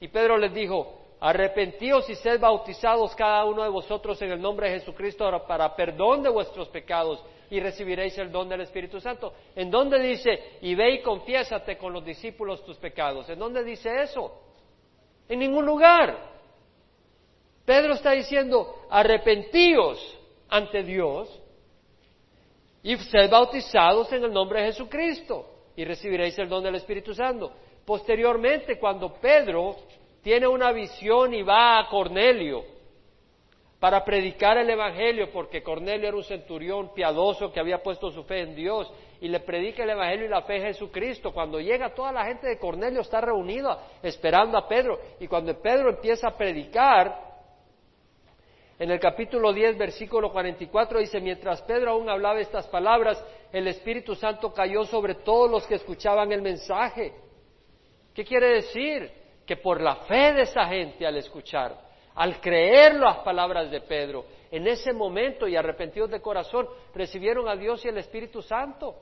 Y 0.01 0.09
Pedro 0.09 0.37
les 0.37 0.53
dijo, 0.53 1.01
arrepentíos 1.20 2.09
y 2.11 2.14
sed 2.14 2.41
bautizados 2.41 3.14
cada 3.14 3.45
uno 3.47 3.62
de 3.62 3.70
vosotros 3.70 4.20
en 4.20 4.33
el 4.33 4.41
nombre 4.41 4.68
de 4.68 4.81
Jesucristo 4.81 5.31
para 5.49 5.75
perdón 5.75 6.22
de 6.22 6.29
vuestros 6.29 6.68
pecados 6.68 7.25
y 7.51 7.61
recibiréis 7.61 8.16
el 8.18 8.31
don 8.31 8.49
del 8.49 8.61
Espíritu 8.61 9.01
Santo. 9.01 9.33
¿En 9.57 9.70
dónde 9.70 9.99
dice, 10.01 10.59
y 10.61 10.75
ve 10.75 10.95
y 10.95 11.03
confiésate 11.03 11.79
con 11.79 11.93
los 11.93 12.05
discípulos 12.05 12.64
tus 12.64 12.77
pecados? 12.77 13.29
¿En 13.29 13.39
dónde 13.39 13.64
dice 13.64 14.03
eso? 14.03 14.41
En 15.29 15.39
ningún 15.39 15.64
lugar. 15.64 16.33
Pedro 17.64 17.95
está 17.95 18.11
diciendo, 18.11 18.87
arrepentíos 18.91 20.18
ante 20.55 20.84
Dios 20.84 21.28
y 22.80 22.96
sed 22.96 23.28
bautizados 23.28 24.12
en 24.12 24.22
el 24.22 24.32
nombre 24.32 24.61
de 24.61 24.66
Jesucristo 24.66 25.46
y 25.74 25.84
recibiréis 25.84 26.38
el 26.38 26.48
don 26.48 26.62
del 26.62 26.76
Espíritu 26.76 27.12
Santo. 27.12 27.50
Posteriormente, 27.84 28.78
cuando 28.78 29.14
Pedro 29.14 29.74
tiene 30.22 30.46
una 30.46 30.70
visión 30.70 31.34
y 31.34 31.42
va 31.42 31.80
a 31.80 31.88
Cornelio 31.88 32.62
para 33.80 34.05
predicar 34.05 34.57
el 34.57 34.70
Evangelio, 34.70 35.32
porque 35.32 35.61
Cornelio 35.61 36.07
era 36.07 36.16
un 36.16 36.22
centurión 36.22 36.94
piadoso 36.94 37.52
que 37.52 37.59
había 37.59 37.82
puesto 37.82 38.12
su 38.12 38.22
fe 38.22 38.42
en 38.42 38.55
Dios 38.55 38.90
y 39.20 39.26
le 39.26 39.40
predica 39.40 39.82
el 39.82 39.90
Evangelio 39.90 40.26
y 40.26 40.28
la 40.28 40.42
fe 40.42 40.59
en 40.59 40.66
Jesucristo. 40.66 41.32
Cuando 41.32 41.59
llega 41.59 41.92
toda 41.94 42.12
la 42.12 42.24
gente 42.24 42.46
de 42.46 42.59
Cornelio 42.61 43.00
está 43.00 43.20
reunida 43.20 43.88
esperando 44.05 44.57
a 44.57 44.68
Pedro 44.68 45.00
y 45.18 45.26
cuando 45.26 45.61
Pedro 45.61 45.90
empieza 45.90 46.28
a 46.28 46.36
predicar, 46.36 47.34
en 48.79 48.91
el 48.91 48.99
capítulo 48.99 49.53
10, 49.53 49.79
versículo 49.79 50.33
44 50.33 50.99
dice, 50.99 51.20
mientras 51.20 51.62
Pedro 51.62 51.93
aún 51.93 52.09
hablaba 52.09 52.41
estas 52.41 52.66
palabras, 52.66 53.25
el 53.53 53.68
Espíritu 53.68 54.16
Santo 54.16 54.53
cayó 54.53 54.85
sobre 54.85 55.14
todos 55.16 55.49
los 55.49 55.66
que 55.66 55.77
escuchaban 55.77 56.33
el 56.33 56.43
mensaje. 56.43 57.14
¿Qué 58.12 58.25
quiere 58.25 58.55
decir? 58.55 59.12
Que 59.47 59.57
por 59.57 59.81
la 59.81 59.97
fe 59.97 60.33
de 60.33 60.43
esa 60.43 60.66
gente 60.66 61.07
al 61.07 61.16
escuchar, 61.16 61.79
al 62.16 62.41
creer 62.41 62.95
las 62.95 63.18
palabras 63.18 63.70
de 63.70 63.81
Pedro, 63.81 64.25
en 64.51 64.66
ese 64.66 64.93
momento 64.93 65.47
y 65.47 65.55
arrepentidos 65.55 66.11
de 66.11 66.20
corazón, 66.20 66.68
recibieron 66.95 67.49
a 67.49 67.55
Dios 67.55 67.85
y 67.85 67.89
el 67.89 67.99
Espíritu 67.99 68.43
Santo. 68.43 68.97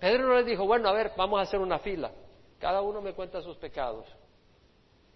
Pedro 0.00 0.26
no 0.26 0.34
les 0.34 0.46
dijo, 0.46 0.66
bueno, 0.66 0.88
a 0.88 0.92
ver, 0.92 1.12
vamos 1.16 1.38
a 1.38 1.42
hacer 1.42 1.60
una 1.60 1.78
fila. 1.78 2.10
Cada 2.58 2.80
uno 2.80 3.00
me 3.00 3.12
cuenta 3.12 3.40
sus 3.42 3.56
pecados, 3.56 4.06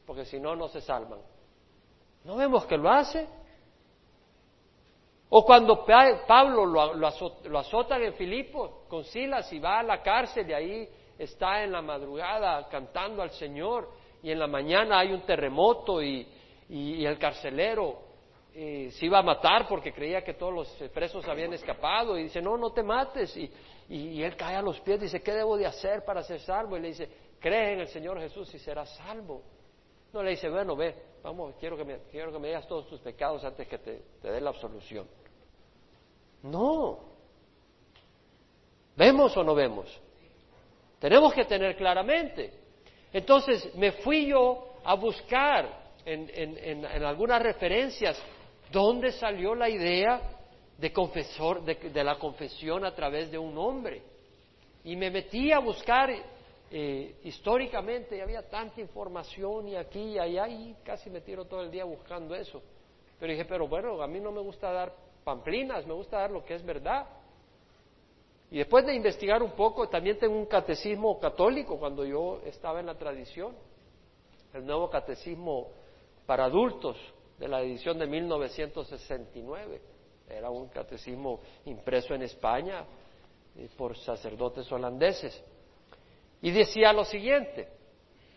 porque 0.06 0.24
si 0.24 0.38
no, 0.38 0.54
no 0.54 0.68
se 0.68 0.80
salvan. 0.80 1.20
¿No 2.28 2.36
vemos 2.36 2.66
que 2.66 2.76
lo 2.76 2.90
hace? 2.90 3.26
O 5.30 5.46
cuando 5.46 5.86
Pablo 6.26 6.66
lo, 6.66 7.58
azotan 7.58 8.02
en 8.02 8.12
Filipos 8.12 8.70
con 8.86 9.02
Silas 9.04 9.50
y 9.50 9.58
va 9.58 9.78
a 9.78 9.82
la 9.82 10.02
cárcel 10.02 10.50
y 10.50 10.52
ahí 10.52 10.88
está 11.18 11.64
en 11.64 11.72
la 11.72 11.80
madrugada 11.80 12.68
cantando 12.68 13.22
al 13.22 13.30
Señor 13.30 13.88
y 14.22 14.30
en 14.30 14.38
la 14.38 14.46
mañana 14.46 14.98
hay 14.98 15.10
un 15.14 15.22
terremoto 15.22 16.02
y, 16.02 16.28
el 16.68 17.18
carcelero 17.18 17.98
eh, 18.52 18.90
se 18.90 19.06
iba 19.06 19.20
a 19.20 19.22
matar 19.22 19.66
porque 19.66 19.94
creía 19.94 20.22
que 20.22 20.34
todos 20.34 20.52
los 20.52 20.68
presos 20.92 21.26
habían 21.26 21.54
escapado 21.54 22.18
y 22.18 22.24
dice, 22.24 22.42
no, 22.42 22.58
no 22.58 22.72
te 22.72 22.82
mates. 22.82 23.34
Y, 23.38 23.50
y, 23.88 24.22
él 24.22 24.36
cae 24.36 24.56
a 24.56 24.60
los 24.60 24.78
pies, 24.80 25.00
dice, 25.00 25.22
¿qué 25.22 25.32
debo 25.32 25.56
de 25.56 25.64
hacer 25.64 26.04
para 26.04 26.22
ser 26.22 26.40
salvo? 26.40 26.76
Y 26.76 26.80
le 26.80 26.88
dice, 26.88 27.08
cree 27.40 27.72
en 27.72 27.80
el 27.80 27.88
Señor 27.88 28.20
Jesús 28.20 28.54
y 28.54 28.58
serás 28.58 28.94
salvo. 28.96 29.42
No 30.12 30.22
le 30.22 30.30
dice, 30.30 30.48
bueno, 30.48 30.74
ve, 30.74 30.94
vamos, 31.22 31.54
quiero 31.60 31.76
que 31.76 31.84
me, 31.84 31.98
quiero 32.10 32.32
que 32.32 32.38
me 32.38 32.48
digas 32.48 32.66
todos 32.66 32.88
tus 32.88 33.00
pecados 33.00 33.44
antes 33.44 33.66
que 33.68 33.78
te, 33.78 34.02
te 34.22 34.30
dé 34.30 34.40
la 34.40 34.50
absolución. 34.50 35.06
No. 36.42 37.00
¿Vemos 38.96 39.36
o 39.36 39.44
no 39.44 39.54
vemos? 39.54 40.00
Tenemos 40.98 41.32
que 41.32 41.44
tener 41.44 41.76
claramente. 41.76 42.52
Entonces 43.12 43.74
me 43.74 43.92
fui 43.92 44.26
yo 44.26 44.74
a 44.84 44.94
buscar 44.94 45.92
en, 46.04 46.30
en, 46.34 46.84
en, 46.86 47.04
algunas 47.04 47.42
referencias 47.42 48.20
dónde 48.72 49.12
salió 49.12 49.54
la 49.54 49.68
idea 49.68 50.20
de, 50.76 50.92
confesor, 50.92 51.62
de, 51.64 52.04
la 52.04 52.18
confesión 52.18 52.84
a 52.84 52.94
través 52.94 53.30
de 53.30 53.38
un 53.38 53.56
hombre. 53.58 54.02
Y 54.84 54.96
me 54.96 55.10
metí 55.10 55.52
a 55.52 55.58
buscar 55.58 56.10
eh, 56.70 57.16
históricamente, 57.24 58.20
había 58.20 58.48
tanta 58.48 58.80
información 58.80 59.68
y 59.68 59.76
aquí 59.76 60.00
y 60.00 60.18
allá, 60.18 60.48
y 60.48 60.76
casi 60.84 61.08
me 61.08 61.20
tiro 61.20 61.46
todo 61.46 61.62
el 61.62 61.70
día 61.70 61.84
buscando 61.84 62.34
eso. 62.34 62.62
Pero 63.18 63.32
dije, 63.32 63.44
pero 63.44 63.66
bueno, 63.66 64.02
a 64.02 64.06
mí 64.06 64.20
no 64.20 64.30
me 64.30 64.40
gusta 64.40 64.70
dar 64.72 64.94
pamplinas, 65.24 65.86
me 65.86 65.94
gusta 65.94 66.18
dar 66.18 66.30
lo 66.30 66.44
que 66.44 66.54
es 66.54 66.64
verdad. 66.64 67.06
Y 68.50 68.58
después 68.58 68.86
de 68.86 68.94
investigar 68.94 69.42
un 69.42 69.52
poco, 69.52 69.88
también 69.88 70.18
tengo 70.18 70.36
un 70.36 70.46
catecismo 70.46 71.18
católico 71.18 71.78
cuando 71.78 72.04
yo 72.04 72.40
estaba 72.44 72.80
en 72.80 72.86
la 72.86 72.96
tradición, 72.96 73.54
el 74.54 74.64
nuevo 74.64 74.88
catecismo 74.88 75.68
para 76.26 76.44
adultos 76.44 76.96
de 77.38 77.48
la 77.48 77.62
edición 77.62 77.98
de 77.98 78.06
1969. 78.06 79.80
Era 80.28 80.50
un 80.50 80.68
catecismo 80.68 81.40
impreso 81.64 82.14
en 82.14 82.22
España 82.22 82.84
eh, 83.56 83.68
por 83.76 83.96
sacerdotes 83.96 84.70
holandeses. 84.70 85.42
Y 86.40 86.50
decía 86.50 86.92
lo 86.92 87.04
siguiente, 87.04 87.68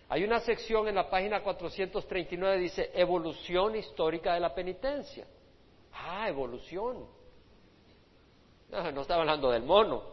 hay 0.09 0.23
una 0.23 0.39
sección 0.39 0.87
en 0.87 0.95
la 0.95 1.09
página 1.09 1.41
439 1.41 2.57
dice 2.57 2.91
evolución 2.93 3.75
histórica 3.75 4.33
de 4.33 4.39
la 4.39 4.53
penitencia. 4.53 5.25
Ah, 5.93 6.27
evolución. 6.27 7.05
No, 8.69 9.01
estaba 9.01 9.21
hablando 9.21 9.51
del 9.51 9.63
mono, 9.63 10.03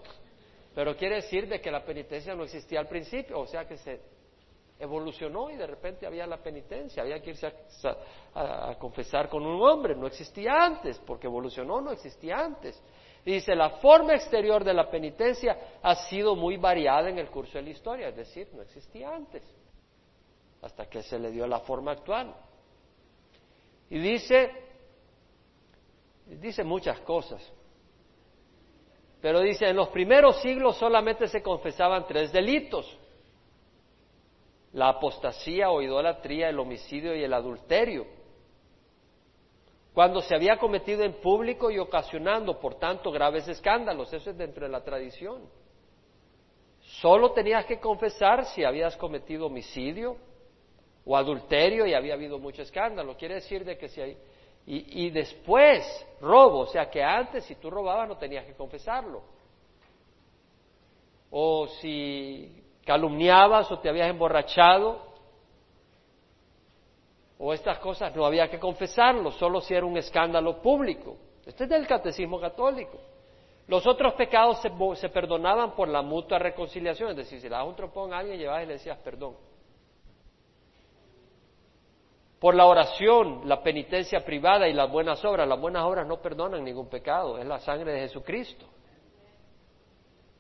pero 0.74 0.97
quiere 0.97 1.16
decir 1.16 1.49
de 1.49 1.61
que 1.61 1.70
la 1.70 1.84
penitencia 1.84 2.34
no 2.34 2.45
existía 2.45 2.80
al 2.80 2.89
principio, 2.89 3.39
o 3.39 3.47
sea 3.47 3.66
que 3.66 3.76
se 3.78 4.01
evolucionó 4.78 5.51
y 5.51 5.57
de 5.57 5.66
repente 5.66 6.07
había 6.07 6.26
la 6.26 6.39
penitencia, 6.39 7.03
había 7.03 7.20
que 7.20 7.30
irse 7.30 7.53
a, 8.34 8.76
confesar 8.78 9.28
con 9.28 9.45
un 9.45 9.61
hombre, 9.62 9.95
no 9.95 10.07
existía 10.07 10.53
antes, 10.61 10.99
porque 11.01 11.26
evolucionó, 11.26 11.80
no 11.80 11.91
existía 11.93 12.39
antes. 12.39 12.80
Dice, 13.29 13.55
la 13.55 13.68
forma 13.68 14.14
exterior 14.14 14.64
de 14.64 14.72
la 14.72 14.91
penitencia 14.91 15.76
ha 15.83 15.95
sido 16.09 16.35
muy 16.35 16.57
variada 16.57 17.11
en 17.11 17.18
el 17.18 17.29
curso 17.29 17.59
de 17.59 17.64
la 17.64 17.68
historia, 17.68 18.09
es 18.09 18.16
decir, 18.16 18.49
no 18.55 18.62
existía 18.62 19.14
antes, 19.14 19.43
hasta 20.62 20.89
que 20.89 21.03
se 21.03 21.18
le 21.18 21.31
dio 21.31 21.47
la 21.47 21.61
forma 21.61 21.93
actual. 21.93 22.35
Y 23.91 23.99
dice, 23.99 24.51
dice 26.24 26.64
muchas 26.64 27.01
cosas. 27.01 27.47
Pero 29.20 29.41
dice, 29.41 29.68
en 29.68 29.76
los 29.76 29.91
primeros 29.91 30.41
siglos 30.41 30.79
solamente 30.79 31.29
se 31.29 31.43
confesaban 31.43 32.07
tres 32.07 32.33
delitos. 32.33 32.99
La 34.72 34.89
apostasía 34.89 35.68
o 35.68 35.83
idolatría, 35.83 36.49
el 36.49 36.59
homicidio 36.59 37.14
y 37.14 37.24
el 37.24 37.35
adulterio. 37.35 38.07
Cuando 39.99 40.20
se 40.20 40.32
había 40.32 40.59
cometido 40.59 41.03
en 41.03 41.14
público 41.14 41.72
y 41.72 41.78
ocasionando, 41.80 42.61
por 42.61 42.76
tanto, 42.76 43.11
graves 43.11 43.49
escándalos. 43.49 44.12
Eso 44.12 44.30
es 44.30 44.38
dentro 44.38 44.64
de 44.64 44.70
la 44.70 44.84
tradición. 44.84 45.42
Solo 47.01 47.32
tenías 47.32 47.66
que 47.66 47.80
confesar 47.80 48.44
si 48.44 48.62
habías 48.62 48.96
cometido 48.96 49.46
homicidio 49.46 50.16
o 51.05 51.16
adulterio 51.16 51.84
y 51.84 51.94
había 51.94 52.14
habido 52.14 52.38
mucho 52.38 52.62
escándalo. 52.62 53.16
Quiere 53.16 53.34
decir 53.34 53.64
de 53.64 53.76
que 53.76 53.88
si 53.88 54.01
hay, 54.01 54.16
y, 54.66 55.11
después, 55.11 55.84
robo, 56.20 56.61
o 56.61 56.66
sea 56.66 56.88
que 56.88 57.03
antes 57.03 57.42
si 57.46 57.57
tú 57.57 57.68
robabas 57.68 58.07
no 58.07 58.16
tenías 58.18 58.46
que 58.46 58.55
confesarlo. 58.55 59.24
O 61.28 61.66
si 61.80 62.64
calumniabas 62.86 63.68
o 63.72 63.80
te 63.80 63.88
habías 63.88 64.11
emborrachado, 64.11 65.07
o 67.39 67.53
estas 67.53 67.78
cosas 67.78 68.14
no 68.14 68.26
había 68.26 68.49
que 68.49 68.59
confesarlo, 68.59 69.30
solo 69.32 69.61
si 69.61 69.74
era 69.74 69.86
un 69.86 69.97
escándalo 69.97 70.61
público. 70.61 71.16
Este 71.47 71.64
es 71.64 71.70
del 71.70 71.86
catecismo 71.86 72.41
católico. 72.41 72.99
Los 73.66 73.86
otros 73.86 74.14
pecados 74.14 74.61
se, 74.61 75.09
perdonaban 75.09 75.72
por 75.74 75.89
la 75.89 76.03
mutua 76.03 76.39
reconciliación, 76.39 77.11
es 77.11 77.16
decir, 77.18 77.41
si 77.41 77.49
le 77.49 77.55
das 77.55 77.66
un 77.66 77.76
tropón 77.76 78.12
a 78.12 78.18
alguien, 78.18 78.39
llevabas 78.39 78.64
y 78.64 78.66
le 78.66 78.72
decías 78.74 78.99
perdón 78.99 79.36
por 82.39 82.55
la 82.55 82.66
oración, 82.66 83.43
la 83.45 83.62
penitencia 83.62 84.24
privada 84.24 84.68
y 84.68 84.72
las 84.72 84.91
buenas 84.91 85.24
obras. 85.24 85.49
Las 85.49 85.61
buenas 85.61 85.82
obras 85.82 86.07
no 86.07 86.20
perdonan 86.22 86.64
ningún 86.64 86.89
pecado, 86.89 87.39
es 87.39 87.47
la 87.47 87.59
sangre 87.59 87.93
de 87.93 88.01
Jesucristo. 88.01 88.64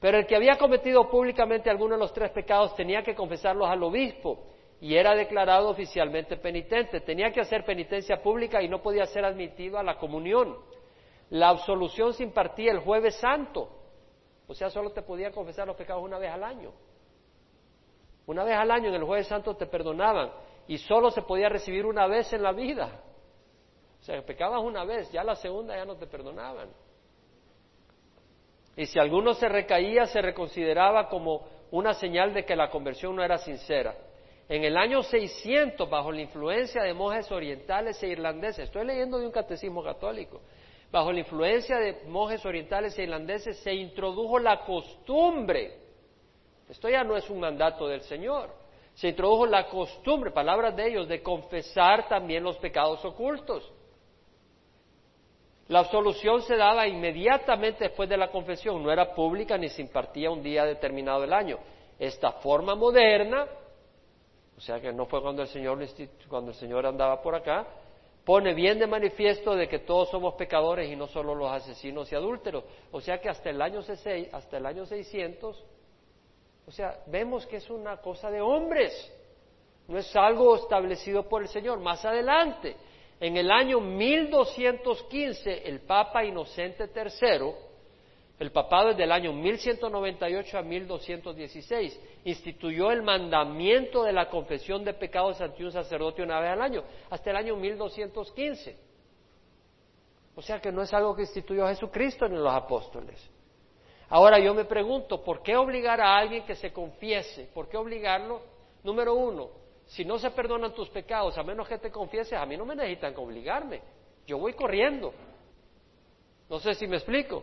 Pero 0.00 0.18
el 0.18 0.26
que 0.26 0.36
había 0.36 0.56
cometido 0.56 1.10
públicamente 1.10 1.68
alguno 1.68 1.94
de 1.94 2.00
los 2.00 2.12
tres 2.12 2.30
pecados 2.30 2.76
tenía 2.76 3.02
que 3.02 3.16
confesarlos 3.16 3.68
al 3.68 3.82
obispo 3.82 4.44
y 4.80 4.94
era 4.94 5.14
declarado 5.14 5.68
oficialmente 5.68 6.36
penitente. 6.36 7.00
Tenía 7.00 7.32
que 7.32 7.40
hacer 7.40 7.64
penitencia 7.64 8.22
pública 8.22 8.62
y 8.62 8.68
no 8.68 8.80
podía 8.80 9.06
ser 9.06 9.24
admitido 9.24 9.78
a 9.78 9.82
la 9.82 9.98
comunión. 9.98 10.56
La 11.30 11.48
absolución 11.48 12.14
se 12.14 12.22
impartía 12.22 12.72
el 12.72 12.78
jueves 12.78 13.16
santo, 13.16 13.68
o 14.46 14.54
sea, 14.54 14.70
solo 14.70 14.90
te 14.90 15.02
podía 15.02 15.30
confesar 15.30 15.66
los 15.66 15.76
pecados 15.76 16.02
una 16.02 16.18
vez 16.18 16.30
al 16.30 16.42
año. 16.42 16.72
Una 18.26 18.44
vez 18.44 18.56
al 18.56 18.70
año 18.70 18.88
en 18.88 18.94
el 18.94 19.04
jueves 19.04 19.26
santo 19.26 19.54
te 19.56 19.66
perdonaban 19.66 20.30
y 20.66 20.78
solo 20.78 21.10
se 21.10 21.22
podía 21.22 21.48
recibir 21.48 21.84
una 21.84 22.06
vez 22.06 22.32
en 22.32 22.42
la 22.42 22.52
vida. 22.52 23.02
O 24.00 24.02
sea, 24.02 24.22
pecabas 24.22 24.62
una 24.62 24.84
vez, 24.84 25.10
ya 25.12 25.24
la 25.24 25.34
segunda 25.34 25.76
ya 25.76 25.84
no 25.84 25.96
te 25.96 26.06
perdonaban. 26.06 26.68
Y 28.76 28.86
si 28.86 28.98
alguno 28.98 29.34
se 29.34 29.48
recaía, 29.48 30.06
se 30.06 30.22
reconsideraba 30.22 31.08
como 31.08 31.46
una 31.70 31.94
señal 31.94 32.32
de 32.32 32.44
que 32.44 32.54
la 32.54 32.70
conversión 32.70 33.16
no 33.16 33.24
era 33.24 33.36
sincera. 33.38 33.96
En 34.48 34.64
el 34.64 34.78
año 34.78 35.02
600, 35.02 35.88
bajo 35.90 36.10
la 36.10 36.22
influencia 36.22 36.82
de 36.82 36.94
monjes 36.94 37.30
orientales 37.30 38.02
e 38.02 38.08
irlandeses, 38.08 38.64
estoy 38.64 38.86
leyendo 38.86 39.18
de 39.18 39.26
un 39.26 39.32
catecismo 39.32 39.82
católico, 39.82 40.40
bajo 40.90 41.12
la 41.12 41.18
influencia 41.18 41.76
de 41.78 42.04
monjes 42.06 42.44
orientales 42.46 42.98
e 42.98 43.02
irlandeses 43.02 43.58
se 43.58 43.74
introdujo 43.74 44.38
la 44.38 44.64
costumbre, 44.64 45.76
esto 46.66 46.88
ya 46.88 47.04
no 47.04 47.14
es 47.14 47.28
un 47.28 47.40
mandato 47.40 47.86
del 47.88 48.00
Señor, 48.02 48.54
se 48.94 49.08
introdujo 49.08 49.46
la 49.46 49.68
costumbre, 49.68 50.30
palabras 50.30 50.74
de 50.74 50.88
ellos, 50.88 51.08
de 51.08 51.22
confesar 51.22 52.08
también 52.08 52.42
los 52.42 52.56
pecados 52.56 53.04
ocultos. 53.04 53.70
La 55.68 55.80
absolución 55.80 56.40
se 56.42 56.56
daba 56.56 56.88
inmediatamente 56.88 57.84
después 57.84 58.08
de 58.08 58.16
la 58.16 58.30
confesión, 58.30 58.82
no 58.82 58.90
era 58.90 59.14
pública 59.14 59.58
ni 59.58 59.68
se 59.68 59.82
impartía 59.82 60.30
un 60.30 60.42
día 60.42 60.64
determinado 60.64 61.20
del 61.20 61.34
año. 61.34 61.58
Esta 61.98 62.32
forma 62.32 62.74
moderna, 62.74 63.46
o 64.58 64.60
sea 64.60 64.78
que 64.78 64.92
no 64.92 65.06
fue 65.06 65.22
cuando 65.22 65.40
el 65.40 65.48
Señor, 65.48 65.78
cuando 66.28 66.50
el 66.50 66.56
Señor 66.56 66.84
andaba 66.84 67.22
por 67.22 67.34
acá, 67.34 67.66
pone 68.24 68.52
bien 68.52 68.78
de 68.78 68.86
manifiesto 68.86 69.54
de 69.56 69.66
que 69.66 69.78
todos 69.78 70.10
somos 70.10 70.34
pecadores 70.34 70.90
y 70.90 70.96
no 70.96 71.06
solo 71.06 71.34
los 71.34 71.50
asesinos 71.50 72.12
y 72.12 72.14
adúlteros. 72.14 72.64
O 72.92 73.00
sea 73.00 73.18
que 73.18 73.30
hasta 73.30 73.48
el 73.48 73.62
año, 73.62 73.80
hasta 73.80 74.56
el 74.58 74.66
año 74.66 74.84
600 74.84 75.64
o 76.68 76.70
sea, 76.70 76.98
vemos 77.06 77.46
que 77.46 77.56
es 77.56 77.70
una 77.70 77.96
cosa 77.96 78.30
de 78.30 78.42
hombres, 78.42 78.92
no 79.86 79.96
es 79.96 80.14
algo 80.14 80.54
establecido 80.54 81.26
por 81.26 81.40
el 81.40 81.48
Señor. 81.48 81.80
Más 81.80 82.04
adelante, 82.04 82.76
en 83.18 83.38
el 83.38 83.50
año 83.50 83.80
1215, 83.80 85.66
el 85.66 85.80
Papa 85.80 86.26
Inocente 86.26 86.90
III, 86.94 87.52
el 88.38 88.52
papado 88.52 88.90
es 88.90 88.96
del 88.96 89.10
año 89.10 89.32
1198 89.32 90.58
a 90.58 90.62
1216, 90.62 92.00
instituyó 92.24 92.92
el 92.92 93.02
mandamiento 93.02 94.04
de 94.04 94.12
la 94.12 94.28
confesión 94.28 94.84
de 94.84 94.94
pecados 94.94 95.40
ante 95.40 95.64
un 95.64 95.72
sacerdote 95.72 96.22
una 96.22 96.38
vez 96.38 96.50
al 96.50 96.62
año, 96.62 96.84
hasta 97.10 97.30
el 97.30 97.36
año 97.36 97.56
1215. 97.56 98.76
O 100.36 100.42
sea 100.42 100.60
que 100.60 100.70
no 100.70 100.82
es 100.82 100.94
algo 100.94 101.16
que 101.16 101.22
instituyó 101.22 101.66
Jesucristo 101.66 102.28
ni 102.28 102.36
los 102.36 102.52
apóstoles. 102.52 103.18
Ahora 104.08 104.38
yo 104.38 104.54
me 104.54 104.64
pregunto, 104.64 105.22
¿por 105.24 105.42
qué 105.42 105.56
obligar 105.56 106.00
a 106.00 106.16
alguien 106.16 106.44
que 106.44 106.54
se 106.54 106.72
confiese? 106.72 107.50
¿Por 107.52 107.68
qué 107.68 107.76
obligarlo? 107.76 108.40
Número 108.84 109.14
uno, 109.14 109.50
si 109.86 110.04
no 110.04 110.16
se 110.16 110.30
perdonan 110.30 110.72
tus 110.72 110.88
pecados, 110.90 111.36
a 111.36 111.42
menos 111.42 111.66
que 111.66 111.78
te 111.78 111.90
confieses, 111.90 112.34
a 112.34 112.46
mí 112.46 112.56
no 112.56 112.64
me 112.64 112.76
necesitan 112.76 113.14
obligarme. 113.16 113.82
Yo 114.28 114.38
voy 114.38 114.52
corriendo. 114.52 115.12
No 116.48 116.60
sé 116.60 116.74
si 116.74 116.86
me 116.86 116.96
explico. 116.98 117.42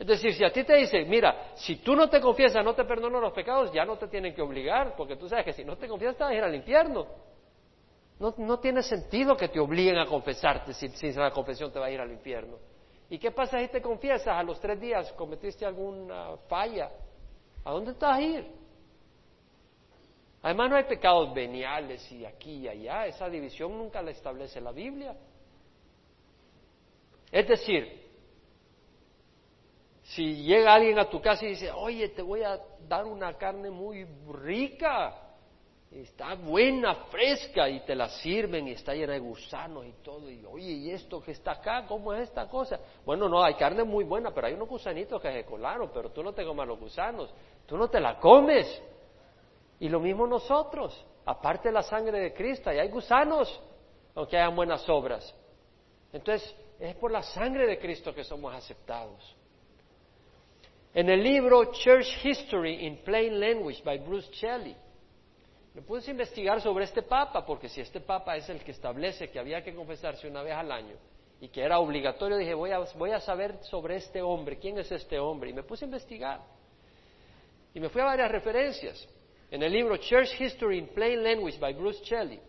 Es 0.00 0.06
decir, 0.06 0.32
si 0.32 0.42
a 0.42 0.50
ti 0.50 0.64
te 0.64 0.76
dicen, 0.76 1.06
mira, 1.10 1.52
si 1.56 1.76
tú 1.76 1.94
no 1.94 2.08
te 2.08 2.22
confiesas, 2.22 2.64
no 2.64 2.74
te 2.74 2.86
perdonan 2.86 3.20
los 3.20 3.34
pecados, 3.34 3.70
ya 3.70 3.84
no 3.84 3.98
te 3.98 4.08
tienen 4.08 4.34
que 4.34 4.40
obligar, 4.40 4.96
porque 4.96 5.14
tú 5.14 5.28
sabes 5.28 5.44
que 5.44 5.52
si 5.52 5.62
no 5.62 5.76
te 5.76 5.86
confiesas, 5.86 6.16
te 6.16 6.24
vas 6.24 6.32
a 6.32 6.36
ir 6.36 6.42
al 6.42 6.54
infierno. 6.54 7.06
No, 8.18 8.34
no 8.38 8.58
tiene 8.58 8.82
sentido 8.82 9.36
que 9.36 9.48
te 9.48 9.60
obliguen 9.60 9.98
a 9.98 10.06
confesarte 10.06 10.72
si, 10.72 10.88
si 10.88 11.12
la 11.12 11.30
confesión 11.30 11.70
te 11.70 11.78
va 11.78 11.84
a 11.84 11.90
ir 11.90 12.00
al 12.00 12.10
infierno. 12.10 12.56
¿Y 13.10 13.18
qué 13.18 13.30
pasa 13.30 13.60
si 13.60 13.68
te 13.68 13.82
confiesas 13.82 14.28
a 14.28 14.42
los 14.42 14.58
tres 14.58 14.80
días 14.80 15.12
cometiste 15.12 15.66
alguna 15.66 16.34
falla? 16.48 16.90
¿A 17.62 17.70
dónde 17.70 17.92
te 17.92 18.06
vas 18.06 18.16
a 18.16 18.22
ir? 18.22 18.46
Además 20.40 20.70
no 20.70 20.76
hay 20.76 20.84
pecados 20.84 21.34
veniales 21.34 22.10
y 22.10 22.24
aquí 22.24 22.60
y 22.60 22.68
allá. 22.68 23.04
Esa 23.04 23.28
división 23.28 23.76
nunca 23.76 24.00
la 24.00 24.12
establece 24.12 24.62
la 24.62 24.72
Biblia. 24.72 25.14
Es 27.30 27.46
decir, 27.46 28.09
si 30.10 30.42
llega 30.42 30.74
alguien 30.74 30.98
a 30.98 31.08
tu 31.08 31.20
casa 31.20 31.44
y 31.44 31.50
dice, 31.50 31.70
oye, 31.70 32.08
te 32.08 32.22
voy 32.22 32.42
a 32.42 32.58
dar 32.88 33.04
una 33.04 33.34
carne 33.34 33.70
muy 33.70 34.04
rica, 34.32 35.14
está 35.88 36.34
buena, 36.34 36.96
fresca, 37.12 37.68
y 37.68 37.80
te 37.84 37.94
la 37.94 38.08
sirven 38.08 38.66
y 38.66 38.72
está 38.72 38.92
llena 38.92 39.12
de 39.12 39.20
gusanos 39.20 39.86
y 39.86 39.92
todo, 40.02 40.28
y 40.28 40.44
oye, 40.44 40.72
¿y 40.72 40.90
esto 40.90 41.22
que 41.22 41.30
está 41.30 41.52
acá? 41.52 41.86
¿Cómo 41.86 42.12
es 42.12 42.22
esta 42.22 42.48
cosa? 42.48 42.80
Bueno, 43.04 43.28
no, 43.28 43.40
hay 43.40 43.54
carne 43.54 43.84
muy 43.84 44.02
buena, 44.02 44.34
pero 44.34 44.48
hay 44.48 44.54
unos 44.54 44.68
gusanitos 44.68 45.22
que 45.22 45.32
se 45.32 45.44
colaron, 45.44 45.92
pero 45.94 46.10
tú 46.10 46.24
no 46.24 46.32
te 46.32 46.44
comas 46.44 46.66
los 46.66 46.80
gusanos, 46.80 47.32
tú 47.66 47.76
no 47.76 47.88
te 47.88 48.00
la 48.00 48.18
comes. 48.18 48.82
Y 49.78 49.88
lo 49.88 50.00
mismo 50.00 50.26
nosotros, 50.26 51.06
aparte 51.24 51.68
de 51.68 51.74
la 51.74 51.84
sangre 51.84 52.18
de 52.18 52.34
Cristo, 52.34 52.72
y 52.72 52.80
hay 52.80 52.88
gusanos, 52.88 53.60
aunque 54.16 54.36
hayan 54.36 54.56
buenas 54.56 54.88
obras. 54.88 55.32
Entonces, 56.12 56.52
es 56.80 56.96
por 56.96 57.12
la 57.12 57.22
sangre 57.22 57.68
de 57.68 57.78
Cristo 57.78 58.12
que 58.12 58.24
somos 58.24 58.52
aceptados. 58.52 59.36
En 60.92 61.08
el 61.08 61.22
libro 61.22 61.70
Church 61.70 62.24
History 62.24 62.84
in 62.84 62.96
Plain 63.04 63.38
Language 63.38 63.80
by 63.84 63.98
Bruce 63.98 64.28
Shelley, 64.32 64.74
me 65.72 65.82
puse 65.82 66.10
a 66.10 66.10
investigar 66.10 66.60
sobre 66.60 66.84
este 66.84 67.02
papa, 67.02 67.46
porque 67.46 67.68
si 67.68 67.80
este 67.80 68.00
papa 68.00 68.36
es 68.36 68.48
el 68.48 68.58
que 68.64 68.72
establece 68.72 69.30
que 69.30 69.38
había 69.38 69.62
que 69.62 69.72
confesarse 69.72 70.26
una 70.26 70.42
vez 70.42 70.52
al 70.52 70.72
año 70.72 70.96
y 71.40 71.46
que 71.46 71.62
era 71.62 71.78
obligatorio, 71.78 72.36
dije, 72.36 72.54
voy 72.54 72.72
a, 72.72 72.80
voy 72.96 73.12
a 73.12 73.20
saber 73.20 73.58
sobre 73.62 73.96
este 73.96 74.20
hombre, 74.20 74.58
quién 74.58 74.78
es 74.78 74.90
este 74.90 75.16
hombre, 75.20 75.50
y 75.50 75.52
me 75.52 75.62
puse 75.62 75.84
a 75.84 75.86
investigar. 75.86 76.40
Y 77.72 77.78
me 77.78 77.88
fui 77.88 78.02
a 78.02 78.06
varias 78.06 78.32
referencias. 78.32 79.08
En 79.48 79.62
el 79.62 79.72
libro 79.72 79.96
Church 79.96 80.40
History 80.40 80.78
in 80.78 80.88
Plain 80.88 81.22
Language 81.22 81.58
by 81.60 81.72
Bruce 81.72 82.02
Shelley, 82.02 82.40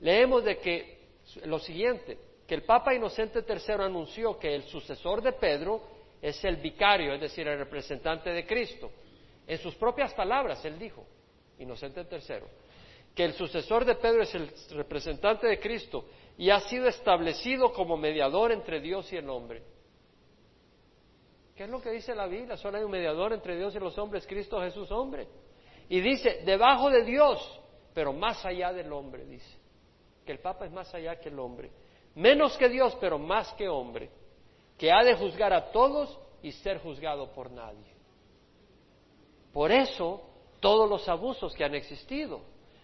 leemos 0.00 0.42
de 0.42 0.56
que 0.56 0.98
lo 1.44 1.58
siguiente, 1.58 2.16
que 2.46 2.54
el 2.54 2.62
Papa 2.62 2.94
Inocente 2.94 3.44
III 3.46 3.74
anunció 3.84 4.38
que 4.38 4.54
el 4.54 4.62
sucesor 4.64 5.20
de 5.20 5.32
Pedro 5.32 5.91
es 6.22 6.42
el 6.44 6.56
vicario, 6.56 7.12
es 7.14 7.20
decir, 7.20 7.48
el 7.48 7.58
representante 7.58 8.30
de 8.30 8.46
Cristo. 8.46 8.92
En 9.44 9.58
sus 9.58 9.74
propias 9.74 10.14
palabras, 10.14 10.64
él 10.64 10.78
dijo, 10.78 11.04
Inocente 11.58 12.06
III, 12.08 12.46
que 13.12 13.24
el 13.24 13.32
sucesor 13.32 13.84
de 13.84 13.96
Pedro 13.96 14.22
es 14.22 14.32
el 14.36 14.48
representante 14.70 15.48
de 15.48 15.58
Cristo 15.58 16.06
y 16.38 16.48
ha 16.50 16.60
sido 16.60 16.86
establecido 16.86 17.72
como 17.72 17.96
mediador 17.96 18.52
entre 18.52 18.80
Dios 18.80 19.12
y 19.12 19.16
el 19.16 19.28
hombre. 19.28 19.64
¿Qué 21.56 21.64
es 21.64 21.68
lo 21.70 21.82
que 21.82 21.90
dice 21.90 22.14
la 22.14 22.28
Biblia? 22.28 22.56
Solo 22.56 22.78
hay 22.78 22.84
un 22.84 22.90
mediador 22.90 23.32
entre 23.32 23.56
Dios 23.56 23.74
y 23.74 23.80
los 23.80 23.98
hombres, 23.98 24.24
Cristo 24.26 24.60
Jesús 24.60 24.90
hombre. 24.92 25.26
Y 25.88 26.00
dice, 26.00 26.42
debajo 26.44 26.88
de 26.88 27.04
Dios, 27.04 27.60
pero 27.92 28.12
más 28.12 28.44
allá 28.46 28.72
del 28.72 28.92
hombre, 28.92 29.26
dice. 29.26 29.58
Que 30.24 30.32
el 30.32 30.38
Papa 30.38 30.66
es 30.66 30.72
más 30.72 30.94
allá 30.94 31.18
que 31.18 31.28
el 31.28 31.38
hombre. 31.38 31.70
Menos 32.14 32.56
que 32.56 32.68
Dios, 32.68 32.96
pero 33.00 33.18
más 33.18 33.52
que 33.54 33.68
hombre 33.68 34.08
que 34.82 34.90
ha 34.90 35.04
de 35.04 35.14
juzgar 35.14 35.52
a 35.52 35.70
todos 35.70 36.18
y 36.42 36.50
ser 36.50 36.80
juzgado 36.80 37.32
por 37.32 37.52
nadie. 37.52 37.94
Por 39.52 39.70
eso, 39.70 40.20
todos 40.58 40.90
los 40.90 41.08
abusos 41.08 41.54
que 41.54 41.62
han 41.62 41.76
existido, 41.76 42.40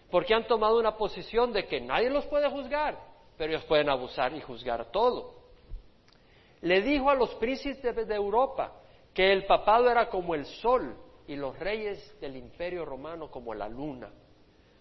porque 0.09 0.33
han 0.33 0.47
tomado 0.47 0.79
una 0.79 0.95
posición 0.95 1.51
de 1.51 1.65
que 1.65 1.81
nadie 1.81 2.09
los 2.09 2.25
puede 2.27 2.49
juzgar, 2.49 2.97
pero 3.37 3.51
ellos 3.51 3.65
pueden 3.65 3.89
abusar 3.89 4.33
y 4.33 4.39
juzgar 4.39 4.89
todo. 4.93 5.41
Le 6.61 6.81
dijo 6.83 7.09
a 7.09 7.15
los 7.15 7.35
príncipes 7.35 8.07
de 8.07 8.15
Europa 8.15 8.75
que 9.13 9.33
el 9.33 9.45
papado 9.45 9.91
era 9.91 10.07
como 10.07 10.35
el 10.35 10.45
sol 10.45 10.95
y 11.27 11.35
los 11.35 11.59
reyes 11.59 12.17
del 12.21 12.37
imperio 12.37 12.85
romano 12.85 13.29
como 13.29 13.53
la 13.53 13.67
luna. 13.67 14.09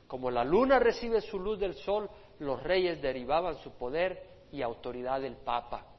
Como 0.06 0.30
la 0.30 0.44
luna 0.44 0.78
recibe 0.78 1.20
su 1.20 1.40
luz 1.40 1.58
del 1.58 1.74
sol, 1.74 2.08
los 2.38 2.62
reyes 2.62 3.02
derivaban 3.02 3.56
su 3.56 3.72
poder 3.72 4.22
y 4.52 4.62
autoridad 4.62 5.20
del 5.20 5.34
papa. 5.34 5.97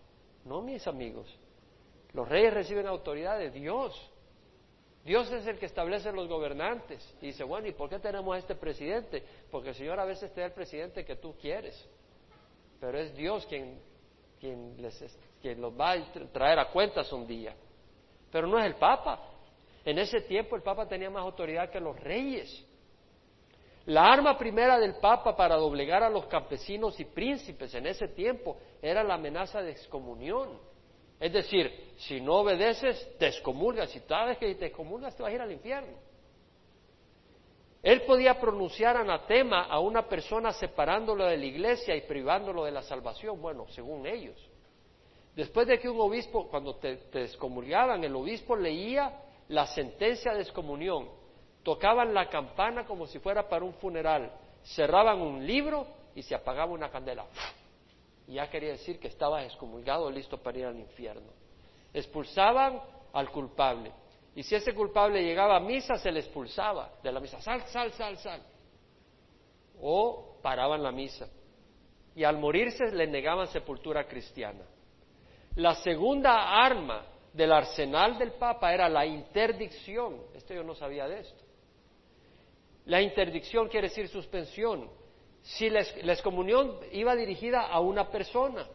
No, 0.50 0.64
mis 0.64 0.86
amigos. 0.88 1.28
Los 2.14 2.28
reyes 2.28 2.52
reciben 2.52 2.88
autoridad 2.88 3.38
de 3.38 3.52
Dios. 3.52 3.94
Dios 5.06 5.32
es 5.32 5.46
el 5.46 5.60
que 5.60 5.68
establece 5.68 6.12
los 6.12 6.28
gobernantes. 6.28 7.08
Y 7.22 7.28
dice, 7.28 7.44
bueno, 7.44 7.68
¿y 7.68 7.74
por 7.74 7.88
qué 7.88 8.00
tenemos 8.00 8.36
a 8.36 8.40
este 8.40 8.56
presidente? 8.56 9.24
Porque 9.52 9.70
el 9.70 9.76
Señor 9.76 10.00
a 10.00 10.06
veces 10.06 10.34
te 10.34 10.42
da 10.42 10.48
el 10.48 10.54
presidente 10.54 11.06
que 11.06 11.18
tú 11.18 11.36
quieres. 11.40 11.88
Pero 12.80 12.98
es 12.98 13.16
Dios 13.16 13.46
quien, 13.46 13.80
quien, 14.40 14.82
les, 14.82 15.20
quien 15.40 15.62
los 15.62 15.80
va 15.80 15.92
a 15.92 16.14
traer 16.34 16.58
a 16.58 16.72
cuentas 16.72 17.14
un 17.14 17.28
día. 17.28 17.56
Pero 18.32 18.48
no 18.48 18.58
es 18.58 18.66
el 18.66 18.76
Papa. 18.76 19.20
En 19.86 20.00
ese 20.00 20.22
tiempo 20.22 20.56
el 20.56 20.64
Papa 20.64 20.88
tenía 20.88 21.12
más 21.12 21.22
autoridad 21.22 21.70
que 21.70 21.80
los 21.80 21.96
reyes. 22.00 22.66
La 23.90 24.06
arma 24.06 24.38
primera 24.38 24.78
del 24.78 24.98
Papa 24.98 25.36
para 25.36 25.56
doblegar 25.56 26.04
a 26.04 26.12
los 26.12 26.28
campesinos 26.28 27.00
y 27.00 27.06
príncipes 27.06 27.74
en 27.74 27.88
ese 27.88 28.10
tiempo 28.10 28.56
era 28.84 29.04
la 29.04 29.16
amenaza 29.16 29.64
de 29.64 29.72
excomunión. 29.72 30.60
Es 31.20 31.34
decir, 31.34 31.96
si 31.98 32.22
no 32.22 32.36
obedeces, 32.36 33.18
te 33.18 33.26
excomulgas. 33.26 33.90
Si 33.90 34.00
sabes 34.02 34.38
que 34.38 34.54
te 34.54 34.68
excomulgas, 34.68 35.16
te 35.16 35.24
vas 35.24 35.32
a 35.32 35.34
ir 35.34 35.42
al 35.42 35.52
infierno. 35.52 35.98
Él 37.82 38.04
podía 38.04 38.40
pronunciar 38.40 38.96
anatema 38.96 39.64
a 39.64 39.80
una 39.80 40.08
persona 40.08 40.52
separándolo 40.54 41.26
de 41.26 41.38
la 41.38 41.46
iglesia 41.46 41.96
y 41.96 42.02
privándolo 42.02 42.66
de 42.66 42.72
la 42.72 42.84
salvación, 42.84 43.42
bueno, 43.42 43.66
según 43.70 44.06
ellos. 44.06 44.38
Después 45.36 45.66
de 45.66 45.80
que 45.80 45.90
un 45.90 46.00
obispo, 46.00 46.48
cuando 46.48 46.76
te, 46.76 46.98
te 46.98 47.24
excomulgaban, 47.24 48.04
el 48.04 48.16
obispo 48.16 48.56
leía 48.56 49.20
la 49.48 49.66
sentencia 49.66 50.32
de 50.36 50.42
excomunión 50.42 51.18
tocaban 51.70 52.16
la 52.16 52.28
campana 52.28 52.84
como 52.84 53.06
si 53.06 53.20
fuera 53.20 53.48
para 53.48 53.64
un 53.64 53.76
funeral, 53.76 54.32
cerraban 54.64 55.22
un 55.22 55.46
libro 55.46 55.86
y 56.16 56.24
se 56.24 56.34
apagaba 56.34 56.72
una 56.72 56.90
candela. 56.90 57.28
Y 58.28 58.34
ya 58.34 58.50
quería 58.50 58.72
decir 58.72 59.00
que 59.00 59.08
estaba 59.08 59.44
excomulgado, 59.44 60.10
listo 60.10 60.40
para 60.42 60.58
ir 60.58 60.66
al 60.66 60.80
infierno. 60.80 61.32
Expulsaban 61.94 62.82
al 63.14 63.30
culpable. 63.30 63.92
Y 64.34 64.42
si 64.42 64.56
ese 64.56 64.74
culpable 64.74 65.22
llegaba 65.22 65.58
a 65.58 65.60
misa, 65.60 65.94
se 65.98 66.12
le 66.12 66.22
expulsaba 66.22 66.90
de 67.04 67.12
la 67.12 67.20
misa. 67.20 67.40
Sal, 67.40 67.62
sal, 67.68 67.94
sal, 67.94 68.18
sal. 68.18 68.42
O 69.80 70.40
paraban 70.42 70.82
la 70.82 70.92
misa. 70.92 71.30
Y 72.16 72.24
al 72.24 72.40
morirse 72.40 72.86
le 72.86 73.06
negaban 73.06 73.46
sepultura 73.46 74.08
cristiana. 74.08 74.66
La 75.54 75.76
segunda 75.76 76.66
arma 76.66 77.06
del 77.32 77.52
arsenal 77.52 78.18
del 78.18 78.32
Papa 78.32 78.74
era 78.74 78.90
la 78.90 79.06
interdicción. 79.06 80.20
Esto 80.34 80.56
yo 80.56 80.64
no 80.64 80.74
sabía 80.74 81.08
de 81.08 81.20
esto. 81.20 81.49
La 82.90 83.04
interdicción 83.04 83.68
quiere 83.68 83.88
decir 83.88 84.08
suspensión. 84.08 84.90
Si 85.44 85.70
la, 85.70 85.82
excomunión 85.82 86.80
iba 86.92 87.16
dirigida 87.16 87.68
a 87.68 87.80
una 87.80 88.10
persona, 88.10 88.68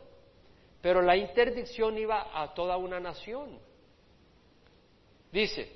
pero 0.81 1.03
la 1.03 1.17
interdicción 1.17 1.99
iba 1.99 2.41
a 2.41 2.55
toda 2.55 2.77
una 2.77 3.01
nación. 3.01 3.59
Dice, 5.33 5.69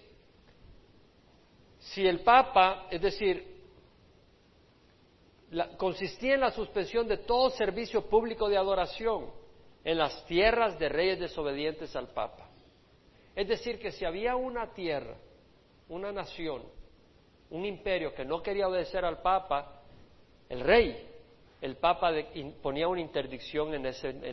si 1.81 2.07
el 2.07 2.21
Papa, 2.21 2.87
es 2.93 3.03
decir, 3.03 3.45
consistía 5.77 6.35
en 6.35 6.41
la 6.41 6.53
suspensión 6.53 7.09
de 7.09 7.17
todo 7.17 7.51
servicio 7.51 8.09
público 8.09 8.49
de 8.49 8.57
adoración 8.57 9.33
en 9.83 9.99
las 9.99 10.25
tierras 10.27 10.79
de 10.79 10.89
reyes 10.89 11.19
desobedientes 11.19 11.97
al 11.97 12.07
Papa. 12.11 12.49
Es 13.35 13.49
decir, 13.49 13.81
que 13.81 13.91
si 13.91 14.05
había 14.05 14.37
una 14.37 14.73
tierra, 14.75 15.17
una 15.89 16.13
nación, 16.13 16.78
un 17.51 17.65
imperio 17.65 18.15
que 18.15 18.25
no 18.25 18.43
quería 18.43 18.69
obedecer 18.69 19.05
al 19.05 19.23
Papa, 19.23 19.83
el 20.49 20.61
rey, 20.61 21.09
el 21.61 21.77
Papa 21.77 22.13
ponía 22.63 22.89
una 22.89 23.01
interdicción 23.01 23.75
en, 23.75 23.87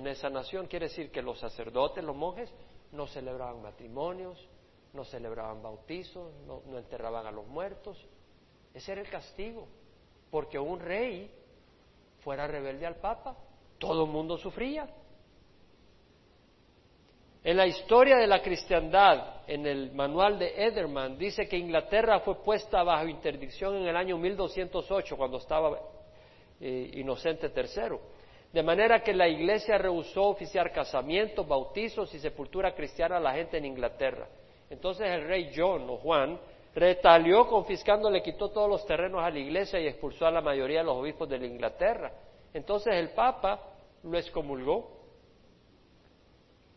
esa 0.07 0.29
nación, 0.29 0.67
quiere 0.67 0.87
decir 0.87 1.11
que 1.11 1.21
los 1.21 1.39
sacerdotes, 1.39 2.03
los 2.03 2.15
monjes, 2.15 2.53
no 2.91 3.07
celebraban 3.07 3.61
matrimonios, 3.61 4.47
no 4.93 5.03
celebraban 5.03 5.61
bautizos, 5.61 6.33
no, 6.45 6.61
no 6.67 6.77
enterraban 6.77 7.25
a 7.25 7.31
los 7.31 7.47
muertos. 7.47 7.97
Ese 8.73 8.91
era 8.91 9.01
el 9.01 9.09
castigo, 9.09 9.67
porque 10.29 10.59
un 10.59 10.79
rey 10.79 11.31
fuera 12.19 12.47
rebelde 12.47 12.85
al 12.85 12.95
Papa, 12.95 13.35
todo 13.79 14.05
el 14.05 14.11
mundo 14.11 14.37
sufría. 14.37 14.87
En 17.45 17.57
la 17.57 17.67
historia 17.67 18.17
de 18.17 18.25
la 18.25 18.41
cristiandad, 18.41 19.43
en 19.45 19.67
el 19.67 19.91
manual 19.91 20.39
de 20.39 20.65
Ederman, 20.65 21.15
dice 21.15 21.47
que 21.47 21.55
Inglaterra 21.55 22.19
fue 22.21 22.43
puesta 22.43 22.81
bajo 22.81 23.07
interdicción 23.07 23.75
en 23.75 23.87
el 23.87 23.95
año 23.95 24.17
1208, 24.17 25.15
cuando 25.15 25.37
estaba 25.37 25.79
eh, 26.59 26.89
Inocente 26.95 27.51
III. 27.55 27.99
De 28.51 28.63
manera 28.63 29.03
que 29.03 29.13
la 29.13 29.27
Iglesia 29.27 29.77
rehusó 29.77 30.23
oficiar 30.23 30.71
casamientos, 30.71 31.47
bautizos 31.47 32.11
y 32.15 32.19
sepultura 32.19 32.73
cristiana 32.73 33.17
a 33.17 33.19
la 33.19 33.33
gente 33.33 33.59
en 33.59 33.65
Inglaterra. 33.65 34.27
Entonces 34.67 35.05
el 35.05 35.27
rey 35.27 35.51
John 35.55 35.87
o 35.87 35.97
Juan 35.97 36.39
retalió 36.73 37.45
confiscando, 37.47 38.09
le 38.09 38.23
quitó 38.23 38.49
todos 38.49 38.67
los 38.67 38.87
terrenos 38.87 39.23
a 39.23 39.29
la 39.29 39.37
iglesia 39.37 39.79
y 39.79 39.85
expulsó 39.85 40.25
a 40.25 40.31
la 40.31 40.41
mayoría 40.41 40.79
de 40.79 40.85
los 40.85 40.97
obispos 40.97 41.29
de 41.29 41.37
la 41.37 41.45
Inglaterra. 41.45 42.11
Entonces 42.55 42.95
el 42.95 43.09
Papa 43.09 43.61
lo 44.01 44.17
excomulgó. 44.17 44.94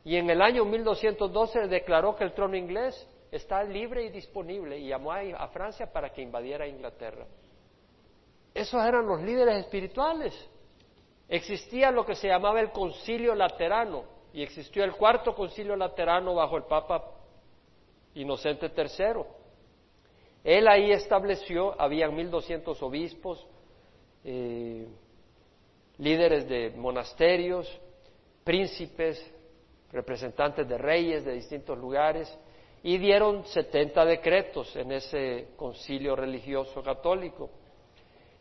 Y 0.09 0.17
en 0.17 0.31
el 0.31 0.41
año 0.41 0.65
1212 0.65 1.69
declaró 1.69 2.17
que 2.17 2.25
el 2.25 2.33
trono 2.33 2.57
inglés 2.57 3.07
está 3.31 3.63
libre 3.63 4.07
y 4.07 4.09
disponible 4.09 4.79
y 4.79 4.89
llamó 4.89 5.13
a, 5.13 5.49
Francia 5.49 5.93
para 5.93 6.09
que 6.09 6.23
invadiera 6.23 6.67
Inglaterra. 6.67 7.27
Esos 8.55 8.83
eran 8.83 9.07
los 9.07 9.21
líderes 9.21 9.57
espirituales. 9.57 10.33
Existía 11.29 11.91
lo 11.91 12.07
que 12.07 12.15
se 12.15 12.27
llamaba 12.27 12.59
el 12.59 12.71
concilio 12.71 13.35
laterano 13.35 14.05
y 14.33 14.43
existió 14.43 14.83
el 14.83 14.93
cuarto 14.93 15.35
concilio 15.35 15.77
laterano 15.77 16.35
bajo 16.35 16.57
el 16.57 16.65
Papa 16.65 17.05
Inocente 18.15 18.73
III. 18.75 19.25
Él 20.43 20.69
ahí 20.69 20.91
estableció, 20.91 21.79
habían 21.79 22.17
1200 22.17 22.83
obispos, 22.83 23.47
eh, 24.25 24.89
líderes 25.99 26.49
de 26.49 26.71
monasterios, 26.71 27.71
príncipes, 28.43 29.35
representantes 29.93 30.69
de 30.69 30.79
reyes 30.79 31.25
de 31.25 31.33
distintos 31.33 31.79
lugares, 31.79 32.37
y 32.83 32.99
dieron 32.99 33.45
70 33.45 34.05
decretos 34.05 34.75
en 34.77 34.93
ese 34.93 35.49
concilio 35.57 36.15
religioso 36.15 36.83
católico. 36.83 37.51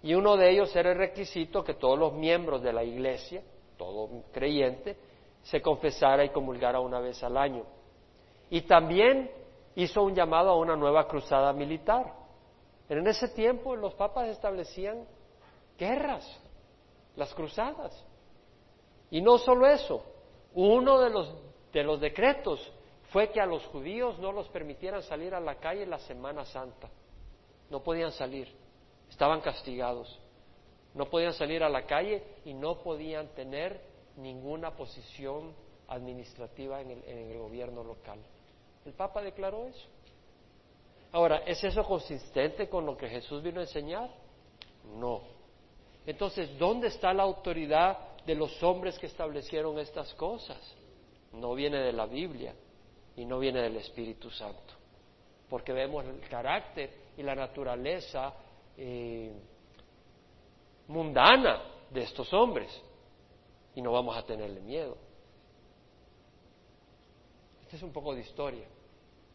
Y 0.04 0.14
uno 0.14 0.38
de 0.38 0.52
ellos 0.52 0.76
era 0.76 0.92
el 0.92 0.98
requisito 0.98 1.64
que 1.64 1.74
todos 1.74 1.98
los 1.98 2.14
miembros 2.14 2.62
de 2.62 2.72
la 2.72 2.84
iglesia, 2.84 3.42
todo 3.78 4.24
creyente, 4.32 4.96
se 5.42 5.62
confesara 5.62 6.24
y 6.24 6.30
comulgara 6.30 6.80
una 6.80 7.00
vez 7.00 7.24
al 7.24 7.38
año. 7.38 7.64
Y 8.50 8.62
también 8.62 9.32
hizo 9.76 10.04
un 10.04 10.14
llamado 10.14 10.52
a 10.52 10.58
una 10.58 10.76
nueva 10.76 11.08
cruzada 11.08 11.52
militar. 11.54 12.14
En 12.90 13.06
ese 13.08 13.30
tiempo 13.30 13.76
los 13.76 13.94
papas 13.96 14.30
establecían 14.30 15.06
guerras, 15.78 16.26
las 17.16 17.34
cruzadas. 17.34 18.06
Y 19.10 19.22
no 19.22 19.38
solo 19.38 19.68
eso, 19.68 20.04
uno 20.58 21.00
de 21.00 21.12
los, 21.12 21.32
de 21.72 21.84
los 21.84 22.02
decretos 22.02 22.60
fue 23.12 23.30
que 23.30 23.40
a 23.40 23.46
los 23.46 23.64
judíos 23.68 24.18
no 24.18 24.32
los 24.32 24.50
permitieran 24.50 25.04
salir 25.04 25.36
a 25.36 25.40
la 25.40 25.56
calle 25.56 25.86
la 25.86 26.00
Semana 26.00 26.46
Santa. 26.46 26.90
No 27.70 27.84
podían 27.84 28.12
salir, 28.12 28.48
estaban 29.08 29.42
castigados. 29.42 30.20
No 30.96 31.06
podían 31.12 31.34
salir 31.34 31.62
a 31.62 31.70
la 31.70 31.86
calle 31.86 32.24
y 32.44 32.56
no 32.56 32.80
podían 32.80 33.28
tener 33.36 33.80
ninguna 34.16 34.76
posición 34.76 35.54
administrativa 35.90 36.82
en 36.82 36.90
el, 36.90 37.04
en 37.04 37.32
el 37.34 37.38
gobierno 37.38 37.84
local. 37.84 38.18
El 38.84 38.94
Papa 38.94 39.22
declaró 39.22 39.68
eso. 39.68 39.88
Ahora, 41.12 41.44
¿es 41.46 41.64
eso 41.64 41.84
consistente 41.84 42.68
con 42.68 42.84
lo 42.84 42.98
que 42.98 43.08
Jesús 43.08 43.44
vino 43.44 43.60
a 43.60 43.64
enseñar? 43.64 44.10
No. 44.98 45.22
Entonces, 46.08 46.58
¿dónde 46.58 46.88
está 46.88 47.14
la 47.14 47.22
autoridad 47.22 48.17
de 48.28 48.36
los 48.36 48.62
hombres 48.62 49.00
que 49.00 49.08
establecieron 49.08 49.80
estas 49.80 50.14
cosas? 50.16 50.60
No 51.32 51.56
viene 51.56 51.78
de 51.78 51.94
la 51.94 52.06
Biblia 52.06 52.54
y 53.16 53.24
no 53.24 53.40
viene 53.40 53.62
del 53.62 53.78
Espíritu 53.78 54.30
Santo, 54.30 54.74
porque 55.50 55.72
vemos 55.72 56.06
el 56.06 56.20
carácter 56.28 56.92
y 57.16 57.24
la 57.24 57.34
naturaleza 57.34 58.34
eh, 58.76 59.32
mundana 60.90 61.64
de 61.90 62.04
estos 62.04 62.32
hombres 62.34 62.70
y 63.74 63.82
no 63.82 63.94
vamos 63.94 64.18
a 64.18 64.26
tenerle 64.26 64.60
miedo. 64.60 64.98
Este 67.62 67.78
es 67.78 67.84
un 67.84 67.94
poco 67.94 68.14
de 68.14 68.22
historia. 68.22 68.68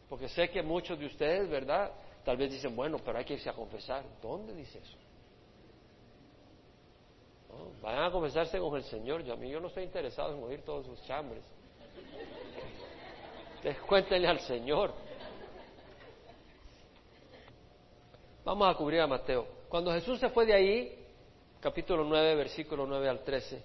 Porque 0.07 0.29
sé 0.29 0.49
que 0.49 0.61
muchos 0.61 0.99
de 0.99 1.07
ustedes, 1.07 1.49
¿verdad? 1.49 1.91
Tal 2.23 2.37
vez 2.37 2.51
dicen, 2.51 2.75
bueno, 2.75 2.97
pero 3.03 3.17
hay 3.17 3.25
que 3.25 3.33
irse 3.33 3.49
a 3.49 3.53
confesar. 3.53 4.03
¿Dónde 4.21 4.53
dice 4.53 4.77
eso? 4.77 4.97
Vayan 7.81 8.03
a 8.03 8.11
confesarse 8.11 8.59
con 8.59 8.75
el 8.75 8.83
Señor. 8.83 9.23
Yo, 9.23 9.33
a 9.33 9.35
mí 9.35 9.49
yo 9.49 9.59
no 9.59 9.67
estoy 9.67 9.83
interesado 9.83 10.35
en 10.35 10.43
oír 10.43 10.61
todos 10.63 10.85
sus 10.85 11.01
chambres. 11.03 11.43
Cuéntenle 13.87 14.27
al 14.27 14.39
Señor. 14.39 14.93
Vamos 18.43 18.73
a 18.73 18.77
cubrir 18.77 19.01
a 19.01 19.07
Mateo. 19.07 19.47
Cuando 19.69 19.91
Jesús 19.91 20.19
se 20.19 20.29
fue 20.29 20.45
de 20.45 20.53
ahí, 20.53 21.05
capítulo 21.59 22.03
9, 22.03 22.35
versículo 22.35 22.85
9 22.85 23.09
al 23.09 23.23
13, 23.23 23.63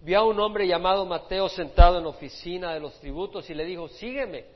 vio 0.00 0.18
a 0.18 0.24
un 0.24 0.40
hombre 0.40 0.66
llamado 0.66 1.04
Mateo 1.04 1.48
sentado 1.48 1.98
en 1.98 2.04
la 2.04 2.10
oficina 2.10 2.72
de 2.72 2.80
los 2.80 2.98
tributos 3.00 3.48
y 3.50 3.54
le 3.54 3.64
dijo, 3.64 3.88
sígueme 3.88 4.46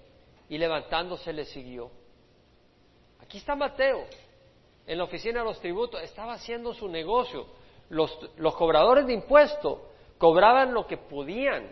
y 0.48 0.58
levantándose 0.58 1.32
le 1.32 1.44
siguió. 1.44 1.90
Aquí 3.20 3.38
está 3.38 3.54
Mateo, 3.54 4.06
en 4.86 4.98
la 4.98 5.04
oficina 5.04 5.40
de 5.40 5.44
los 5.44 5.60
tributos, 5.60 6.00
estaba 6.02 6.34
haciendo 6.34 6.72
su 6.72 6.88
negocio. 6.88 7.46
Los, 7.88 8.18
los 8.36 8.54
cobradores 8.56 9.06
de 9.06 9.14
impuestos 9.14 9.78
cobraban 10.18 10.74
lo 10.74 10.86
que 10.86 10.96
podían, 10.96 11.70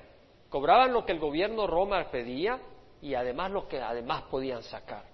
cobraban 0.49 0.93
lo 0.93 1.05
que 1.05 1.12
el 1.12 1.19
gobierno 1.19 1.67
Roma 1.67 2.11
pedía 2.11 2.61
y 3.01 3.15
además 3.15 3.51
lo 3.51 3.69
que 3.69 3.81
además 3.81 4.23
podían 4.31 4.62
sacar. 4.62 5.05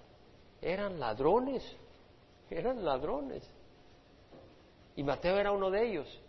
Eran 0.61 0.99
ladrones, 0.99 1.63
eran 2.49 2.83
ladrones. 2.83 3.49
Y 4.95 5.03
Mateo 5.03 5.37
era 5.37 5.51
uno 5.51 5.71
de 5.71 5.89
ellos. 5.89 6.21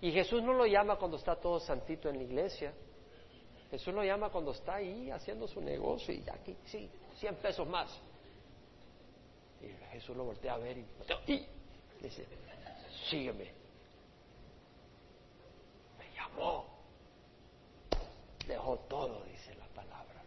Y 0.00 0.12
Jesús 0.12 0.42
no 0.42 0.52
lo 0.52 0.66
llama 0.66 0.96
cuando 0.96 1.16
está 1.16 1.36
todo 1.36 1.58
santito 1.58 2.08
en 2.08 2.18
la 2.18 2.22
iglesia. 2.22 2.72
Jesús 3.70 3.92
lo 3.92 4.04
llama 4.04 4.30
cuando 4.30 4.52
está 4.52 4.76
ahí 4.76 5.10
haciendo 5.10 5.48
su 5.48 5.60
negocio 5.60 6.14
y 6.14 6.22
aquí, 6.30 6.56
sí, 6.66 6.88
100 7.18 7.34
pesos 7.36 7.66
más. 7.66 7.90
Y 9.60 9.68
Jesús 9.92 10.16
lo 10.16 10.24
voltea 10.24 10.54
a 10.54 10.58
ver 10.58 10.78
y, 10.78 10.84
dice, 12.00 12.26
sígueme. 13.10 13.55
Llamó. 16.36 16.64
Dejó 18.46 18.76
todo, 18.88 19.24
dice 19.24 19.54
la 19.56 19.66
palabra. 19.68 20.22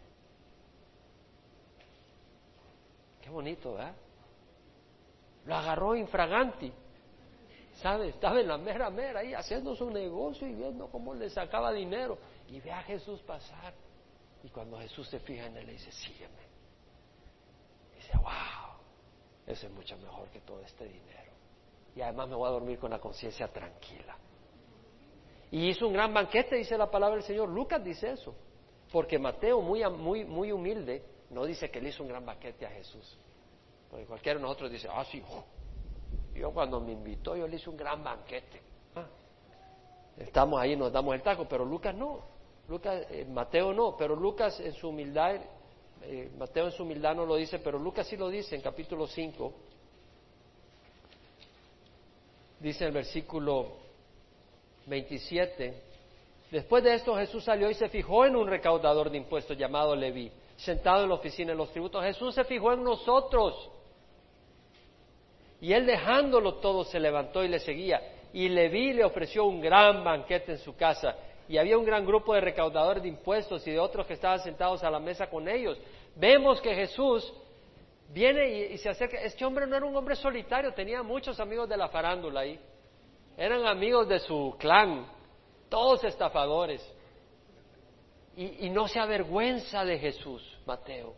Qué 3.22 3.30
bonito, 3.30 3.74
¿verdad? 3.74 3.94
Lo 5.46 5.54
agarró 5.54 5.96
infraganti. 5.96 6.72
¿Sabe? 7.76 8.08
Estaba 8.08 8.40
en 8.40 8.48
la 8.48 8.58
mera 8.58 8.90
mera 8.90 9.20
ahí 9.20 9.32
haciendo 9.32 9.74
su 9.74 9.90
negocio 9.90 10.46
y 10.46 10.54
viendo 10.54 10.88
cómo 10.88 11.14
le 11.14 11.30
sacaba 11.30 11.72
dinero 11.72 12.18
y 12.48 12.60
ve 12.60 12.70
a 12.70 12.82
Jesús 12.82 13.20
pasar. 13.22 13.72
Y 14.42 14.48
cuando 14.48 14.78
Jesús 14.78 15.08
se 15.08 15.18
fija 15.20 15.46
en 15.46 15.56
él, 15.56 15.66
le 15.66 15.72
dice, 15.72 15.90
sígueme. 15.92 16.42
Dice, 17.96 18.12
wow, 18.18 18.76
eso 19.46 19.66
es 19.66 19.72
mucho 19.72 19.96
mejor 19.98 20.28
que 20.28 20.40
todo 20.40 20.60
este 20.60 20.84
dinero. 20.84 21.32
Y 21.94 22.02
además 22.02 22.28
me 22.28 22.34
voy 22.34 22.48
a 22.48 22.52
dormir 22.52 22.78
con 22.78 22.90
la 22.90 22.98
conciencia 22.98 23.48
tranquila. 23.48 24.16
Y 25.50 25.68
hizo 25.68 25.86
un 25.86 25.92
gran 25.92 26.14
banquete, 26.14 26.56
dice 26.56 26.78
la 26.78 26.90
palabra 26.90 27.16
del 27.16 27.24
Señor. 27.24 27.48
Lucas 27.48 27.82
dice 27.82 28.12
eso. 28.12 28.34
Porque 28.92 29.18
Mateo, 29.18 29.60
muy, 29.60 29.88
muy, 29.90 30.24
muy 30.24 30.52
humilde, 30.52 31.02
no 31.30 31.44
dice 31.44 31.70
que 31.70 31.80
le 31.80 31.90
hizo 31.90 32.02
un 32.02 32.08
gran 32.08 32.24
banquete 32.24 32.66
a 32.66 32.70
Jesús. 32.70 33.18
Porque 33.90 34.06
cualquiera 34.06 34.38
de 34.38 34.42
nosotros 34.42 34.70
dice, 34.70 34.88
ah, 34.90 35.04
sí, 35.04 35.22
oh, 35.28 35.44
yo 36.34 36.52
cuando 36.52 36.80
me 36.80 36.92
invitó, 36.92 37.36
yo 37.36 37.46
le 37.46 37.56
hice 37.56 37.70
un 37.70 37.76
gran 37.76 38.02
banquete. 38.02 38.60
Ah, 38.94 39.06
estamos 40.18 40.60
ahí, 40.60 40.76
nos 40.76 40.92
damos 40.92 41.14
el 41.14 41.22
taco, 41.22 41.46
pero 41.48 41.64
Lucas 41.64 41.94
no. 41.94 42.20
Lucas, 42.68 43.04
eh, 43.10 43.26
Mateo 43.28 43.72
no, 43.72 43.96
pero 43.96 44.14
Lucas 44.14 44.60
en 44.60 44.72
su 44.74 44.88
humildad, 44.88 45.40
eh, 46.02 46.30
Mateo 46.38 46.66
en 46.66 46.72
su 46.72 46.84
humildad 46.84 47.16
no 47.16 47.26
lo 47.26 47.34
dice, 47.34 47.58
pero 47.58 47.78
Lucas 47.78 48.06
sí 48.06 48.16
lo 48.16 48.28
dice 48.28 48.54
en 48.54 48.62
capítulo 48.62 49.08
5. 49.08 49.52
Dice 52.60 52.84
el 52.84 52.92
versículo 52.92 53.79
27. 54.90 55.74
Después 56.50 56.82
de 56.82 56.94
esto 56.94 57.16
Jesús 57.16 57.44
salió 57.44 57.70
y 57.70 57.74
se 57.74 57.88
fijó 57.88 58.26
en 58.26 58.36
un 58.36 58.48
recaudador 58.48 59.08
de 59.10 59.16
impuestos 59.16 59.56
llamado 59.56 59.94
Leví, 59.94 60.30
sentado 60.56 61.04
en 61.04 61.08
la 61.08 61.14
oficina 61.14 61.52
de 61.52 61.56
los 61.56 61.70
tributos. 61.70 62.04
Jesús 62.04 62.34
se 62.34 62.44
fijó 62.44 62.72
en 62.72 62.82
nosotros. 62.82 63.70
Y 65.60 65.72
él 65.72 65.86
dejándolo 65.86 66.56
todo 66.56 66.84
se 66.84 66.98
levantó 66.98 67.44
y 67.44 67.48
le 67.48 67.60
seguía. 67.60 68.02
Y 68.32 68.48
Leví 68.48 68.92
le 68.92 69.04
ofreció 69.04 69.44
un 69.44 69.60
gran 69.60 70.02
banquete 70.02 70.52
en 70.52 70.58
su 70.58 70.74
casa 70.76 71.16
y 71.48 71.58
había 71.58 71.78
un 71.78 71.84
gran 71.84 72.04
grupo 72.04 72.34
de 72.34 72.40
recaudadores 72.40 73.02
de 73.02 73.08
impuestos 73.08 73.66
y 73.66 73.72
de 73.72 73.78
otros 73.78 74.06
que 74.06 74.14
estaban 74.14 74.40
sentados 74.40 74.82
a 74.82 74.90
la 74.90 74.98
mesa 74.98 75.28
con 75.28 75.48
ellos. 75.48 75.78
Vemos 76.16 76.60
que 76.60 76.74
Jesús 76.74 77.32
viene 78.12 78.72
y, 78.72 78.78
se 78.78 78.88
acerca. 78.88 79.20
Este 79.20 79.44
hombre 79.44 79.66
no 79.66 79.76
era 79.76 79.86
un 79.86 79.96
hombre 79.96 80.16
solitario, 80.16 80.72
tenía 80.72 81.02
muchos 81.02 81.38
amigos 81.38 81.68
de 81.68 81.76
la 81.76 81.88
farándula 81.88 82.40
ahí. 82.40 82.58
Eran 83.36 83.66
amigos 83.66 84.08
de 84.08 84.18
su 84.20 84.54
clan, 84.58 85.06
todos 85.68 86.04
estafadores. 86.04 86.80
Y, 88.36 88.66
y 88.66 88.70
no 88.70 88.88
se 88.88 88.98
avergüenza 88.98 89.84
de 89.84 89.98
Jesús, 89.98 90.42
Mateo. 90.66 91.14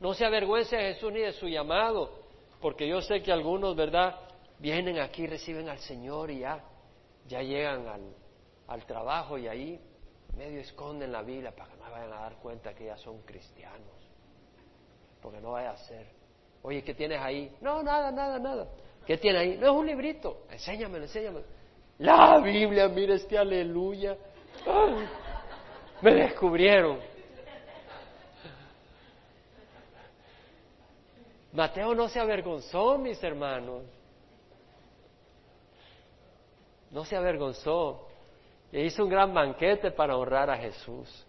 No 0.00 0.14
se 0.14 0.24
avergüenza 0.24 0.76
de 0.76 0.94
Jesús 0.94 1.12
ni 1.12 1.20
de 1.20 1.32
su 1.32 1.48
llamado, 1.48 2.10
porque 2.60 2.86
yo 2.86 3.00
sé 3.00 3.22
que 3.22 3.32
algunos, 3.32 3.74
¿verdad? 3.74 4.16
Vienen 4.58 4.98
aquí, 4.98 5.26
reciben 5.26 5.68
al 5.68 5.78
Señor 5.78 6.30
y 6.30 6.40
ya, 6.40 6.62
ya 7.26 7.42
llegan 7.42 7.86
al, 7.88 8.14
al 8.68 8.86
trabajo 8.86 9.38
y 9.38 9.48
ahí 9.48 9.80
medio 10.36 10.60
esconden 10.60 11.10
la 11.10 11.22
Biblia 11.22 11.54
para 11.54 11.70
que 11.70 11.76
no 11.76 11.90
vayan 11.90 12.12
a 12.12 12.20
dar 12.20 12.36
cuenta 12.36 12.74
que 12.74 12.86
ya 12.86 12.96
son 12.96 13.22
cristianos. 13.22 13.96
Porque 15.20 15.40
no 15.40 15.52
vaya 15.52 15.70
a 15.70 15.76
ser 15.76 16.18
Oye, 16.62 16.82
¿qué 16.82 16.94
tienes 16.94 17.20
ahí? 17.20 17.54
No, 17.60 17.82
nada, 17.82 18.10
nada, 18.10 18.38
nada. 18.38 18.68
¿Qué 19.08 19.16
tiene 19.16 19.38
ahí? 19.38 19.56
No 19.56 19.68
es 19.68 19.72
un 19.72 19.86
librito. 19.86 20.42
Enséñamelo, 20.50 21.04
enséñamelo. 21.04 21.46
La 21.96 22.38
Biblia, 22.40 22.88
mira 22.88 23.14
este 23.14 23.38
aleluya. 23.38 24.18
me 26.02 26.12
descubrieron. 26.12 27.00
Mateo 31.54 31.94
no 31.94 32.06
se 32.10 32.20
avergonzó, 32.20 32.98
mis 32.98 33.24
hermanos. 33.24 33.82
No 36.90 37.02
se 37.06 37.16
avergonzó. 37.16 38.08
E 38.70 38.84
hizo 38.84 39.04
un 39.04 39.08
gran 39.08 39.32
banquete 39.32 39.90
para 39.90 40.18
honrar 40.18 40.50
a 40.50 40.58
Jesús. 40.58 41.26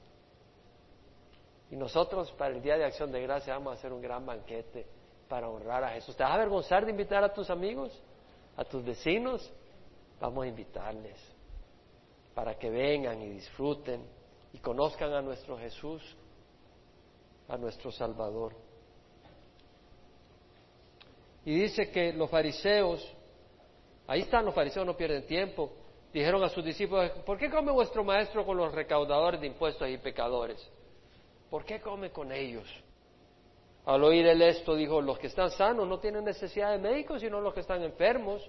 Y 1.72 1.78
nosotros 1.78 2.30
para 2.34 2.54
el 2.54 2.62
Día 2.62 2.78
de 2.78 2.84
Acción 2.84 3.10
de 3.10 3.22
Gracia 3.22 3.54
vamos 3.54 3.72
a 3.72 3.76
hacer 3.76 3.94
un 3.94 4.02
gran 4.02 4.26
banquete 4.26 4.99
para 5.30 5.48
honrar 5.48 5.84
a 5.84 5.90
Jesús. 5.92 6.18
¿Te 6.18 6.24
vas 6.24 6.34
a 6.34 6.36
avergonzar 6.36 6.84
de 6.84 6.92
invitar 6.92 7.24
a 7.24 7.32
tus 7.32 7.50
amigos, 7.50 7.98
a 8.58 8.66
tus 8.66 8.84
vecinos? 8.84 9.50
Vamos 10.20 10.44
a 10.44 10.48
invitarles 10.48 11.18
para 12.34 12.58
que 12.58 12.70
vengan 12.70 13.22
y 13.22 13.30
disfruten 13.30 14.06
y 14.52 14.58
conozcan 14.58 15.14
a 15.14 15.22
nuestro 15.22 15.58
Jesús, 15.58 16.02
a 17.48 17.58
nuestro 17.58 17.92
Salvador. 17.92 18.54
Y 21.46 21.62
dice 21.62 21.90
que 21.92 22.12
los 22.12 22.30
fariseos, 22.30 23.08
ahí 24.08 24.22
están 24.22 24.46
los 24.46 24.56
fariseos, 24.56 24.86
no 24.86 24.98
pierden 24.98 25.26
tiempo, 25.26 25.72
dijeron 26.12 26.44
a 26.44 26.50
sus 26.50 26.66
discípulos, 26.66 27.12
¿por 27.26 27.38
qué 27.38 27.50
come 27.50 27.72
vuestro 27.72 28.04
maestro 28.04 28.46
con 28.46 28.58
los 28.58 28.74
recaudadores 28.74 29.40
de 29.40 29.48
impuestos 29.48 29.88
y 29.88 29.98
pecadores? 29.98 30.60
¿Por 31.50 31.64
qué 31.66 31.80
come 31.80 32.12
con 32.12 32.32
ellos? 32.32 32.68
Al 33.90 34.04
oír 34.04 34.28
él 34.28 34.44
esto, 34.44 34.76
dijo, 34.76 35.02
los 35.02 35.18
que 35.18 35.26
están 35.26 35.50
sanos 35.50 35.88
no 35.88 35.98
tienen 35.98 36.24
necesidad 36.24 36.74
de 36.74 36.78
médicos, 36.78 37.22
sino 37.22 37.42
los 37.42 37.56
que 37.56 37.62
están 37.62 37.82
enfermos. 37.82 38.48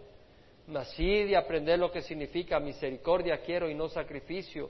Mas 0.67 0.91
sí 0.91 1.25
de 1.25 1.35
aprender 1.35 1.79
lo 1.79 1.91
que 1.91 2.03
significa 2.03 2.61
misericordia 2.61 3.41
quiero 3.41 3.67
y 3.71 3.75
no 3.75 3.89
sacrificio, 3.89 4.69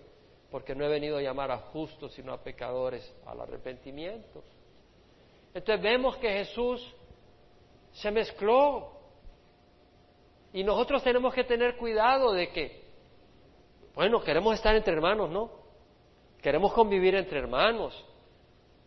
porque 0.48 0.76
no 0.76 0.84
he 0.84 0.88
venido 0.88 1.16
a 1.16 1.22
llamar 1.22 1.50
a 1.50 1.58
justos, 1.58 2.14
sino 2.14 2.32
a 2.32 2.40
pecadores 2.40 3.12
al 3.26 3.40
arrepentimiento. 3.40 4.44
Entonces 5.52 5.82
vemos 5.82 6.16
que 6.18 6.30
Jesús 6.30 6.94
se 7.90 8.12
mezcló 8.12 8.92
y 10.52 10.62
nosotros 10.62 11.02
tenemos 11.02 11.34
que 11.34 11.42
tener 11.42 11.78
cuidado 11.78 12.32
de 12.32 12.48
que, 12.50 12.84
bueno, 13.96 14.22
queremos 14.22 14.54
estar 14.54 14.76
entre 14.76 14.92
hermanos, 14.92 15.30
¿no? 15.30 15.50
Queremos 16.40 16.72
convivir 16.72 17.16
entre 17.16 17.40
hermanos. 17.40 18.06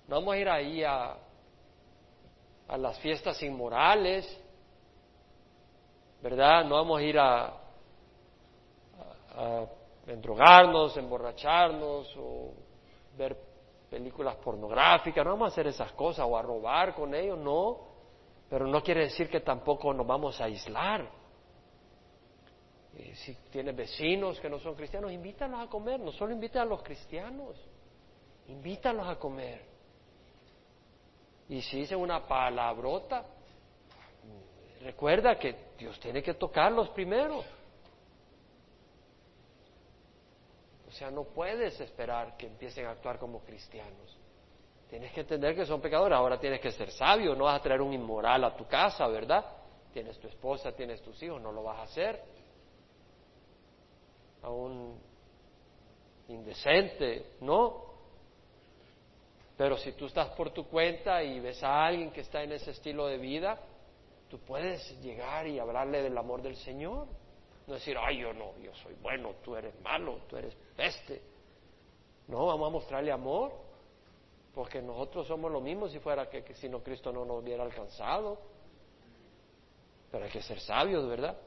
No 0.08 0.16
vamos 0.16 0.34
a 0.34 0.38
ir 0.38 0.48
ahí 0.48 0.82
a, 0.82 1.18
a 2.68 2.78
las 2.78 3.00
fiestas 3.00 3.42
inmorales, 3.44 4.26
¿verdad? 6.22 6.66
No 6.66 6.76
vamos 6.76 7.00
a 7.00 7.04
ir 7.04 7.20
a, 7.20 7.46
a, 9.36 9.66
endrogarnos, 10.08 10.96
emborracharnos 10.98 12.14
o 12.18 12.54
ver 13.18 13.38
películas 13.90 14.36
pornográficas, 14.38 15.24
no 15.24 15.32
vamos 15.32 15.50
a 15.50 15.52
hacer 15.52 15.68
esas 15.68 15.92
cosas 15.92 16.26
o 16.28 16.38
a 16.38 16.42
robar 16.42 16.96
con 16.96 17.14
ellos, 17.14 17.38
no, 17.38 17.80
pero 18.50 18.68
no 18.68 18.82
quiere 18.82 19.02
decir 19.02 19.30
que 19.30 19.42
tampoco 19.42 19.94
nos 19.94 20.08
vamos 20.08 20.40
a 20.42 20.46
aislar. 20.46 21.08
Y 22.98 23.16
si 23.16 23.36
tienes 23.50 23.76
vecinos 23.76 24.40
que 24.40 24.50
no 24.50 24.60
son 24.60 24.76
cristianos, 24.76 25.12
invítalos 25.12 25.60
a 25.60 25.68
comer, 25.68 26.00
no 26.00 26.12
solo 26.12 26.34
invita 26.34 26.62
a 26.62 26.66
los 26.66 26.84
cristianos, 26.84 27.56
invítalos 28.48 29.08
a 29.08 29.18
comer. 29.18 29.73
Y 31.50 31.62
si 31.62 31.82
dicen 31.82 32.00
una 32.00 32.26
palabrota, 32.26 33.26
recuerda 34.82 35.38
que 35.38 35.56
Dios 35.78 36.00
tiene 36.00 36.24
que 36.24 36.34
tocarlos 36.36 36.90
primero. 36.90 37.44
O 40.88 40.92
sea, 40.92 41.10
no 41.10 41.24
puedes 41.24 41.80
esperar 41.80 42.38
que 42.38 42.48
empiecen 42.48 42.86
a 42.86 42.92
actuar 42.92 43.18
como 43.18 43.40
cristianos. 43.40 44.18
Tienes 44.90 45.12
que 45.12 45.22
entender 45.22 45.56
que 45.56 45.66
son 45.66 45.82
pecadores. 45.82 46.16
Ahora 46.16 46.40
tienes 46.40 46.62
que 46.62 46.70
ser 46.72 46.92
sabio. 46.92 47.34
No 47.34 47.46
vas 47.46 47.60
a 47.60 47.64
traer 47.64 47.82
un 47.82 47.94
inmoral 47.94 48.44
a 48.44 48.56
tu 48.56 48.68
casa, 48.68 49.08
¿verdad? 49.08 49.44
Tienes 49.92 50.20
tu 50.20 50.28
esposa, 50.28 50.72
tienes 50.72 51.02
tus 51.02 51.22
hijos. 51.24 51.42
No 51.42 51.52
lo 51.52 51.64
vas 51.64 51.80
a 51.80 51.84
hacer. 51.84 52.22
A 54.44 54.50
un 54.50 55.00
indecente, 56.28 57.38
¿no? 57.42 57.93
Pero 59.58 59.78
si 59.78 59.92
tú 59.94 60.08
estás 60.08 60.30
por 60.30 60.52
tu 60.52 60.68
cuenta 60.68 61.24
y 61.24 61.40
ves 61.40 61.64
a 61.64 61.86
alguien 61.86 62.12
que 62.12 62.22
está 62.22 62.42
en 62.44 62.54
ese 62.54 62.72
estilo 62.72 63.08
de 63.08 63.18
vida, 63.18 63.60
tú 64.30 64.40
puedes 64.40 65.00
llegar 65.02 65.48
y 65.48 65.60
hablarle 65.60 66.02
del 66.02 66.18
amor 66.18 66.42
del 66.42 66.56
Señor. 66.56 67.08
No 67.68 67.76
decir, 67.76 67.96
ay, 68.00 68.20
yo 68.20 68.34
no, 68.34 68.58
yo 68.60 68.74
soy 68.76 68.96
bueno, 69.02 69.36
tú 69.44 69.56
eres 69.56 69.80
malo, 69.82 70.22
tú 70.28 70.38
eres 70.38 70.56
peste. 70.76 71.22
No, 72.28 72.48
vamos 72.48 72.68
a 72.68 72.72
mostrarle 72.72 73.12
amor, 73.12 73.54
porque 74.54 74.82
nosotros 74.82 75.28
somos 75.28 75.52
lo 75.52 75.62
mismo 75.62 75.88
si 75.88 76.00
fuera 76.00 76.30
que, 76.30 76.44
que 76.44 76.56
si 76.56 76.68
no 76.68 76.82
Cristo 76.82 77.12
no 77.12 77.24
nos 77.24 77.44
hubiera 77.44 77.64
alcanzado. 77.64 78.40
Pero 80.12 80.26
hay 80.26 80.32
que 80.32 80.42
ser 80.42 80.60
sabios, 80.60 81.08
¿verdad? 81.08 81.38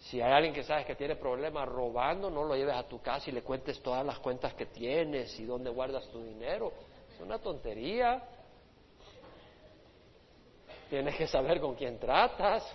Si 0.00 0.20
hay 0.20 0.32
alguien 0.32 0.54
que 0.54 0.62
sabes 0.62 0.86
que 0.86 0.94
tiene 0.94 1.14
problemas 1.16 1.68
robando, 1.68 2.30
no 2.30 2.44
lo 2.44 2.56
lleves 2.56 2.74
a 2.74 2.88
tu 2.88 3.00
casa 3.02 3.28
y 3.28 3.32
le 3.32 3.42
cuentes 3.42 3.82
todas 3.82 4.04
las 4.04 4.18
cuentas 4.18 4.54
que 4.54 4.66
tienes 4.66 5.38
y 5.38 5.44
dónde 5.44 5.68
guardas 5.70 6.08
tu 6.08 6.22
dinero. 6.22 6.72
Es 7.14 7.20
una 7.20 7.38
tontería. 7.38 8.22
Tienes 10.88 11.16
que 11.16 11.26
saber 11.26 11.60
con 11.60 11.74
quién 11.74 11.98
tratas, 11.98 12.66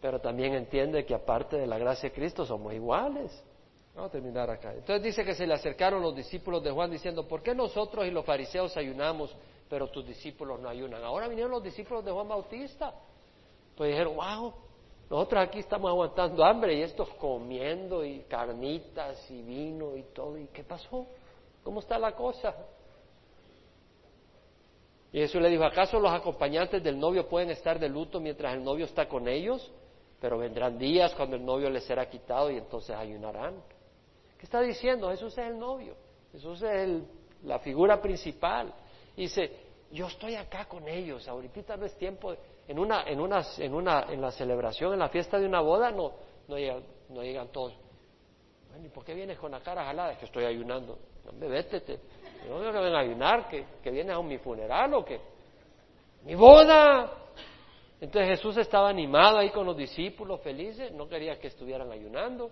pero 0.00 0.20
también 0.20 0.54
entiende 0.54 1.06
que 1.06 1.14
aparte 1.14 1.56
de 1.56 1.66
la 1.68 1.78
gracia 1.78 2.08
de 2.08 2.14
Cristo 2.14 2.44
somos 2.44 2.74
iguales. 2.74 3.30
Vamos 3.94 4.08
a 4.08 4.12
terminar 4.12 4.50
acá. 4.50 4.72
Entonces 4.72 5.02
dice 5.04 5.24
que 5.24 5.34
se 5.34 5.46
le 5.46 5.54
acercaron 5.54 6.02
los 6.02 6.16
discípulos 6.16 6.64
de 6.64 6.72
Juan 6.72 6.90
diciendo, 6.90 7.28
¿por 7.28 7.42
qué 7.42 7.54
nosotros 7.54 8.04
y 8.06 8.10
los 8.10 8.24
fariseos 8.24 8.76
ayunamos, 8.76 9.34
pero 9.70 9.86
tus 9.88 10.04
discípulos 10.04 10.58
no 10.58 10.68
ayunan? 10.68 11.04
Ahora 11.04 11.28
vinieron 11.28 11.52
los 11.52 11.62
discípulos 11.62 12.04
de 12.04 12.10
Juan 12.10 12.28
Bautista. 12.28 12.92
Pues 13.76 13.90
dijeron, 13.90 14.16
wow, 14.16 14.52
nosotros 15.12 15.42
aquí 15.46 15.58
estamos 15.58 15.90
aguantando 15.90 16.42
hambre 16.42 16.72
y 16.72 16.80
estos 16.80 17.06
comiendo 17.16 18.02
y 18.02 18.20
carnitas 18.20 19.30
y 19.30 19.42
vino 19.42 19.94
y 19.94 20.04
todo. 20.04 20.38
¿Y 20.38 20.46
qué 20.46 20.64
pasó? 20.64 21.06
¿Cómo 21.62 21.80
está 21.80 21.98
la 21.98 22.12
cosa? 22.12 22.54
Y 25.12 25.18
Jesús 25.18 25.42
le 25.42 25.50
dijo, 25.50 25.64
¿acaso 25.64 26.00
los 26.00 26.10
acompañantes 26.10 26.82
del 26.82 26.98
novio 26.98 27.28
pueden 27.28 27.50
estar 27.50 27.78
de 27.78 27.90
luto 27.90 28.20
mientras 28.20 28.54
el 28.54 28.64
novio 28.64 28.86
está 28.86 29.06
con 29.06 29.28
ellos? 29.28 29.70
Pero 30.18 30.38
vendrán 30.38 30.78
días 30.78 31.14
cuando 31.14 31.36
el 31.36 31.44
novio 31.44 31.68
les 31.68 31.84
será 31.84 32.08
quitado 32.08 32.50
y 32.50 32.56
entonces 32.56 32.96
ayunarán. 32.96 33.62
¿Qué 34.38 34.46
está 34.46 34.62
diciendo? 34.62 35.10
Jesús 35.10 35.36
es 35.36 35.46
el 35.46 35.58
novio. 35.58 35.94
Jesús 36.32 36.62
es 36.62 37.02
la 37.42 37.58
figura 37.58 38.00
principal. 38.00 38.72
dice, 39.14 39.52
yo 39.90 40.06
estoy 40.06 40.36
acá 40.36 40.64
con 40.64 40.88
ellos, 40.88 41.28
ahorita 41.28 41.76
no 41.76 41.84
es 41.84 41.94
tiempo 41.98 42.30
de 42.32 42.38
en 42.68 42.78
una, 42.78 43.04
en 43.04 43.20
una, 43.20 43.42
en 43.58 43.74
una, 43.74 44.06
en 44.08 44.20
la 44.20 44.30
celebración, 44.30 44.92
en 44.92 44.98
la 45.00 45.08
fiesta 45.08 45.38
de 45.38 45.46
una 45.46 45.60
boda, 45.60 45.90
no, 45.90 46.12
no 46.48 46.56
llegan, 46.56 46.82
no 47.08 47.22
llegan 47.22 47.48
todos. 47.48 47.74
¿y 48.82 48.88
por 48.88 49.04
qué 49.04 49.14
vienes 49.14 49.38
con 49.38 49.50
la 49.50 49.60
cara 49.60 49.84
jalada? 49.84 50.12
Es 50.12 50.18
que 50.18 50.24
estoy 50.24 50.44
ayunando. 50.44 50.98
No 51.24 51.32
me 51.32 51.46
vétete. 51.46 52.00
No 52.48 52.58
que 52.58 52.78
ven 52.78 52.94
a 52.94 53.00
ayunar, 53.00 53.48
que, 53.48 53.66
que 53.82 53.90
vienes 53.90 54.16
a 54.16 54.22
mi 54.22 54.38
funeral 54.38 54.94
o 54.94 55.04
que. 55.04 55.20
¡Mi 56.24 56.34
boda! 56.34 57.12
Entonces 58.00 58.38
Jesús 58.38 58.56
estaba 58.56 58.88
animado 58.88 59.38
ahí 59.38 59.50
con 59.50 59.66
los 59.66 59.76
discípulos 59.76 60.40
felices, 60.40 60.90
no 60.92 61.08
quería 61.08 61.38
que 61.38 61.48
estuvieran 61.48 61.92
ayunando, 61.92 62.50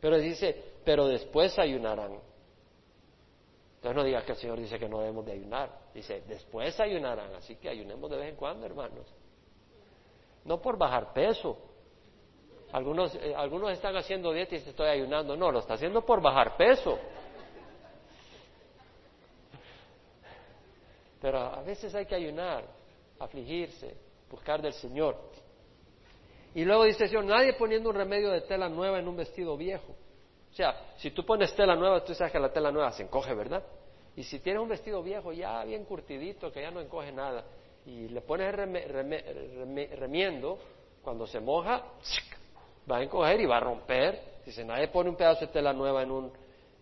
pero 0.00 0.18
dice, 0.18 0.74
pero 0.84 1.08
después 1.08 1.58
ayunarán. 1.58 2.20
Entonces 3.76 3.96
no 3.96 4.04
digas 4.04 4.22
que 4.24 4.32
el 4.32 4.38
Señor 4.38 4.60
dice 4.60 4.78
que 4.78 4.88
no 4.88 5.00
debemos 5.00 5.24
de 5.26 5.32
ayunar, 5.32 5.70
dice, 5.92 6.22
después 6.28 6.78
ayunarán, 6.78 7.34
así 7.34 7.56
que 7.56 7.68
ayunemos 7.68 8.08
de 8.10 8.16
vez 8.16 8.28
en 8.28 8.36
cuando, 8.36 8.64
hermanos 8.64 9.12
no 10.44 10.60
por 10.60 10.76
bajar 10.76 11.12
peso. 11.12 11.56
Algunos, 12.72 13.14
eh, 13.16 13.34
algunos 13.36 13.70
están 13.72 13.96
haciendo 13.96 14.32
dieta 14.32 14.54
y 14.54 14.60
se 14.60 14.70
estoy 14.70 14.88
ayunando. 14.88 15.36
No, 15.36 15.50
lo 15.52 15.58
está 15.58 15.74
haciendo 15.74 16.04
por 16.04 16.22
bajar 16.22 16.56
peso. 16.56 16.98
Pero 21.20 21.38
a 21.38 21.62
veces 21.62 21.94
hay 21.94 22.06
que 22.06 22.14
ayunar, 22.14 22.64
afligirse, 23.18 23.94
buscar 24.28 24.60
del 24.60 24.72
Señor. 24.72 25.16
Y 26.54 26.64
luego 26.64 26.84
dice 26.84 27.04
el 27.04 27.10
Señor, 27.10 27.24
nadie 27.24 27.52
poniendo 27.54 27.90
un 27.90 27.96
remedio 27.96 28.30
de 28.30 28.40
tela 28.42 28.68
nueva 28.68 28.98
en 28.98 29.06
un 29.06 29.16
vestido 29.16 29.56
viejo. 29.56 29.94
O 30.50 30.54
sea, 30.54 30.94
si 30.96 31.10
tú 31.12 31.24
pones 31.24 31.54
tela 31.54 31.76
nueva, 31.76 32.04
tú 32.04 32.14
sabes 32.14 32.32
que 32.32 32.38
la 32.38 32.52
tela 32.52 32.70
nueva 32.70 32.90
se 32.92 33.04
encoge, 33.04 33.34
¿verdad? 33.34 33.62
Y 34.16 34.24
si 34.24 34.40
tienes 34.40 34.60
un 34.60 34.68
vestido 34.68 35.02
viejo 35.02 35.32
ya 35.32 35.64
bien 35.64 35.84
curtidito, 35.84 36.52
que 36.52 36.60
ya 36.60 36.70
no 36.70 36.80
encoge 36.80 37.12
nada, 37.12 37.44
y 37.86 38.08
le 38.08 38.20
pones 38.20 38.54
el 38.54 39.98
remiendo, 39.98 40.58
cuando 41.02 41.26
se 41.26 41.40
moja, 41.40 41.82
va 42.90 42.98
a 42.98 43.02
encoger 43.02 43.40
y 43.40 43.46
va 43.46 43.56
a 43.56 43.60
romper. 43.60 44.40
Dice, 44.46 44.64
nadie 44.64 44.88
pone 44.88 45.10
un 45.10 45.16
pedazo 45.16 45.46
de 45.46 45.52
tela 45.52 45.72
nueva 45.72 46.02
en 46.02 46.10
un 46.10 46.32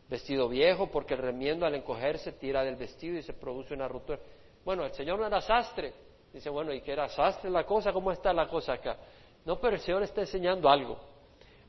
vestido 0.09 0.49
viejo 0.49 0.91
porque 0.91 1.15
el 1.15 1.21
remiendo 1.21 1.65
al 1.65 1.75
encogerse 1.75 2.33
tira 2.33 2.65
del 2.65 2.77
vestido 2.77 3.17
y 3.17 3.23
se 3.23 3.33
produce 3.33 3.75
una 3.75 3.89
ruptura. 3.89 4.19
Bueno, 4.65 4.85
el 4.85 4.93
Señor 4.93 5.19
no 5.19 5.27
era 5.27 5.41
sastre, 5.41 5.93
Dice, 6.33 6.49
bueno, 6.49 6.73
¿y 6.73 6.81
qué 6.81 6.93
era? 6.93 7.09
¿Sastre 7.09 7.51
la 7.51 7.65
cosa? 7.65 7.93
¿Cómo 7.93 8.13
está 8.13 8.33
la 8.33 8.47
cosa 8.47 8.75
acá? 8.75 8.97
No, 9.45 9.59
pero 9.59 9.75
el 9.75 9.81
Señor 9.81 10.03
está 10.03 10.21
enseñando 10.21 10.69
algo. 10.69 10.97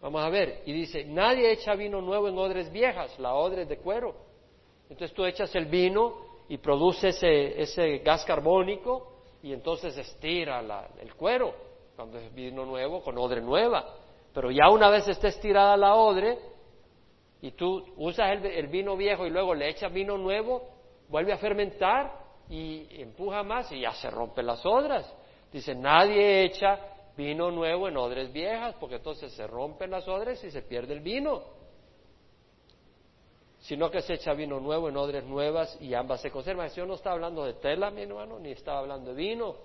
Vamos 0.01 0.23
a 0.23 0.29
ver. 0.29 0.61
Y 0.65 0.73
dice, 0.73 1.03
nadie 1.03 1.51
echa 1.51 1.73
vino 1.75 2.01
nuevo 2.01 2.27
en 2.27 2.37
odres 2.37 2.71
viejas, 2.71 3.17
la 3.19 3.33
odre 3.33 3.63
es 3.63 3.69
de 3.69 3.77
cuero. 3.77 4.15
Entonces 4.89 5.15
tú 5.15 5.25
echas 5.25 5.53
el 5.55 5.65
vino 5.65 6.13
y 6.47 6.57
produce 6.57 7.09
ese, 7.09 7.59
ese 7.61 7.99
gas 7.99 8.25
carbónico 8.25 9.10
y 9.43 9.53
entonces 9.53 9.97
estira 9.97 10.61
el 10.99 11.13
cuero, 11.15 11.53
cuando 11.95 12.17
es 12.19 12.33
vino 12.33 12.65
nuevo 12.65 13.01
con 13.01 13.17
odre 13.17 13.41
nueva. 13.41 13.85
Pero 14.33 14.51
ya 14.51 14.69
una 14.69 14.89
vez 14.89 15.07
está 15.07 15.27
estirada 15.27 15.75
la 15.75 15.95
odre 15.95 16.37
y 17.41 17.51
tú 17.51 17.83
usas 17.97 18.31
el, 18.31 18.45
el 18.45 18.67
vino 18.67 18.95
viejo 18.95 19.25
y 19.25 19.29
luego 19.29 19.53
le 19.53 19.69
echas 19.69 19.91
vino 19.91 20.17
nuevo, 20.17 20.63
vuelve 21.09 21.33
a 21.33 21.37
fermentar 21.37 22.21
y 22.49 23.01
empuja 23.01 23.43
más 23.43 23.71
y 23.71 23.81
ya 23.81 23.93
se 23.93 24.09
rompen 24.09 24.45
las 24.45 24.65
odras. 24.65 25.11
Dice, 25.51 25.75
nadie 25.75 26.43
echa 26.43 26.79
vino 27.17 27.51
nuevo 27.51 27.87
en 27.87 27.97
odres 27.97 28.31
viejas, 28.31 28.75
porque 28.79 28.95
entonces 28.95 29.31
se 29.33 29.45
rompen 29.47 29.91
las 29.91 30.07
odres 30.07 30.43
y 30.43 30.51
se 30.51 30.61
pierde 30.61 30.93
el 30.93 31.01
vino. 31.01 31.43
Sino 33.61 33.89
que 33.89 34.01
se 34.01 34.15
echa 34.15 34.33
vino 34.33 34.59
nuevo 34.59 34.89
en 34.89 34.97
odres 34.97 35.23
nuevas 35.23 35.77
y 35.81 35.93
ambas 35.93 36.21
se 36.21 36.31
conservan. 36.31 36.65
El 36.65 36.71
Señor 36.71 36.87
no 36.87 36.95
está 36.95 37.11
hablando 37.11 37.45
de 37.45 37.53
tela, 37.53 37.91
mi 37.91 38.01
hermano, 38.01 38.39
ni 38.39 38.51
está 38.51 38.77
hablando 38.77 39.11
de 39.11 39.15
vino. 39.15 39.55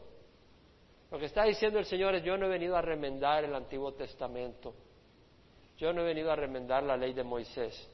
Lo 1.11 1.19
que 1.19 1.27
está 1.27 1.45
diciendo 1.45 1.79
el 1.79 1.87
Señor 1.87 2.15
es, 2.15 2.23
yo 2.23 2.37
no 2.37 2.47
he 2.47 2.49
venido 2.49 2.77
a 2.77 2.83
remendar 2.83 3.45
el 3.45 3.55
Antiguo 3.55 3.93
Testamento. 3.95 4.75
Yo 5.79 5.93
no 5.93 6.03
he 6.03 6.05
venido 6.05 6.31
a 6.31 6.37
remendar 6.37 6.83
la 6.83 6.97
ley 6.97 7.13
de 7.13 7.23
Moisés. 7.23 7.91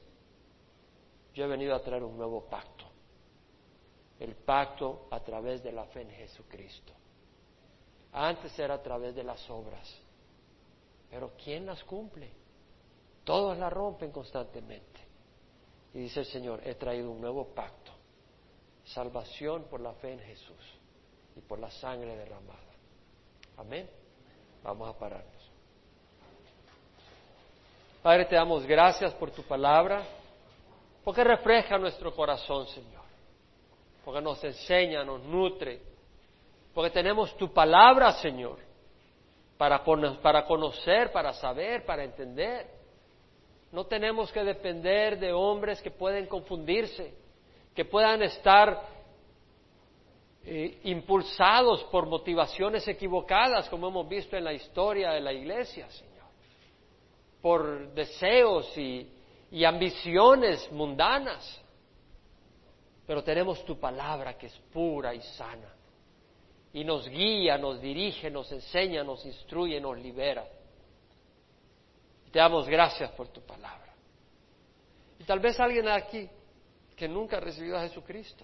Yo 1.33 1.45
he 1.45 1.47
venido 1.47 1.73
a 1.75 1.81
traer 1.81 2.03
un 2.03 2.17
nuevo 2.17 2.47
pacto 2.49 2.93
el 4.23 4.35
pacto 4.35 5.07
a 5.11 5.19
través 5.19 5.61
de 5.61 5.71
la 5.71 5.85
fe 5.85 6.01
en 6.01 6.11
Jesucristo. 6.11 6.93
Antes 8.13 8.57
era 8.57 8.75
a 8.75 8.81
través 8.81 9.13
de 9.15 9.23
las 9.23 9.49
obras, 9.49 10.01
pero 11.09 11.33
¿quién 11.43 11.65
las 11.65 11.83
cumple? 11.83 12.31
Todos 13.23 13.57
la 13.57 13.69
rompen 13.69 14.11
constantemente. 14.11 15.01
Y 15.93 15.99
dice 15.99 16.21
el 16.21 16.25
Señor, 16.25 16.61
he 16.65 16.75
traído 16.75 17.11
un 17.11 17.21
nuevo 17.21 17.53
pacto, 17.53 17.91
salvación 18.85 19.65
por 19.69 19.79
la 19.79 19.93
fe 19.93 20.13
en 20.13 20.19
Jesús 20.19 20.79
y 21.35 21.41
por 21.41 21.59
la 21.59 21.69
sangre 21.69 22.15
derramada. 22.15 22.59
Amén. 23.57 23.89
Vamos 24.63 24.89
a 24.89 24.97
pararnos. 24.97 25.51
Padre, 28.01 28.25
te 28.25 28.35
damos 28.35 28.65
gracias 28.65 29.13
por 29.13 29.31
tu 29.31 29.43
palabra, 29.43 30.03
porque 31.03 31.23
refleja 31.23 31.77
nuestro 31.77 32.13
corazón, 32.13 32.67
Señor 32.67 33.03
porque 34.03 34.21
nos 34.21 34.43
enseña, 34.43 35.03
nos 35.03 35.21
nutre, 35.23 35.81
porque 36.73 36.91
tenemos 36.91 37.35
tu 37.37 37.53
palabra, 37.53 38.11
Señor, 38.13 38.57
para, 39.57 39.83
para 40.21 40.45
conocer, 40.45 41.11
para 41.11 41.33
saber, 41.33 41.85
para 41.85 42.03
entender. 42.03 42.82
No 43.73 43.85
tenemos 43.85 44.31
que 44.31 44.41
depender 44.43 45.19
de 45.19 45.33
hombres 45.33 45.81
que 45.81 45.91
pueden 45.91 46.27
confundirse, 46.27 47.13
que 47.75 47.83
puedan 47.83 48.23
estar 48.23 48.81
eh, 50.45 50.79
impulsados 50.85 51.83
por 51.85 52.05
motivaciones 52.05 52.87
equivocadas, 52.87 53.67
como 53.67 53.89
hemos 53.89 54.07
visto 54.07 54.37
en 54.37 54.45
la 54.45 54.53
historia 54.53 55.11
de 55.11 55.19
la 55.19 55.33
iglesia, 55.33 55.89
Señor, 55.89 56.27
por 57.41 57.93
deseos 57.93 58.71
y 58.77 59.65
ambiciones 59.65 60.71
mundanas 60.71 61.63
pero 63.05 63.23
tenemos 63.23 63.63
tu 63.65 63.79
palabra 63.79 64.37
que 64.37 64.47
es 64.47 64.57
pura 64.71 65.13
y 65.13 65.21
sana. 65.21 65.73
Y 66.71 66.83
nos 66.83 67.07
guía, 67.07 67.57
nos 67.57 67.81
dirige, 67.81 68.31
nos 68.31 68.51
enseña, 68.51 69.03
nos 69.03 69.25
instruye, 69.25 69.79
nos 69.79 69.97
libera. 69.97 70.45
Te 72.33 72.39
damos 72.39 72.67
gracias 72.67 73.11
por 73.11 73.27
tu 73.27 73.41
palabra. 73.41 73.93
Y 75.19 75.23
tal 75.23 75.39
vez 75.39 75.59
alguien 75.59 75.87
aquí 75.87 76.27
que 76.95 77.07
nunca 77.07 77.37
ha 77.37 77.39
recibido 77.39 77.77
a 77.77 77.81
Jesucristo. 77.81 78.43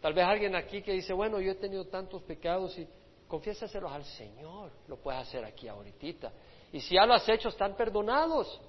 Tal 0.00 0.12
vez 0.12 0.24
alguien 0.24 0.56
aquí 0.56 0.82
que 0.82 0.92
dice, 0.92 1.12
bueno, 1.12 1.38
yo 1.38 1.52
he 1.52 1.54
tenido 1.54 1.84
tantos 1.86 2.20
pecados 2.24 2.76
y 2.76 2.88
confiésaselos 3.28 3.92
al 3.92 4.04
Señor. 4.04 4.72
Lo 4.88 4.96
puedes 4.96 5.20
hacer 5.20 5.44
aquí 5.44 5.68
ahorita. 5.68 6.32
Y 6.72 6.80
si 6.80 6.96
ya 6.96 7.06
lo 7.06 7.14
has 7.14 7.28
hecho, 7.28 7.48
están 7.48 7.76
perdonados. 7.76 8.60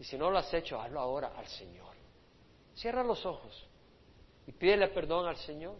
Y 0.00 0.04
si 0.04 0.16
no 0.16 0.30
lo 0.30 0.38
has 0.38 0.52
hecho, 0.54 0.80
hazlo 0.80 1.00
ahora 1.00 1.34
al 1.36 1.46
Señor. 1.48 1.94
Cierra 2.74 3.04
los 3.04 3.26
ojos 3.26 3.68
y 4.46 4.52
pídele 4.52 4.88
perdón 4.88 5.28
al 5.28 5.36
Señor. 5.36 5.76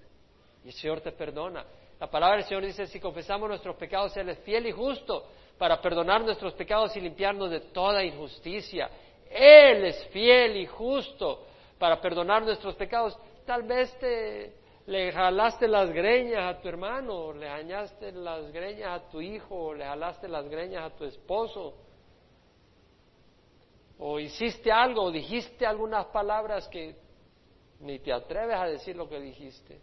Y 0.63 0.69
el 0.69 0.75
Señor 0.75 1.01
te 1.01 1.13
perdona. 1.13 1.65
La 1.99 2.11
palabra 2.11 2.37
del 2.37 2.45
Señor 2.45 2.67
dice, 2.67 2.87
si 2.87 3.01
confesamos 3.01 3.49
nuestros 3.49 3.75
pecados, 3.77 4.15
Él 4.19 4.29
es 4.29 4.39
fiel 4.41 4.67
y 4.67 4.73
justo 4.73 5.31
para 5.59 5.81
perdonar 5.81 6.23
nuestros 6.23 6.55
pecados 6.55 6.97
y 6.97 7.01
limpiarnos 7.01 7.51
de 7.51 7.61
toda 7.61 8.05
injusticia. 8.05 8.91
Él 9.31 9.85
es 9.85 10.07
fiel 10.09 10.57
y 10.57 10.67
justo 10.67 11.47
para 11.79 12.01
perdonar 12.01 12.43
nuestros 12.43 12.75
pecados. 12.75 13.17
Tal 13.45 13.63
vez 13.63 13.97
te 13.99 14.65
le 14.87 15.13
jalaste 15.13 15.67
las 15.67 15.91
greñas 15.91 16.55
a 16.55 16.61
tu 16.61 16.69
hermano, 16.69 17.33
le 17.33 17.49
jalaste 17.49 18.13
las 18.13 18.53
greñas 18.53 19.01
a 19.01 19.09
tu 19.09 19.21
hijo, 19.21 19.73
le 19.73 19.85
jalaste 19.85 20.29
las 20.29 20.47
greñas 20.49 20.93
a 20.93 20.95
tu 20.95 21.05
esposo, 21.05 21.75
o 23.99 24.19
hiciste 24.19 24.71
algo, 24.71 25.05
o 25.05 25.11
dijiste 25.11 25.65
algunas 25.65 26.07
palabras 26.07 26.69
que 26.69 26.97
ni 27.81 27.99
te 27.99 28.13
atreves 28.13 28.57
a 28.57 28.67
decir 28.67 28.95
lo 28.95 29.09
que 29.09 29.21
dijiste, 29.21 29.81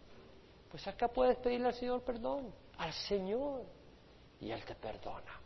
pues 0.70 0.86
acá 0.86 1.08
puedes 1.08 1.36
pedirle 1.38 1.68
al 1.68 1.74
Señor 1.74 2.02
perdón, 2.02 2.54
al 2.78 2.92
Señor, 2.92 3.62
y 4.40 4.50
Él 4.50 4.64
te 4.64 4.74
perdona. 4.76 5.41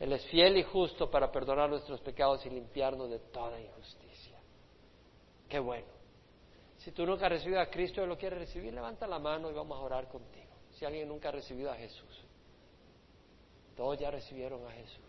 Él 0.00 0.14
es 0.14 0.24
fiel 0.26 0.56
y 0.56 0.62
justo 0.62 1.10
para 1.10 1.30
perdonar 1.30 1.68
nuestros 1.68 2.00
pecados 2.00 2.44
y 2.46 2.50
limpiarnos 2.50 3.10
de 3.10 3.18
toda 3.18 3.60
injusticia. 3.60 4.40
Qué 5.46 5.58
bueno. 5.58 5.86
Si 6.78 6.90
tú 6.92 7.04
nunca 7.04 7.26
has 7.26 7.32
recibido 7.32 7.60
a 7.60 7.66
Cristo 7.66 8.02
y 8.02 8.06
lo 8.06 8.16
quieres 8.16 8.38
recibir, 8.38 8.72
levanta 8.72 9.06
la 9.06 9.18
mano 9.18 9.50
y 9.50 9.52
vamos 9.52 9.78
a 9.78 9.82
orar 9.82 10.08
contigo. 10.08 10.48
Si 10.70 10.86
alguien 10.86 11.06
nunca 11.06 11.28
ha 11.28 11.32
recibido 11.32 11.70
a 11.70 11.74
Jesús, 11.74 12.24
todos 13.76 13.98
ya 13.98 14.10
recibieron 14.10 14.66
a 14.66 14.70
Jesús. 14.70 15.04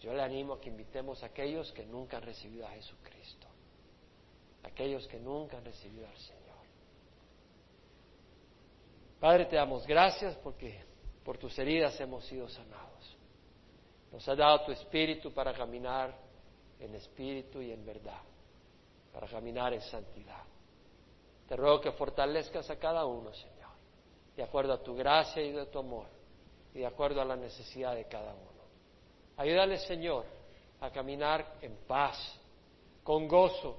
Yo 0.00 0.14
le 0.14 0.22
animo 0.22 0.54
a 0.54 0.60
que 0.60 0.68
invitemos 0.68 1.20
a 1.24 1.26
aquellos 1.26 1.72
que 1.72 1.84
nunca 1.84 2.18
han 2.18 2.22
recibido 2.22 2.64
a 2.64 2.70
Jesucristo, 2.70 3.48
aquellos 4.62 5.08
que 5.08 5.18
nunca 5.18 5.58
han 5.58 5.64
recibido 5.64 6.06
al 6.06 6.16
Señor. 6.16 6.40
Padre, 9.18 9.46
te 9.46 9.56
damos 9.56 9.84
gracias 9.84 10.36
porque 10.36 10.89
por 11.24 11.38
tus 11.38 11.58
heridas 11.58 11.98
hemos 12.00 12.24
sido 12.24 12.48
sanados. 12.48 13.16
Nos 14.12 14.26
has 14.28 14.36
dado 14.36 14.64
tu 14.64 14.72
espíritu 14.72 15.32
para 15.32 15.52
caminar 15.52 16.14
en 16.78 16.94
espíritu 16.94 17.60
y 17.60 17.70
en 17.72 17.84
verdad, 17.84 18.20
para 19.12 19.26
caminar 19.28 19.72
en 19.72 19.82
santidad. 19.82 20.42
Te 21.46 21.56
ruego 21.56 21.80
que 21.80 21.92
fortalezcas 21.92 22.68
a 22.70 22.78
cada 22.78 23.04
uno, 23.04 23.32
Señor, 23.32 23.70
de 24.36 24.42
acuerdo 24.42 24.72
a 24.72 24.82
tu 24.82 24.94
gracia 24.94 25.42
y 25.42 25.52
de 25.52 25.66
tu 25.66 25.78
amor, 25.78 26.06
y 26.74 26.78
de 26.78 26.86
acuerdo 26.86 27.20
a 27.20 27.24
la 27.24 27.36
necesidad 27.36 27.94
de 27.94 28.06
cada 28.06 28.32
uno. 28.32 28.50
Ayúdale, 29.36 29.78
Señor, 29.78 30.24
a 30.80 30.90
caminar 30.90 31.56
en 31.60 31.76
paz, 31.86 32.38
con 33.02 33.28
gozo. 33.28 33.76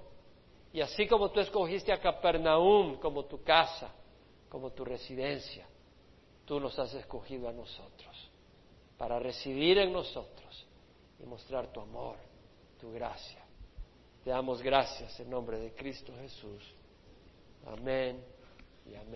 Y 0.73 0.81
así 0.81 1.07
como 1.07 1.31
tú 1.31 1.39
escogiste 1.39 1.91
a 1.91 1.99
Capernaum 1.99 2.97
como 2.97 3.25
tu 3.25 3.43
casa, 3.43 3.93
como 4.49 4.71
tu 4.71 4.85
residencia, 4.85 5.65
tú 6.51 6.59
nos 6.59 6.77
has 6.79 6.93
escogido 6.95 7.47
a 7.47 7.53
nosotros 7.53 8.29
para 8.97 9.17
residir 9.19 9.77
en 9.77 9.93
nosotros 9.93 10.67
y 11.17 11.25
mostrar 11.25 11.71
tu 11.71 11.79
amor, 11.79 12.17
tu 12.77 12.91
gracia. 12.91 13.39
Te 14.21 14.31
damos 14.31 14.61
gracias 14.61 15.17
en 15.21 15.29
nombre 15.29 15.57
de 15.57 15.73
Cristo 15.73 16.11
Jesús. 16.19 16.61
Amén 17.65 18.21
y 18.85 18.95
amén. 18.95 19.07